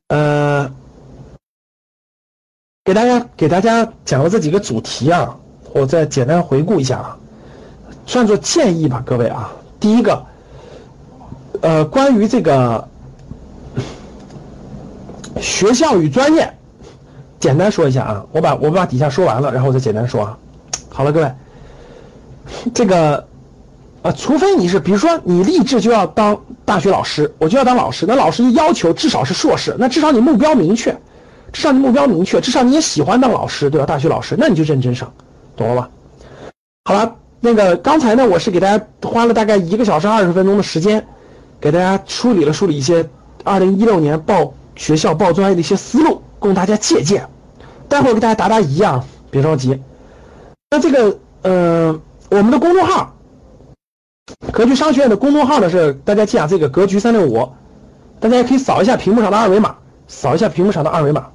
[0.07, 0.71] 呃。
[2.83, 5.37] 给大家给大家讲了这几个主题啊，
[5.71, 7.19] 我再简单回顾一下啊，
[8.07, 9.51] 算作建议吧，各位啊。
[9.79, 10.25] 第一个，
[11.61, 12.89] 呃，关于这个
[15.39, 16.57] 学校与专业，
[17.41, 18.25] 简单说一下啊。
[18.31, 20.37] 我把我把底下说完了，然后我再简单说啊。
[20.87, 21.31] 好了，各位，
[22.73, 23.27] 这个
[24.01, 30.95] 啊，除非你是，比如说你立志就要当大学老师，我就要当老师，那老师要求至少是硕士，那至少你目标明确。
[31.53, 33.85] 至少你目标明确，至少你也喜欢当老师，对吧？
[33.85, 35.11] 大学老师，那你就认真上，
[35.57, 35.89] 懂了吧？
[36.85, 41.05] 好了，那个刚才呢，我是给大家花了大概一个小时二十分钟的时间，
[41.59, 43.05] 给大家梳理了梳理一些
[43.43, 47.29] 二零一六年报学校报专业的一些思路，供大家借鉴。
[47.87, 49.81] 待会儿给大家答答疑啊，别着急。
[50.69, 53.13] 那这个，呃，我们的公众号，
[54.51, 57.49] 格局商学院的公众号呢是大家记啊，这个格局三六五，
[58.19, 59.75] 大家也可以扫一下屏幕上的二维码，
[60.07, 61.27] 扫一下屏幕上的二维码。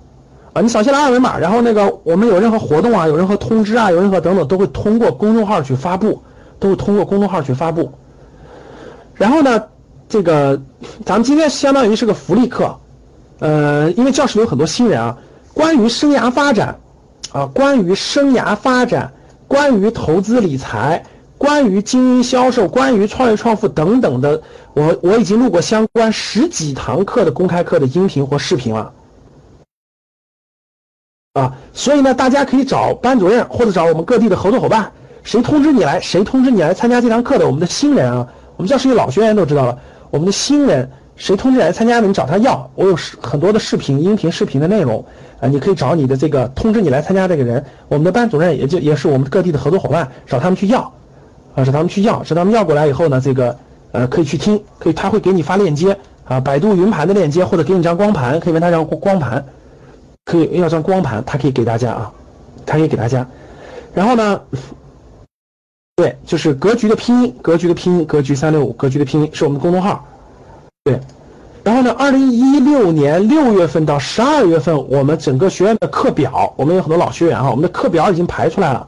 [0.54, 6.22] 啊，你扫下来二维码，然后那个我们有任何活动啊，有任何通知啊，有任何等等，都会通过公众号去发布，
[6.58, 7.92] 都会通过公众号去发布。
[9.12, 9.62] 然后呢，
[10.08, 10.62] 这个
[11.04, 12.74] 咱们今天相当于是个福利课，
[13.38, 15.18] 呃，因为教室里有很多新人啊，
[15.52, 16.78] 关于生涯发展，
[17.32, 19.12] 啊，关于生涯发展，
[19.46, 21.04] 关于投资理财，
[21.36, 24.42] 关于经营销售，关于创业创富等等的，
[24.72, 28.92] 我我已经录过相关十几堂课的公开课的音频或视频了。
[31.34, 34.90] 啊，所以呢，大家可以找班主任或者找我们各地的合作伙伴，
[35.22, 38.26] 谁通知你来，谁通知你来参加这堂课的，我们的新人啊，
[38.56, 39.78] 我们教室里老学员都知道了，
[40.10, 45.04] 我们的新人谁通知来参加的，你找他要，我有很多的视频、音频、视频的内容
[45.40, 50.80] 啊，你可以找你的这个通知你来参加这个人，我们的班主任也就也是我们各地的合作伙伴，找他们去要，
[51.54, 53.56] 啊，找他们去要，找他们要过来以后呢，这个
[53.92, 59.44] 呃可以去听，可以他会给你发链接啊，百度云盘的链接或者给你张光盘，可以问他张光盘。
[60.24, 62.12] 可以要张光盘，他可以给大家啊，
[62.66, 63.24] 他可以给大家。
[63.94, 64.40] 然后呢，
[65.94, 70.04] 对，就是格局的拼音，格局的拼音，格局三六五，格局的拼音是我们的公众号。
[70.86, 71.00] 对，
[71.64, 78.86] 然后呢，二零一六年六月份到十二月份，我们整个学院的课表，我们有很多老学员哈，我们的课表已经排出来了，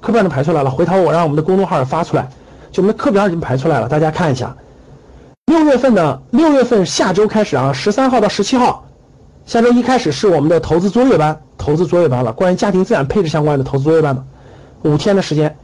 [0.00, 0.68] 课表都排出来了。
[0.68, 2.28] 回头我让我们的公众号发出来，
[2.72, 4.56] 就我们的课表已经排出来了，大家看一下。
[5.46, 8.84] 六月份的六月份下周开始啊，十三号到十七号。
[9.44, 14.24] 下周一开始是我们的投资作业班，投资作业班了，关于家庭资产配置相关的投资作业班的，
[14.82, 15.56] 五天的时间。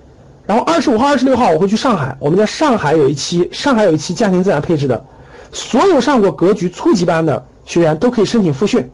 [0.46, 5.04] 然后二十五号、二十六号我会去上海，我们在上海有一期，上海有一期家庭资产配置的，
[5.52, 8.90] 所有上过格局初级班的学员都可以申请复训。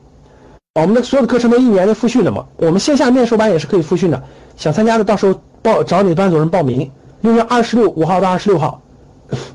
[0.75, 4.23] 我们的所有的课程都一年的复训的嘛，我们线下面授班也是可以复训的，
[4.57, 6.91] 想参加的到时候报找你的班主任报名。
[7.21, 8.81] 六月二十六五号到二十六号，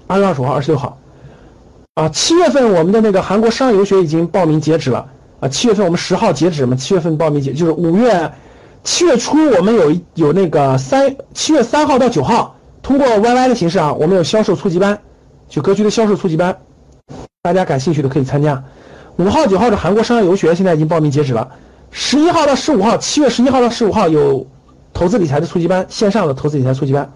[0.08, 0.98] 二月二十五号、二十六号。
[1.94, 5.06] 啊，七月份我们的那个韩国商游学已经报名截止了。
[5.40, 6.76] 啊，七月份我们十号截止嘛？
[6.76, 8.32] 七月份报名截就是五月，
[8.84, 15.00] 七月初我们有有那个三七月三号到九号，通过 YY 的形式啊，我们有销售初级班，
[15.48, 16.58] 就格局的销售初级班，
[17.44, 18.64] 大家感兴趣的可以参加。
[19.18, 21.52] 五号九号是韩国商业游学，现在已经报名截止了。
[21.91, 24.48] 十一号到十五号，七月十一号到十五号有
[24.94, 27.11] 投资理财的初级班，线上的投资理财初级班。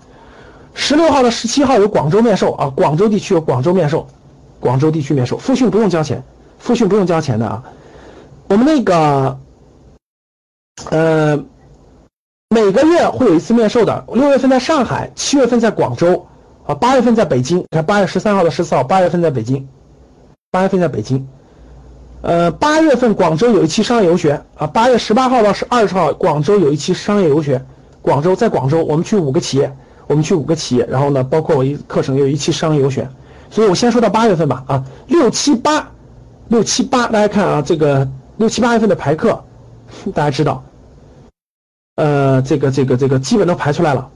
[0.74, 4.06] 十六号到十七号有广州面授啊，广州地区有广州面授，
[4.60, 6.22] 广州地区面授，复训不用交钱。
[6.60, 7.64] 复训不用交钱的啊。
[8.50, 9.40] 我们那个，
[10.90, 11.42] 呃，
[12.50, 16.28] 每个月会有一次面授的，六月份在上海，七月份在广州，
[16.66, 17.64] 啊，八月份在北京。
[17.72, 19.66] 看八月十三号到十四号，八月份在北京，
[20.58, 21.28] 八月份在北京。
[22.24, 27.64] 呃，八月份广州有一期商业游学啊，八月十八号到十二十号，广州有一期商业游学。
[28.02, 29.72] 广州在广州，我们去五个企业，
[30.08, 33.08] 我们去五个企业，然后呢，包括我一课程有一期商业游学。
[33.52, 35.92] 所以我先说到八月份吧，啊，六七八，
[36.48, 38.10] 六七八，大家看啊，这个。
[38.38, 39.44] 六七八月份的排课，
[40.14, 40.64] 大家知道，
[41.96, 44.10] 呃，这个这个这个基本都排出来了，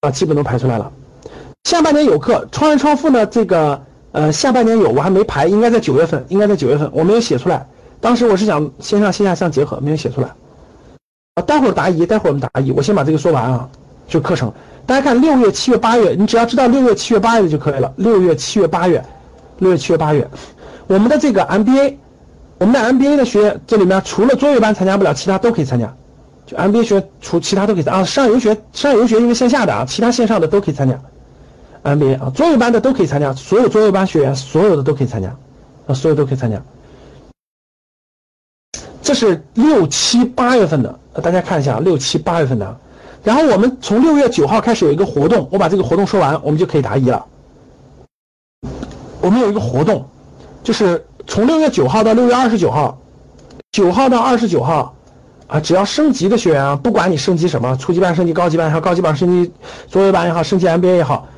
[0.00, 0.90] 啊，基本都排出来了。
[1.64, 3.82] 下半年有课，创业创富呢，这个
[4.12, 7.66] 呃下半年有，我还没排，应该在九月份，应该在九月份，我没有写出来。
[8.00, 10.28] 当时我是想线上线下相结合，没有写出来。
[11.34, 13.68] 啊，待会儿答疑，待会儿我们答疑，我先把这个说完啊，
[14.06, 14.52] 就课程。
[14.86, 17.92] 大家看六月、七月、八月，你只要知道六月、七月、八月就可以了。
[17.96, 19.04] 六月、七月、八月，
[19.58, 20.28] 六月、七月、八月，
[20.86, 21.96] 我们的这个 MBA。
[22.58, 25.92] 我们的 MBA 的学员，这里面除了卓越班参加不了，其他都可以参加。
[26.46, 30.96] 就 MBA 学除其他都可以啊，上游学上游学因为线下的啊，其他线上的都可以参加。
[31.82, 35.36] MBA 啊，卓越班的都可以参加，所有卓越班学员所有的都可以参加，
[35.86, 36.62] 啊，所有都可以参加。
[39.02, 42.76] 这是六七八月份的，大家看一下六七八月份的。
[43.24, 47.26] 然后我们从六月九号开始有一个活动，我把这个活动说完，我们就可以答疑了。
[49.20, 50.08] 我们有一个活动，
[50.62, 51.04] 就是。
[51.24, 52.98] 从六月九号到六月二十九号，
[53.70, 54.92] 九号到二十九号，
[55.46, 59.52] 啊，只要升级的学员啊，不管你升级什么，初级班升级高级班也好，高级班升级
[59.86, 61.28] 作业班也好，升级 MBA 也好，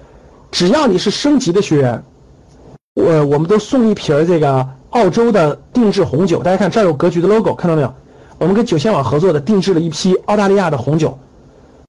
[0.55, 2.05] 只要你是升级的学员，
[2.95, 6.45] 我我们都送一瓶这个澳洲的定制红酒。
[6.45, 7.93] 大家看这儿有格局的 logo，看到没有？
[8.39, 11.19] 我们跟酒仙网合作的，定制了一批澳大利亚的红酒，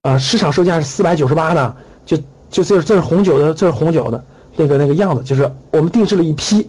[0.01, 1.75] 啊，市场售价是四百九十八呢，
[2.07, 2.17] 就
[2.49, 4.25] 就这这是红酒的，这是红酒的
[4.55, 6.67] 那个那个样子，就是我们定制了一批。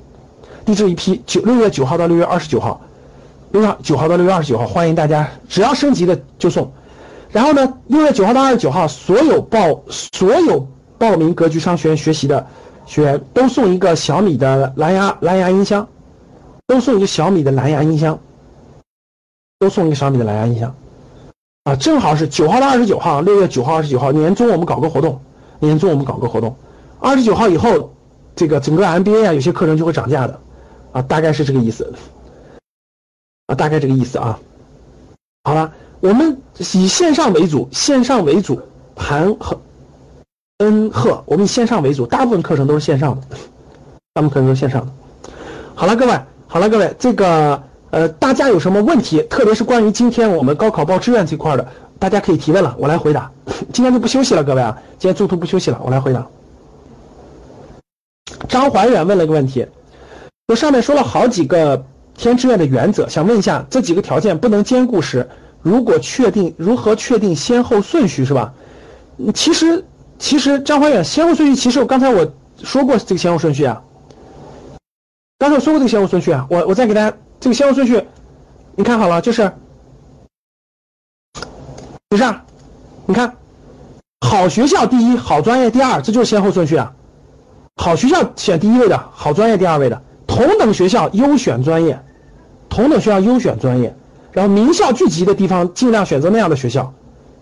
[0.66, 2.78] 定制一批九六月九号到六月二十九号，
[3.52, 6.70] 六月九号到六月二十九号，欢迎大家，只要升级的就送。
[7.30, 10.68] 然后呢，六月九号到二十九号，所有报所有
[10.98, 12.46] 报名格局商学院学习的
[12.86, 15.88] 学员都送一个小米的蓝牙蓝牙音箱，
[16.66, 18.18] 都送一个小米的蓝牙音箱，
[19.58, 20.74] 都送一个小米的蓝牙音箱。
[21.64, 25.20] 啊，正好是九号到二十九号，六月九号二十九号年终我们搞个活动，
[25.58, 26.56] 年终我们搞个活动，
[27.00, 27.92] 二十九号以后，
[28.36, 30.40] 这个整个 MBA 啊，有些课程就会涨价的。
[30.92, 31.92] 啊，大概是这个意思，
[33.46, 34.38] 啊，大概这个意思啊。
[35.44, 36.40] 好了，我们
[36.72, 38.58] 以线上为主，线上为主，
[38.96, 39.60] 韩和
[40.58, 43.26] 恩赫，我们以线上为主，大部分课程都是线上的，
[44.14, 44.92] 大部分课程都是线上的。
[45.74, 51.68] 好了，各位，好了，各位，这个呃，大家有什么问题，特别是关于今天我们高考报志愿这块的，
[51.98, 53.30] 大家可以提问了，我来回答。
[53.70, 56.26] 今天就不休息了，各位啊，今天中途不休息了，我来回答。
[58.48, 59.66] 张怀远问了一个问题。
[60.48, 61.84] 我上面说了好几个
[62.16, 65.28] 填志愿的原则，想问一下，这几个条件不能兼顾时，
[65.60, 68.54] 如果确定如何确定先后顺序是吧？
[69.34, 69.84] 其实
[70.18, 72.32] 其实张怀远先后顺序，其实我刚才我
[72.62, 73.82] 说过这个先后顺序啊，
[75.38, 78.02] 刚才我说过这个先后顺序啊，我我再给大家这个先后顺序，
[78.74, 79.52] 你看好了，就是，
[82.08, 82.24] 不是？
[83.04, 83.36] 你看，
[84.20, 86.92] 好学校第一，好专业第二，这就是先后顺序啊，
[87.76, 90.02] 好学校选第一位的，好专业第二位的。
[90.26, 92.02] 同等学校优选专业，
[92.68, 93.94] 同等学校优选专业，
[94.32, 96.92] 然后名校聚集的地方尽量选择那样的学校，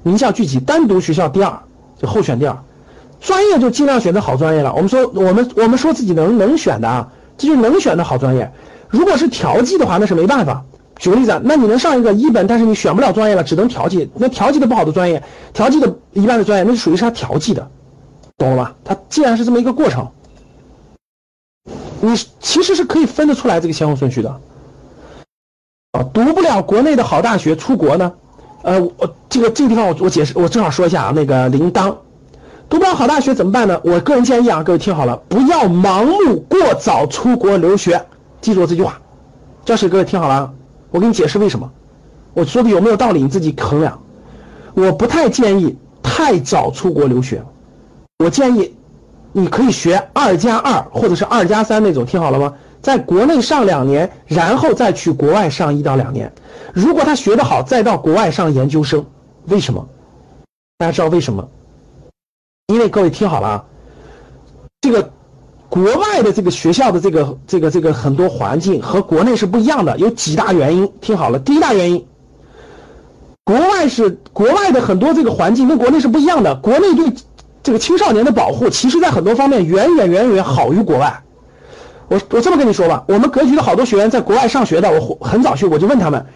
[0.02, 1.62] 名校聚集，单独学校第二
[2.05, 2.59] 就候选第二，
[3.20, 4.74] 专业就尽量选择好专业了。
[4.74, 8.52] 我们说我们我们说自己能能选的啊，这就能选的好专业。
[8.90, 10.62] 如果是调剂的话，那是没办法。
[10.97, 14.10] 举个例子，那你能上一个一本，但是你选不了专业了，只能调剂。
[14.14, 15.22] 那调剂的不好的专业，
[15.52, 17.68] 调剂的一般的专业，那就属于是他调剂的，
[18.36, 18.76] 懂了吧？
[18.85, 20.09] 它既然是这么一个过程。
[22.01, 24.39] 你其实是可以分得出来这个先后顺序的，
[25.93, 28.12] 啊，读不了国内的好大学，出国呢，
[28.65, 31.95] 呃，我这个这个地方我我解释，我正好说一下啊，那个铃铛，
[32.69, 33.78] 读不了好大学怎么办呢？
[33.85, 38.03] 我个人建议啊，各位听好了，不要盲目过早出国留学，
[38.41, 38.99] 记住我这句话，
[39.66, 40.51] 教室各位听好了，
[40.91, 41.70] 我给你解释为什么，
[42.32, 44.01] 我说的有没有道理你自己衡量，
[44.73, 47.43] 我不太建议太早出国留学，
[48.19, 48.74] 我建议。
[49.36, 52.55] 你可以学二加二或者是二加三那种，听好了吗？
[52.81, 56.32] 在国内上两年，然后再去国外上一到两年。
[56.74, 59.06] 如果他学得好，再到国外上研究生。
[59.46, 59.88] 为什么？
[60.76, 61.48] 大家知道为什么？
[62.66, 63.64] 因为各位听好了啊，
[64.80, 65.10] 这个
[65.68, 70.92] 国外的这个学校的这个这个这个很多环境和国内是不一样的，有几大原因。
[71.01, 72.06] 听好了，第一大原因，
[73.44, 77.14] 国外是国外的很多这个环境跟国内是不一样的，国内对。
[77.62, 81.22] 这个青少年的保护，其实在很多方面远远远远好于国外。
[82.09, 86.26] 我我这么跟你说吧，我们格局的好多学员在国外上学的，我很早去我就问他们，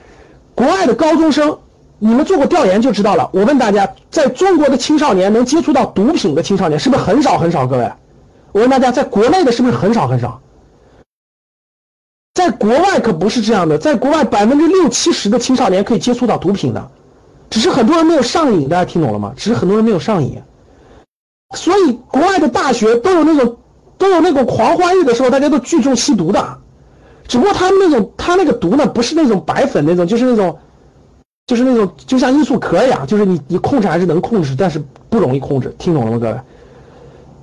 [0.58, 1.56] 国外的高中生，
[2.00, 3.30] 你们做过调研就知道了。
[3.32, 7.64] 我问大家，在中国的青少年能接触到毒品的青少年是不是很少很少？
[7.64, 7.92] 各位，
[8.50, 10.40] 我问大家，在国内的是不是很少很少？
[12.34, 16.90] 在国外可不是这样的，在国外百分之六七十的青少年可以接触到毒品的，
[17.50, 18.68] 只是很多人没有上瘾。
[18.68, 19.32] 大家听懂了吗？
[19.36, 20.42] 只是很多人没有上瘾。
[21.54, 23.58] 所以国外的大学都有那种。
[23.96, 26.58] 都有那种狂欢日的时候，大家都聚众吸毒的，
[27.28, 30.58] 只不过他们那种他那个毒呢，不是那种白粉那种，就是那种，
[31.46, 36.40] 就是那种就像罂粟壳一样，就是你你控制还是能控制，但是不容易控制，听懂了吗，各位？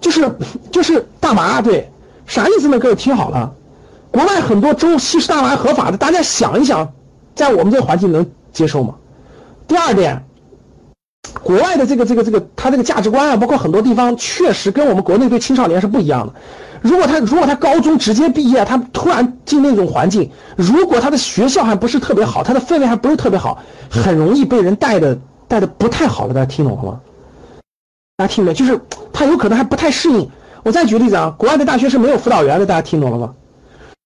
[0.01, 0.29] 就是
[0.71, 1.89] 就是大麻，对，
[2.25, 2.77] 啥意思呢？
[2.79, 3.53] 各位听好了，
[4.11, 6.91] 国外很多州吸食大麻合法的，大家想一想，
[7.35, 8.95] 在我们这个环境能接受吗？
[9.67, 10.21] 第二点。
[11.43, 16.33] 国外的这个这个这个，他这个价值观啊，包括很多地方，确实跟我们国内对青少年是不一样的。
[16.85, 23.57] 如果他如果他高中直接毕业，他突然进那种环境，如果他的学校还不是特别好，他的氛围还不是特别好，
[23.89, 25.17] 很容易被人带的
[25.47, 26.33] 带的不太好了。
[26.35, 26.99] 大家听懂了吗？
[28.17, 28.53] 大家听没？
[28.53, 28.79] 就是
[29.11, 30.29] 他有可能还不太适应。
[30.61, 33.33] 我再举例子啊，国外的大学是没有辅导员的，大家听懂了吗？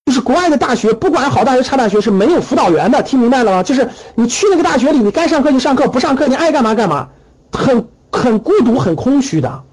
[0.06, 3.62] 就是国外的大学，不管好大学差大学是没有辅导员的，听明白了吗？
[3.62, 7.10] 就是你去那个大学里，你该上课就上课，不上课你爱干嘛干嘛，
[7.52, 9.64] 很很孤独，很空虚的，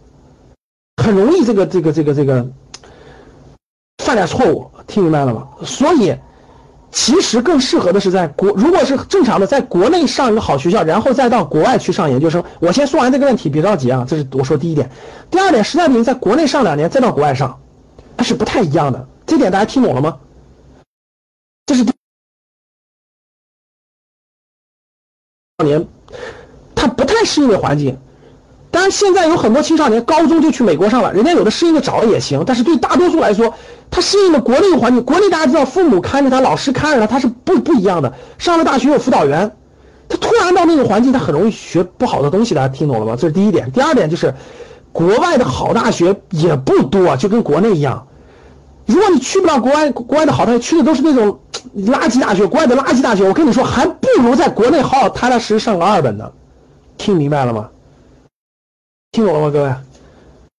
[1.03, 2.47] 很容易这个这个这个这个
[4.07, 5.49] 犯点错误，听明白了吗？
[5.65, 6.16] 所以
[6.93, 12.45] 其实更适合的是在国，如果是正常的，在国内上一个好学校，然后再到国外去上研究生。
[12.61, 14.89] 我先说完这个问题，别着急啊，这是我说第一点。
[15.28, 17.61] 第二点，实在不行，在国内上两年，再到国外上，
[18.16, 19.09] 那是不太一样的。
[19.27, 20.19] 这点大家听懂了吗？
[21.66, 21.85] 这是
[25.59, 25.85] 少年，
[26.77, 27.99] 他不太适应的环境。
[28.70, 32.45] 当然，现在有很多青少年高中就去美国上了，人家有的适应的早也行。
[32.47, 33.55] 但是对大多数来说，
[33.90, 38.12] 他适应了国内的环境，国内大家知道，父母看着他，老师看着他，他是不不一样的。
[38.38, 39.56] 上了大学有辅导员，
[40.08, 42.54] 他突然到那个环境，他很容易学不好的东西。
[42.54, 43.16] 大家听懂了吗？
[43.18, 43.70] 这是第一点。
[43.72, 44.34] 第二点就是，
[44.92, 48.06] 国外的好大学也不多，就跟国内一样。
[48.86, 51.40] 如果你去不了国外，国外的好大学去的都是那种
[51.88, 56.30] 垃圾大学，国外的垃圾大学，我跟你说，还不如在国内好好踏踏实实上个二本呢。
[56.98, 57.68] 听明白了吗？
[59.12, 59.74] 听懂了吗，各位？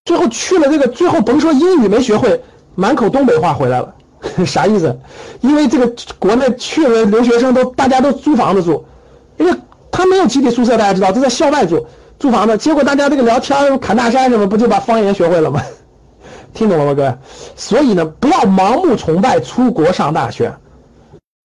[0.06, 2.42] 最后去了这个，最后甭说英语没学会，
[2.80, 3.94] 满口东北话回来了，
[4.46, 4.96] 啥意思？
[5.42, 8.86] 因为这个国内去了留学生都大家都租房子住，
[9.38, 9.60] 因为
[9.92, 11.88] 他没有集体宿舍，大家知道都在校外住
[12.20, 15.60] 租房子，结果大家这个聊天侃大山什么，不就把方言学会了吗？
[16.54, 17.14] 听懂了吗，各位？
[17.56, 20.54] 所以呢，不要盲目崇拜出国上大学，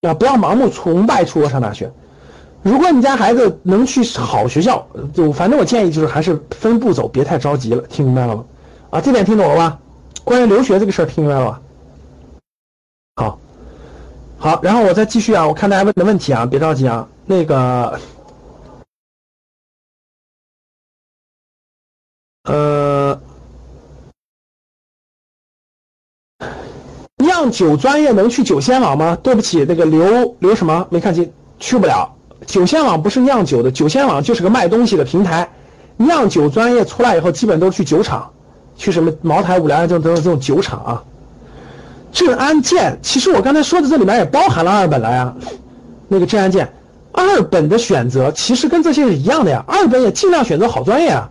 [0.03, 1.91] 啊，不要盲目崇拜出国上大学。
[2.63, 7.83] 如果你家孩子能去好学校，就反正我建议就是还是分步走，别太着急了。
[7.89, 8.45] 听明白了吗？
[8.91, 9.79] 啊，这点听懂了吧？
[10.25, 11.61] 关于留学这个事儿听明白了吧？
[13.17, 13.39] 好，
[14.39, 18.01] 好，然后我再继续啊，我看大家问的问题啊，别着急啊，那个，
[22.45, 23.21] 呃。
[27.17, 29.17] 酿酒专业能去酒仙网吗？
[29.23, 32.13] 对不起，那个刘刘什么没看清，去不了。
[32.47, 35.49] 酒仙网不是酿酒的，酒仙网就是个卖东西的平台。
[35.97, 38.33] 酿酒专业出来以后，基本都是去酒厂，
[38.77, 41.05] 去什么茅台、五粮液这种这种酒厂啊。
[42.13, 45.35] 镇安建，其实我刚才说的这里面也包含了二本了呀。
[46.09, 46.73] 那个镇安建，
[47.11, 49.65] 二本的选择其实跟这些是一样的呀。
[49.67, 51.31] 二本也尽量选择好专业啊。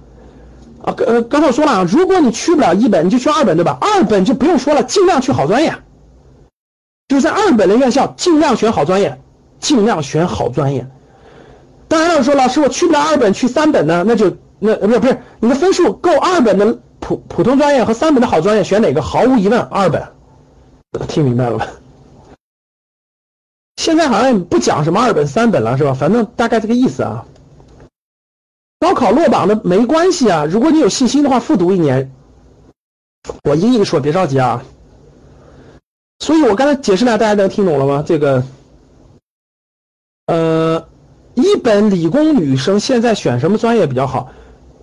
[0.83, 3.77] 啊，呃，刚才我说了啊，如果你去不了一本，你就去二本，对吧？
[3.79, 5.75] 二本就不用说了，尽量去好专业，
[7.07, 9.21] 就是在二本的院校尽量选好专业，
[9.59, 10.87] 尽量选好专业。
[11.87, 19.01] 当然了，说老师我去不了二本，去三本呢，那就那不是不是，你的分数够二本的普普通专业和三本的好专业，选哪个？
[19.01, 20.01] 毫无疑问二本。
[21.07, 21.67] 听明白了吧？
[23.77, 25.93] 现在好像不讲什么二本三本了，是吧？
[25.93, 27.25] 反正大概这个意思啊。
[28.79, 32.13] 高考落榜的没关系啊，如果你有信心的话，复读一年。
[33.43, 34.63] 我一一说，别着急啊。
[36.19, 38.03] 所以我刚才解释了，大家能听懂了吗？
[38.05, 38.43] 这个，
[40.27, 40.87] 呃，
[41.33, 44.31] 一本理工女生现在选什么专业比较好？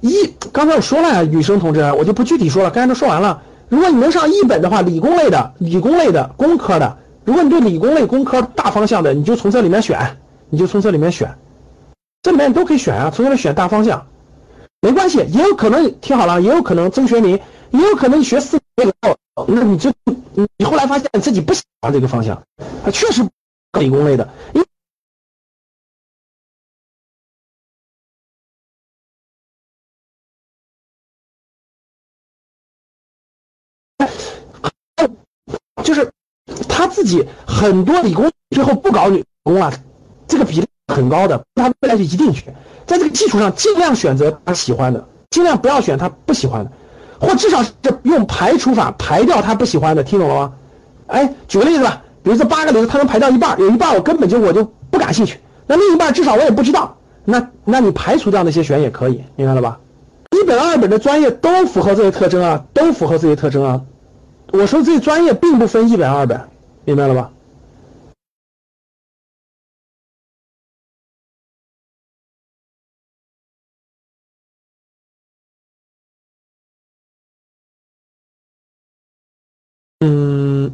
[0.00, 3.42] 一，刚才我说了呀，女生同志，我就不具体说了，刚才都说完了。
[3.68, 10.16] 如果你能上一本的话，理工类的、理工类的、工科的，如果你对理工类、工科大方向的，你就从这里面选，
[10.48, 11.36] 你就从这里面选。
[12.22, 14.06] 这里面你都可以选啊，从这里选大方向，
[14.80, 17.38] 没关系，也有可能听好了，也有可能曾学林，
[17.70, 19.92] 也有可能你学四年以后，那你就
[20.56, 22.36] 你后来发现自己不喜欢这个方向，
[22.84, 23.22] 啊，确实
[23.78, 24.62] 理工类的，因
[37.08, 39.72] 己很多理工最后不搞理工了，
[40.28, 42.44] 这个比例很高的，他未来就一定去。
[42.86, 46.70] 在这个基础上，尽量选择他喜欢的，尽量不要选他不喜欢的，
[47.18, 47.72] 或至少是
[48.04, 50.52] 用排除法排掉他不喜欢的，听懂了吗？
[51.08, 59.78] 哎，举个例子吧，比如这八个里头，他能排掉一半，有一半我根本就我就不感兴趣，那另一半至少我也不知道，那那你排除掉那些选也可以，明白了吧？
[60.30, 63.80] 一本二本的专业都符合这些特征啊，都符合这些特征啊。
[64.52, 66.40] 我说这些专业并不分一本二本，
[66.88, 67.30] 明白了吧？
[80.00, 80.72] 嗯，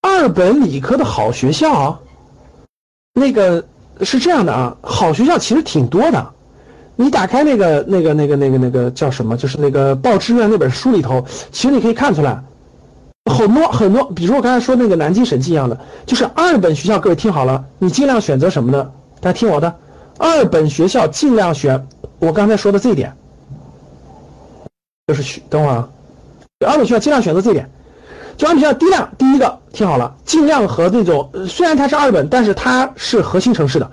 [0.00, 2.02] 二本理科的好学校。
[3.12, 3.62] 那个
[4.00, 6.30] 是这样的啊，好学校其实挺多的。
[6.96, 9.36] 你打开那个、那个、那个、那个、那个叫什么？
[9.36, 12.40] 就是那个报志愿那本书里头，其实你可以看出来，
[13.30, 14.04] 很多很多。
[14.12, 16.98] 比如我刚才说那个南京审计一样的，就是二本学校。
[16.98, 18.90] 各位听好了，你尽量选择什么呢？
[19.20, 19.74] 大家听我的，
[20.18, 21.86] 二本学校尽量选
[22.20, 23.12] 我刚才说的这一点，
[25.08, 25.42] 就是选。
[25.50, 25.88] 等会儿啊，
[26.64, 27.68] 二本学校尽量选择这一点。
[28.36, 33.90] 就按比较低量，第一个听好了，尽量和那种虽然它是二本，但是它是核心城市的，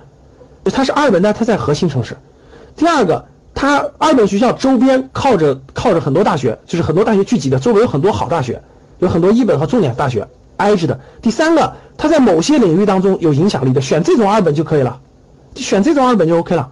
[0.65, 2.17] 它是二本，但它在核心城市。
[2.75, 3.23] 第二个，
[3.53, 8.61] 它二本学校周边靠着靠着很多大学，就是很多大学聚集的，周围有很多好大学，
[8.99, 10.27] 有很多一本和重点大学
[10.57, 10.99] 挨着的。
[11.21, 14.99] 第三个，它在某些领域当中有影响力的，选这种二本就可以了，
[15.55, 16.69] 选这种二本就 OK 了。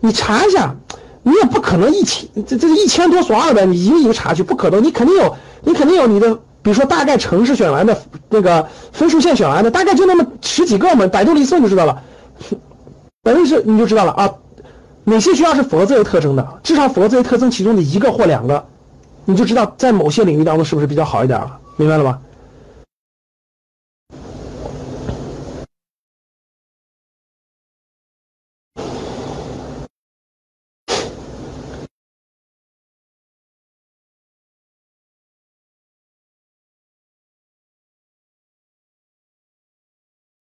[0.00, 0.74] 你查一下，
[1.22, 6.38] 你也不可能一千这这一千多所二本，你一个一个查去，不可能，你肯定有，你肯定有你的。
[6.62, 12.02] 比如说，大概城市选完的那个分数线选完的，大概就那么十几个嘛，百度一搜就知道了。
[13.22, 14.32] 百度是你就知道了啊，
[15.04, 16.60] 哪些学校是符合这些特征的？
[16.62, 18.64] 至少符合这些特征其中的一个或两个，
[19.24, 22.20] 你就知道在某些领域当中是不是比较好一点了，明白了吗？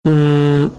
[0.04, 0.72] 嗯，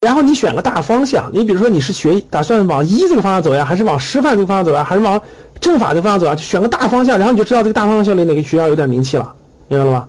[0.00, 5.20] 然后你选个大方向，你比如说你是学打算往医这个方向走呀，还是往师范这个方向走呀，还是往
[5.60, 6.34] 政法这个方向走啊？
[6.36, 9.34] 就选个大方向，然后你就知道这个大方向里哪个学校有点名气了，
[9.66, 10.08] 明白了吧？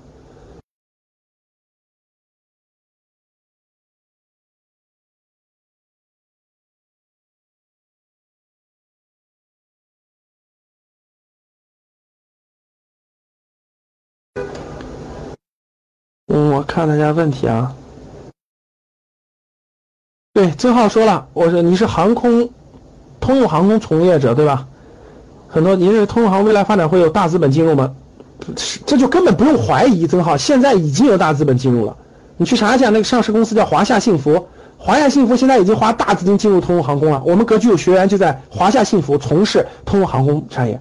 [16.27, 17.75] 嗯，我看大家问题啊。
[20.39, 22.49] 对，曾浩说了，我说你是航空，
[23.19, 24.67] 通用航空从业者对吧？
[25.49, 27.91] 很多，您认为通用航空未来发展会有大资本进入吗？
[28.85, 31.93] 这就根本不用怀疑，曾浩，现在已经有大资本进入了。
[32.37, 34.47] 你去查一下，那个上市公司叫华夏幸福，
[34.77, 37.21] 华夏幸福现在已经花大资金进入通用航空了。
[37.25, 40.79] 我们格局有学员就在华夏幸福从事通用航空产业，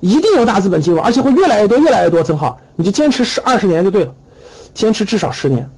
[0.00, 2.24] 一定有大资本进入，而且会越来越多，越来越多。
[2.24, 4.12] 曾浩，你就坚持十二十年就对了。
[4.74, 5.70] 坚持至少十年，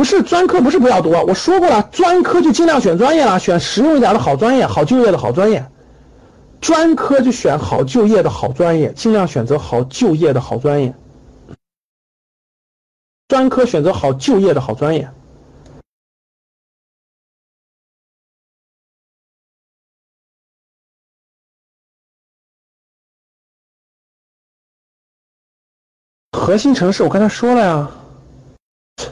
[0.00, 5.70] 不是专科不是不要读啊，我说过了，专科就尽量选专业了，选实用一点的好专业，好就业的好专业。
[6.58, 10.94] 专科就选好就业的好专业，尽量选择好就业的好专业。
[13.28, 15.06] 专科选择好就业的好专业。
[26.32, 27.90] 核心城市，我刚才说了呀，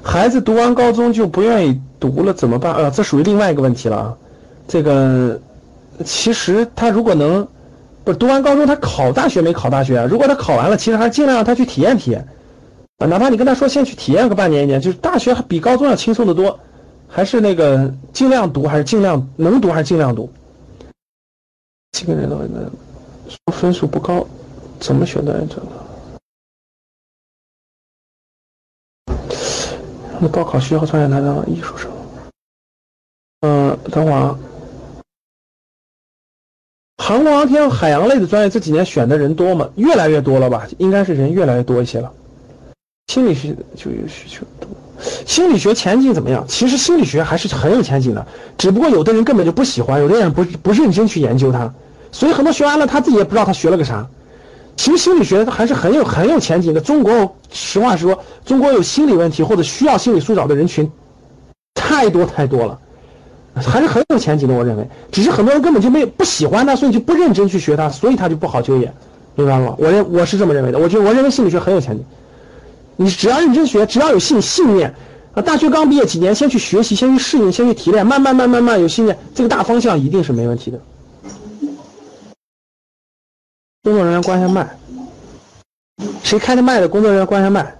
[0.02, 2.74] 孩子读完高中就不愿意读了，怎么办？
[2.74, 4.16] 呃，这属于另外一个问题了。
[4.66, 5.40] 这个
[6.04, 7.46] 其实他如果能，
[8.04, 10.06] 不是读完高中他考大学没考大学啊？
[10.08, 12.26] 如果他考完了，其实还是尽量让他去体验体验，
[12.98, 16.58] 啊，哪怕你跟他说先去体验个半年一年，就是大学还比高中要轻松的多，
[17.06, 20.30] 还是那个尽量读，还是尽量能读，还是尽量读。
[21.92, 22.36] 几个人的
[23.46, 24.26] 那分数不高，
[24.78, 25.38] 怎么选专
[30.20, 31.90] 那高考需要专业难道艺术生？
[33.40, 34.38] 嗯，等会儿啊。
[36.98, 39.70] 航空航天、海洋类的专业这几年选的人多吗？
[39.76, 40.66] 越来越多了吧？
[40.78, 42.12] 应该是人越来越多一些了。
[43.06, 44.68] 心理学就有需求多。
[45.24, 46.44] 心理学前景怎么样？
[46.48, 48.26] 其实心理学还是很有前景的，
[48.58, 51.72] 只不过有的人根本就不喜欢，有的人不不认真去研究它，
[52.10, 54.06] 所以很多学完了他自己也不知道他学了个啥。
[54.78, 56.80] 其实心理学它还是很有很有前景的。
[56.80, 60.88] 中国实话实说，中国有心理问题或者需要心理疏导的人群
[61.74, 62.78] 太多太多了，
[63.54, 64.54] 还是很有前景的。
[64.54, 68.90] 我认为，只是很多人根本就没有不喜欢它，所以就不认真去学它，所以他就不好就业，
[69.34, 69.74] 明白了吗？
[69.78, 70.78] 我认我是这么认为的。
[70.78, 72.04] 我觉得我认为心理学很有前景，
[72.94, 74.94] 你只要认真学，只要有信信念
[75.34, 80.78] 啊，大学刚毕业几年，先去学习，先去适应，先去提炼，慢慢慢慢慢有信念，这个大方向一定是没问题的。
[83.88, 84.68] 工作人员关一下麦，
[86.22, 86.86] 谁开的麦的？
[86.86, 87.74] 工作人员关一下麦。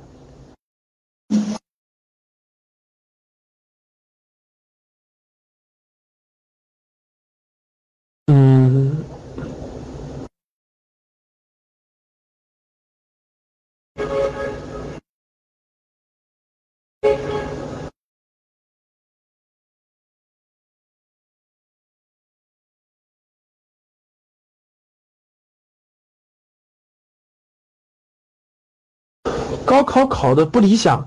[29.79, 31.07] 高考考的不理想，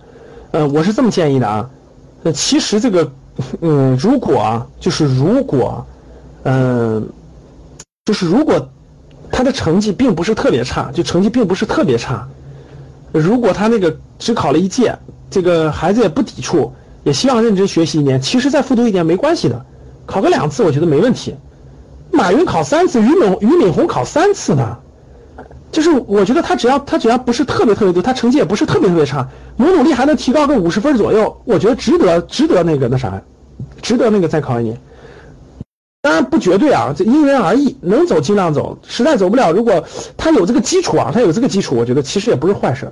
[0.52, 1.70] 呃，我是这么建议的啊，
[2.24, 3.12] 呃，其实这个，
[3.60, 5.86] 嗯，如果啊，就是如果，
[6.44, 7.10] 嗯，
[8.06, 8.70] 就是如果
[9.30, 12.26] 他的成绩并不是特别差，就成绩并不是特别差，
[13.12, 14.98] 如果他那个只考了一届，
[15.30, 16.72] 这个孩子也不抵触，
[17.04, 19.66] 也希望认真学习一年，其实再复读一年没关系的，
[20.06, 21.36] 考个两次我觉得没问题。
[22.12, 24.78] 马云考三次，俞敏俞敏洪考三次呢。
[25.72, 29.28] 就是我觉得他只要他只要不是特别特别多，他成绩也不是特别特别差，
[29.58, 33.22] 努努力还能提高个五十分左右，我觉得值得值得那个那啥，
[33.82, 34.78] 值得那个再考一年。
[36.02, 39.84] 当然不绝对啊，这因人而异，能走尽量走，实在走不了，如果
[40.18, 42.92] 他有这个基础啊，他有这个基础，我觉得其实也不是坏事。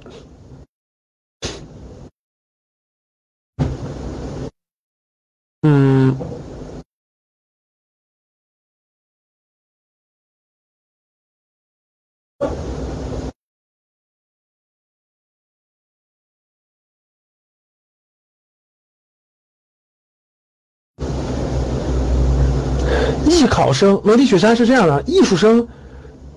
[23.39, 25.65] 艺考生，罗迪雪山是这样的，艺术生，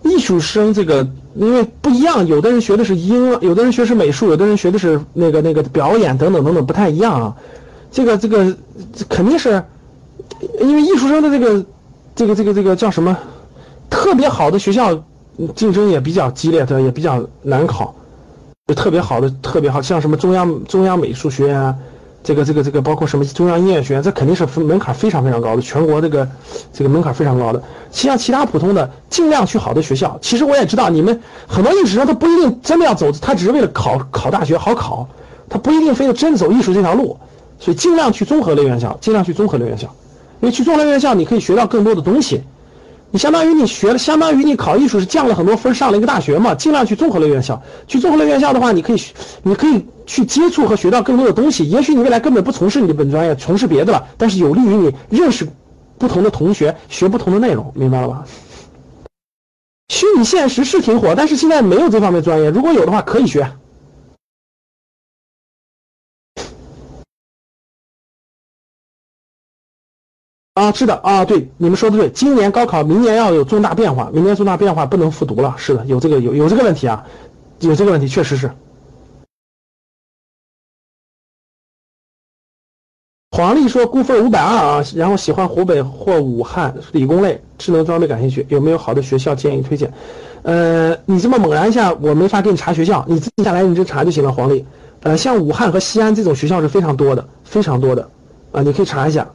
[0.05, 7.37] 艺术生这个因为不一样，有的人学的是音，有的人学是美术，有的人学的是那个那个表演等等等等，不太一样啊。
[7.91, 8.57] 这个这个
[9.09, 9.62] 肯定是，
[10.61, 11.65] 因为艺术生的这个
[12.15, 13.16] 这个这个这个叫什么，
[13.91, 15.03] 特别好的学校
[15.57, 17.95] 竞争也比较激烈，的也比较难考，
[18.69, 21.77] 就特别好的特别好像什么中央中央美术学院啊。
[22.24, 26.28] 这个这个这个包括什么中央音乐学院，这肯定是门槛非常非常高的，全国这个
[26.73, 27.62] 这个门槛非常高的。
[27.90, 30.16] 像其他普通的，尽量去好的学校。
[30.23, 35.09] 其实我也知道，你们很多艺术生他不一定真的要走，他只是为了考考大学好考，
[35.49, 37.19] 他不一定非得真走艺术这条路。
[37.59, 39.86] 所以尽量去综合类院校，尽量去综合类院校，
[40.40, 42.43] 因为去综合类院校你可以学到更多的东西。
[43.13, 46.55] 你相当于你学了，相当于你考艺术是降了很多分，上了一个大学嘛。
[46.55, 49.03] 尽量去综合类院校，去综合类院校的话，你可以，
[49.43, 51.69] 你可以去接触和学到更多的东西。
[51.69, 55.47] 也许你未来根本不从事你的本专业，从事别的了，但是有利于你认识
[55.99, 58.25] 不同的同学，学不同的内容，明白了吧？
[59.91, 63.47] 虚拟现实是挺火，但是现在没有这方面专业，如果有的话可以学。
[70.73, 77.05] 是的啊，对，你们说的对，今年高考，明年要有重大变化，明年重大变化不能复读了，是的，有这个有有这个问题啊，
[77.61, 78.51] 有这个问题，确实是。
[83.35, 89.90] 黄历说估分五百二啊，然后喜欢湖北或武汉理工类智能装备感兴趣，有没有好的学校建议推荐？
[90.43, 94.31] 呃，你这么猛然一下，我没法给你查学校，你自己下来你就查就行了。
[94.31, 94.66] 黄历，
[95.01, 98.11] 呃，像武汉和西安这种学校是非常多的，非常多的
[98.53, 99.27] 啊，你可以查一下。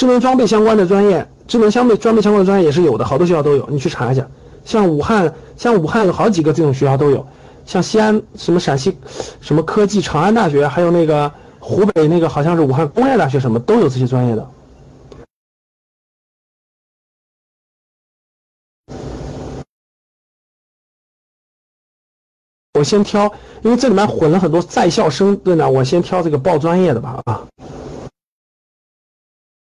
[0.00, 4.26] 智能装备相关的专业，智能装备装备相关的专业也是有的，好多学校都有，你去查一下。
[4.64, 7.26] 像武汉，像武汉有好几个这种学校都有，
[7.66, 8.96] 像西安什么陕西，
[9.42, 14.50] 什么科技长安大学，还有那个湖北那个好像是武汉工业大学，什么都有这些专业的。
[22.78, 27.46] 我先挑，因为这里面混了很多在校生，对呢，我先挑这个报专业的吧，啊。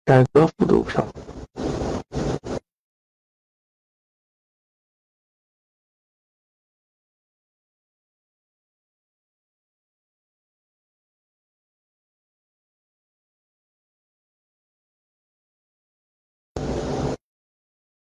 [0.10, 1.06] 改革复读票。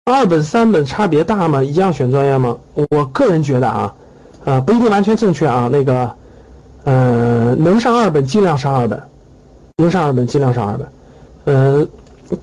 [0.04, 1.64] 二本三本差别大吗？
[1.64, 2.60] 一样选专业吗？
[2.90, 3.96] 我个人觉得啊，
[4.44, 5.70] 呃，不一定完全正确啊。
[5.72, 6.14] 那个，
[6.84, 9.02] 呃，能上二本尽量上二本，
[9.78, 10.86] 能上二本尽量上二本。
[11.46, 11.88] 呃，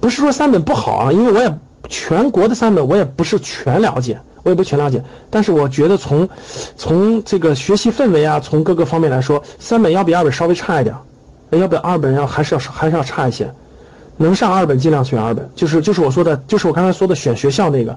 [0.01, 1.59] 不是说三本不好啊，因为我也
[1.89, 5.03] 全国的三本我也不是全了解我也不全了解。
[5.29, 6.29] 但是我觉得从
[6.77, 10.95] 从这个学习氛围啊，从各个方面来说，三本要比二本稍微差一点，
[11.51, 13.53] 要比二本要还是要还是要差一些。
[14.17, 17.93] 能上二本尽量选二本，就是就是我说的，就是我刚才说的选学校那个，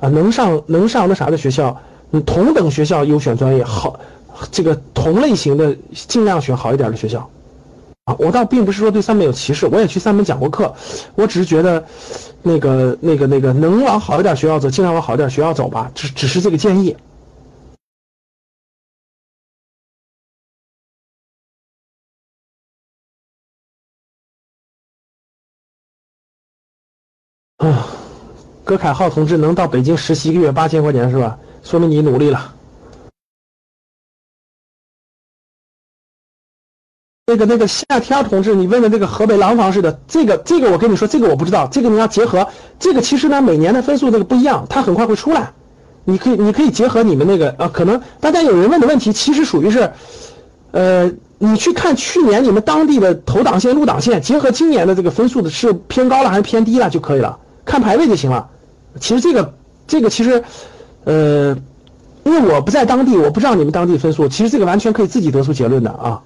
[0.00, 1.76] 啊，能上能上那啥的学校，
[2.10, 3.98] 你，同等学校优选专业好，
[4.50, 7.28] 这个同类型的尽量选好一点的学校。
[8.18, 10.74] 我倒并不是说对三本有歧视，我也去三本讲过课，
[11.14, 11.84] 我只是觉得，
[12.42, 16.96] 那个那个那个能往好一点学校走，尽量往好一点学校走吧，只只是这个建议。
[27.58, 27.86] 啊，
[28.64, 31.38] 葛凯浩同志能到北京实习一个月八千块钱是吧？
[31.62, 32.54] 说明你努力了。
[37.28, 42.48] 那个那个夏天同志，你问的那个河北廊坊市的这个这个，我跟你说，这个我不知道，这个你要结合
[42.78, 45.52] 这个，其实呢每年的分数那个不一样，它很快会出来，
[46.04, 49.92] 你可以你可以结合你们那个啊，可能大家有人问的问题，其实属于是，
[50.70, 58.48] 呃，你去看去年你们当地的投档线、入档线，结合今年的这个分数的是偏高了还是偏低了就可以了，看排位就行了。
[58.98, 59.52] 其实这个
[59.86, 60.42] 这个其实，
[61.04, 61.54] 呃，
[62.24, 66.22] 因为我不在当地，我不知道你们当地分数，其实这个完全可以自己得出结论的啊。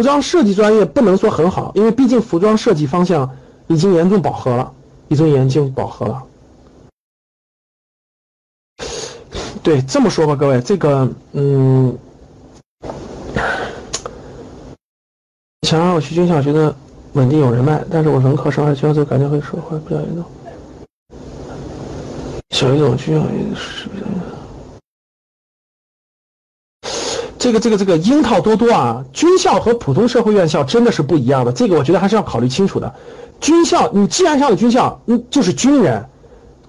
[0.00, 3.28] 服装设计专业不能说很好，因为毕竟服装设计方向
[3.66, 4.72] 已经严重饱和了，
[5.08, 6.22] 已经严重饱和了。
[9.62, 11.94] 对，这么说吧，各位，这个，嗯，
[15.68, 16.74] 想让我去军校，觉得
[17.12, 20.24] 稳定有人脉，但是我文科生，而且军校感觉会说话比较严重。
[22.52, 23.90] 小语种军校也是
[27.40, 32.94] 这个这个这个樱桃多多啊，军校和普通社会院校真的是不一样的，这个我觉得还是要考虑清楚的。
[33.40, 36.04] 军校，你既然上了军校，嗯，就是军人，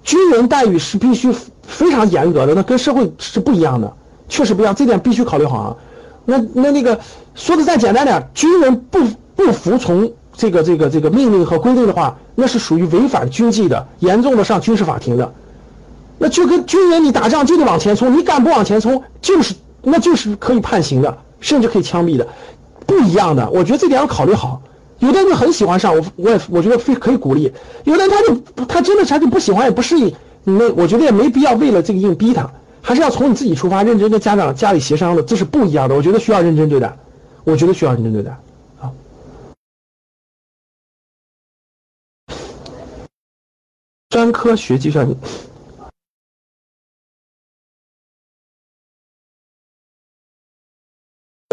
[0.01, 1.29] 军人待遇是必须
[1.61, 3.93] 非常严格的，那跟社会是不一样的，
[4.29, 5.75] 确实不一样，这点必须考虑好啊。
[6.23, 6.97] 那那那个
[7.35, 8.99] 说的再简单点，军人不
[9.35, 15.33] 不服从这个这个这个命令和规定的话，那是属于违反军纪的，严重的上军事法庭的。
[16.17, 19.53] 那就跟军人你打仗就得往前冲，你敢不往前冲就是。
[19.83, 22.27] 那就是可以判刑的，甚至可以枪毙的，
[22.85, 23.49] 不一样的。
[23.49, 24.61] 我觉得这点要考虑好。
[24.99, 27.51] 有的人很喜欢上，我我也我觉得非可以鼓励。
[27.85, 30.13] 有的人他就他真的他就不喜欢也不适应，
[30.43, 32.51] 那我觉得也没必要为了这个硬逼他，
[32.83, 35.95] 还是要从你自己出发，认真跟家长家里协商的，这是不一样的。
[35.95, 36.95] 我觉得需要认真对待，
[37.43, 38.37] 我觉得需要认真对待
[38.79, 38.91] 啊。
[44.09, 45.09] 专科学计算。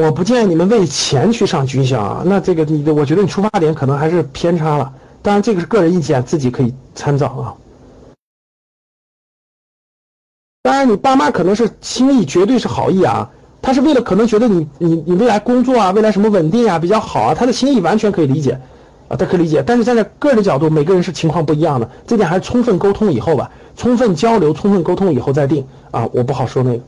[0.00, 4.92] 我不建议你们为钱去上军校啊，那这个你的，我觉得你出发点可能还是偏差了。
[5.22, 7.54] 当然，这个是个人意见，自己可以参照啊。
[10.62, 13.28] 当然，你爸妈可能是心意，绝对是好意啊。
[13.60, 18.52] 他是为了可能觉得你你你未来工作啊，未来什么稳定啊比较好啊，他的心意完全可以理解
[19.08, 19.64] 啊，他可以理解。
[19.66, 26.82] 但是站在个人的角度，每个人是情况不一样的，这点还是充分沟通以后吧，充分交流、充分沟通以后再定啊，我不好说那个。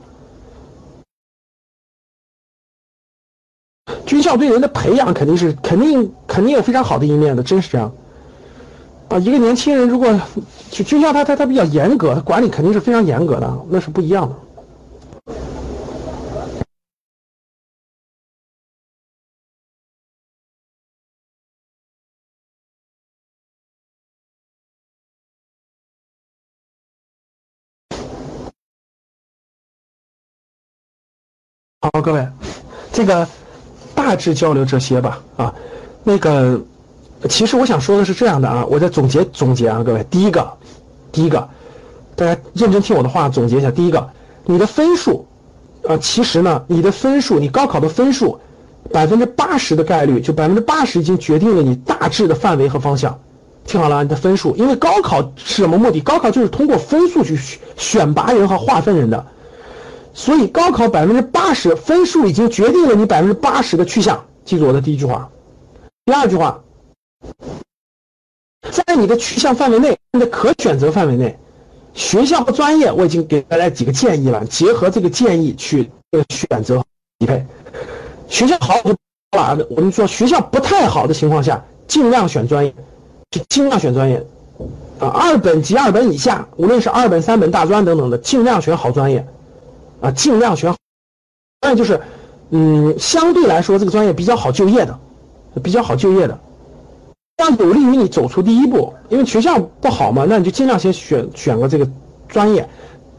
[4.10, 7.94] 军校对人的培养肯定是肯定肯定有非常好的一面的，真是这样。
[9.08, 10.20] 啊，一个年轻人如果
[10.68, 14.34] 去军校，他他他比较严格，他管理肯定是非常严格的，那是不一样的。
[31.80, 32.26] 好，各位，
[32.92, 33.39] 这个。
[34.00, 35.54] 大致交流这些吧，啊，
[36.02, 36.58] 那个，
[37.28, 40.50] 其实我想说的是这样的啊，我再总结总结啊，各位，第一个，
[41.12, 41.46] 第一个，
[42.16, 44.08] 大家认真听我的话，总结一下，第一个，
[44.46, 45.26] 你的分数，
[45.86, 48.40] 啊，其实呢，你的分数，你高考的分数，
[48.90, 53.20] 百分之八十的概率，就百分之八十已经决定了你大致的范围和方向，
[53.66, 56.00] 听好了，你的分数，因为高考是什么目的？
[56.00, 57.38] 高考就是通过分数去
[57.76, 59.26] 选拔人和划分人的。
[60.12, 65.30] 所以高考百分之八十分数已经决定了你百分之八十的去向，记住我的第一句话。
[66.04, 66.60] 第二句话，
[68.70, 71.38] 在你的去向范围内，你的可选择范围内，
[71.94, 75.88] 学校和专业我已经给大家几个建议了，结合这个建议去
[76.30, 76.82] 选择
[77.18, 77.46] 匹配。
[78.28, 78.96] 学校好就
[79.36, 82.74] 好了，我们说学校不太好的情况下，尽量选专业，
[83.30, 84.26] 就尽量选专业。
[84.98, 89.26] 啊，二本及二本以下，无论是二本、三本、大专等等的，尽量选好专业。
[90.00, 90.76] 啊，尽量选好，
[91.60, 92.00] 还有就是，
[92.50, 94.98] 嗯，相对来说这个专业比较好就业的，
[95.62, 96.38] 比较好就业的，
[97.36, 98.94] 这样有利于你走出第一步。
[99.10, 101.86] 因为学校不好嘛，那你就尽量先选选个这个
[102.28, 102.66] 专业，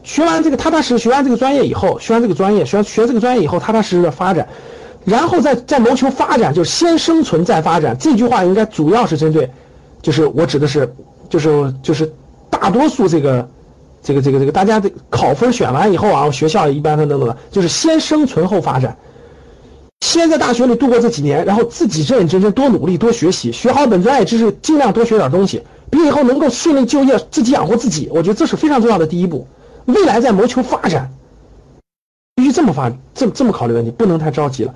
[0.02, 4.48] 学完这个踏踏实实学完这个专业以后，学完这个专业，学学这个专业以后，踏踏实实的发展，
[5.04, 7.96] 然后再再谋求发展，就是先生存再发展。
[7.96, 9.48] 这句话应该主要是针对，
[10.02, 10.92] 就是我指的是，
[11.28, 12.12] 就是就是
[12.50, 13.48] 大多数这个。
[14.02, 18.96] 这个这个这个，大家的考分选完以后啊，学校一般等等等，就是先生存后发展，
[20.00, 29.46] 先在大学里度过这几年，然后自己认认真真多努力多学习，学好本专业知识，尽量多学点东西，毕业以后能够顺利就业，自己养活自己，我觉得这是非常重要的第一步。
[29.84, 31.12] 未来再谋求发展，
[32.34, 34.74] 必须这么发，这这么考虑问题，不能太着急了。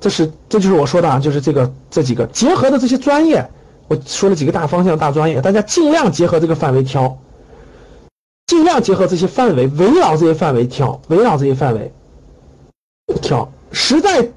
[0.00, 3.50] 这是这就是我说的啊，就是这个这几个结合的这些专业，
[3.88, 7.18] 我说了几个大方向大专业，大家尽量结合这个范围挑。
[8.52, 11.90] 尽量结合这些范围，围绕这些范围挑，围绕这些范围
[13.22, 13.50] 挑。
[13.70, 14.28] 实在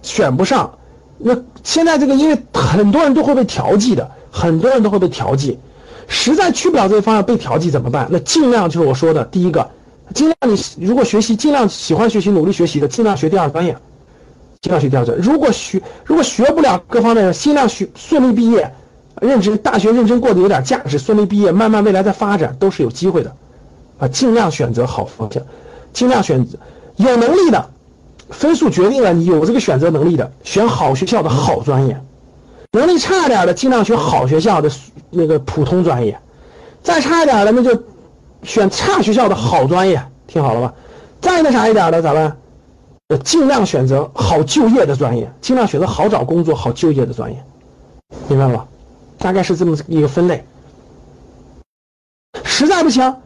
[0.00, 0.78] 选不上，
[1.18, 5.58] 那现在这个因为很多人都会被调剂的，很多人都会被调剂。
[6.06, 8.08] 实在去不了这个方向被调剂怎么办？
[8.10, 9.68] 那尽量就是我说的第一个，
[10.14, 13.76] 尽量你如果学习，尽量喜欢学习、努力学习的，尽量学第二专业，
[14.62, 15.22] 尽量学第二专业。
[15.22, 18.72] 如果学如果学不了各方面的，尽量学顺利毕业，
[19.20, 23.36] 认真大学认真过得有点价值，顺利毕业，慢慢未来再发展都是有机会的。
[23.98, 25.42] 啊，尽量选择好方向，
[25.92, 26.58] 尽量选择
[26.96, 27.70] 有能力的，
[28.30, 31.96] 分数决定了你有这个选择能力的，选好学校的好专业；
[32.72, 34.70] 能力差点的，尽量选好学校的
[35.10, 36.14] 那个普通专业；
[36.82, 37.82] 再差一点的，那就
[38.42, 40.00] 选差学校的好专业。
[40.26, 40.74] 听好了吧？
[41.20, 42.36] 再那啥一点的，咋办？
[43.08, 47.42] 呃，尽量选择好就业的专业，尽量选择好找工作、好就业的专业，
[48.28, 48.68] 明白了吧？
[49.16, 50.44] 大概是这么一个分类。
[52.44, 53.16] 实在不行。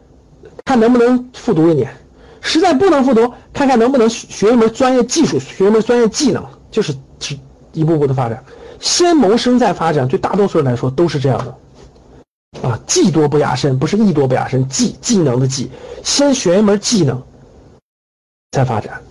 [0.65, 1.93] 看能不能复读一年，
[2.41, 7.37] 实在不能复读，看看能不能学一门专业技术，学一门专业技能，就是是
[7.73, 8.43] 一步步的发展，
[8.79, 15.69] 先谋生再发展，对大多数人来说都是这样的，啊，技多不压身，不是艺多不压身，技技能的技，
[16.03, 17.21] 先学一门技能，
[18.51, 19.01] 再发展，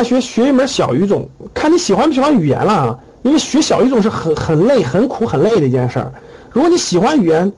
[0.00, 2.98] 大学学一门小语种，看你喜欢不喜欢语言了啊。
[3.22, 6.10] 因为学小语种是很很累、很苦、很累的一件事儿。
[6.50, 7.52] 如果你喜欢语言，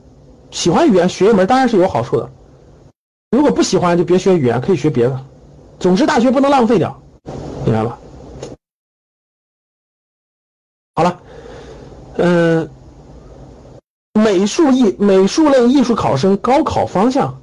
[0.51, 2.29] 喜欢语言学一门当然是有好处的。
[3.31, 5.25] 如果不喜欢就别学语言，可以学别的。
[5.79, 7.01] 总之大学不能浪费掉，
[7.63, 7.97] 明白吧？
[10.95, 11.19] 好了，
[12.17, 12.69] 嗯，
[14.21, 17.33] 美术艺美术类艺术考生高考方向。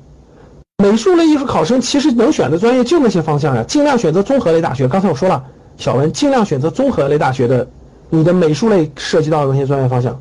[0.81, 4.89] 美术类艺术考生其实能选的专业就那些方向呀，尽量选择综合类大学。
[4.89, 5.45] 刚才我说了，
[5.77, 7.69] 小文尽量选择综合类大学的，
[8.09, 10.19] 你的美术类涉及到的那些专业方向。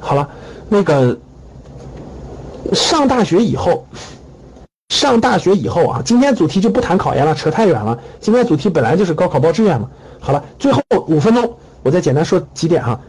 [0.00, 0.28] 好了，
[0.68, 1.16] 那个
[2.72, 3.86] 上大学以后，
[4.88, 7.96] 上大学以后啊，今天主题就不谈考研了，扯太远了。
[8.20, 9.88] 今天主题本来就是高考报志愿嘛。
[10.18, 13.00] 好了，最后五分钟，我再简单说几点哈。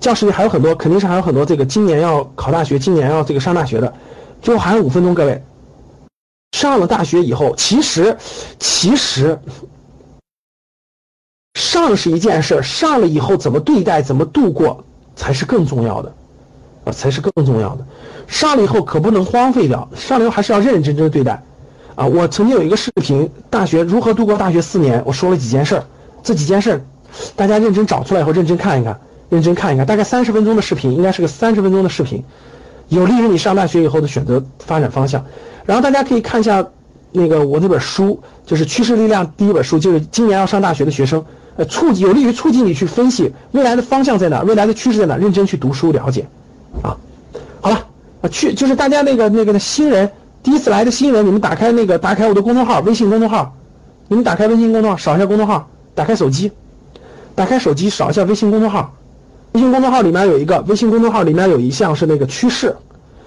[0.00, 3.92] 教室里还有很多，肯定是还有很多这个今年要考大学、今年要这个上大学的。
[4.40, 5.42] 最后还有五分钟，各位，
[6.52, 8.16] 上了大学以后，其实，
[8.58, 9.36] 其实，
[11.54, 14.84] 上是一件事，上了以后怎么对待、怎么度过
[15.16, 16.14] 才是更重要的，
[16.84, 17.84] 啊，才是更重要的。
[18.28, 21.42] 上了以后可不能荒废掉，上了以后还是要认认真真对待，
[21.96, 25.82] 啊，我曾经有一个视频，大学如何度过大学四年，我说了几件事，
[26.22, 26.80] 这几件事，
[27.34, 29.00] 大家认真找出来以后认真看一看。
[29.28, 32.24] 认真看一看，大概三十分钟的视频，应该是个三十分钟的视频，
[32.88, 35.24] 有利于你上大学以后的选择发展方向。
[35.66, 36.66] 然后大家可以看一下
[37.12, 41.24] 那个我那本书，就是《趋势力量》第一本书，就是今年要上大学的学生，
[41.56, 46.26] 呃，促有利于促进你去分析未来的方向在哪，未来的趋势在哪，认真去读书了解。
[46.82, 46.96] 啊，
[47.60, 47.86] 好了，
[48.22, 50.10] 啊，去就是大家那个那个的新人，
[50.42, 53.54] 第一次来的新人，你们打开那个打开我的公众号，微信公众号，
[54.08, 56.52] 你们打开微信公众号，扫一下公众号，打开手机，
[57.34, 58.94] 打开手机扫一下微信公众号。
[59.58, 62.72] 微信公众号里面有一个，微信公众号里面有一项是那个趋势，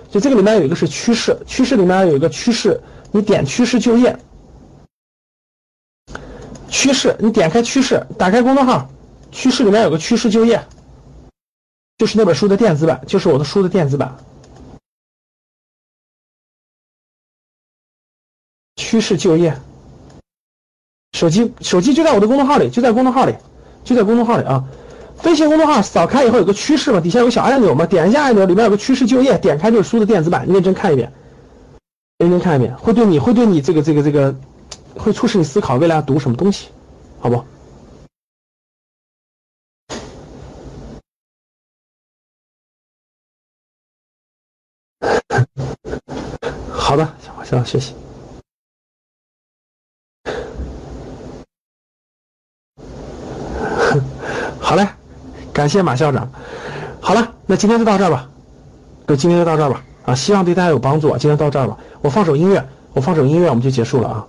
[0.09, 2.79] 就这个里面有一个是趋势，趋势里面有一个趋势，
[3.11, 4.17] 你点趋势就业，
[6.69, 8.89] 趋势，你点开趋势，打开公众号，
[9.29, 10.65] 趋势里面有个趋势就业，
[11.97, 14.15] 就是那本书的电子版，就是我的书的电子版，
[18.77, 19.53] 趋势就业，
[21.11, 23.35] 手机手机就在我的公众号里，就在公众号里，
[23.83, 24.63] 就在公众号里啊。
[25.23, 31.11] 微信公众号扫开以后有个趋势嘛，底下有个小按钮嘛，点一下按钮，里面有个趋势就业，点开就是书的电子版，认真看一遍，
[32.17, 34.35] 认真看一遍，会对你会对你这个这个这个，
[34.97, 36.69] 会促使你思考未来要读什么东西，
[37.19, 37.43] 好不？
[46.71, 47.03] 好的，
[47.37, 47.93] 马校长学习。
[54.59, 54.87] 好嘞，
[55.53, 56.29] 感谢马校长。
[56.99, 58.29] 好了，那今天就到这儿吧。
[59.07, 59.83] 就今天就到这儿吧。
[60.05, 61.09] 啊，希望对大家有帮助。
[61.17, 64.25] 今天到这儿吧，我放首音乐，我放首音乐，我们就结束了啊。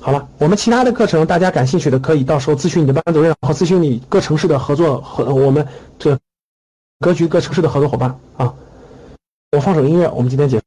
[0.00, 5.66] 好了，我们其他的课程，大家感兴趣的可以到时候咨询你的班主任，然后咨询你各城市的合作和我们
[5.98, 6.16] 这
[7.00, 8.54] 格局各城市的合作伙伴啊。
[9.52, 10.58] 我放首音乐，我们今天结。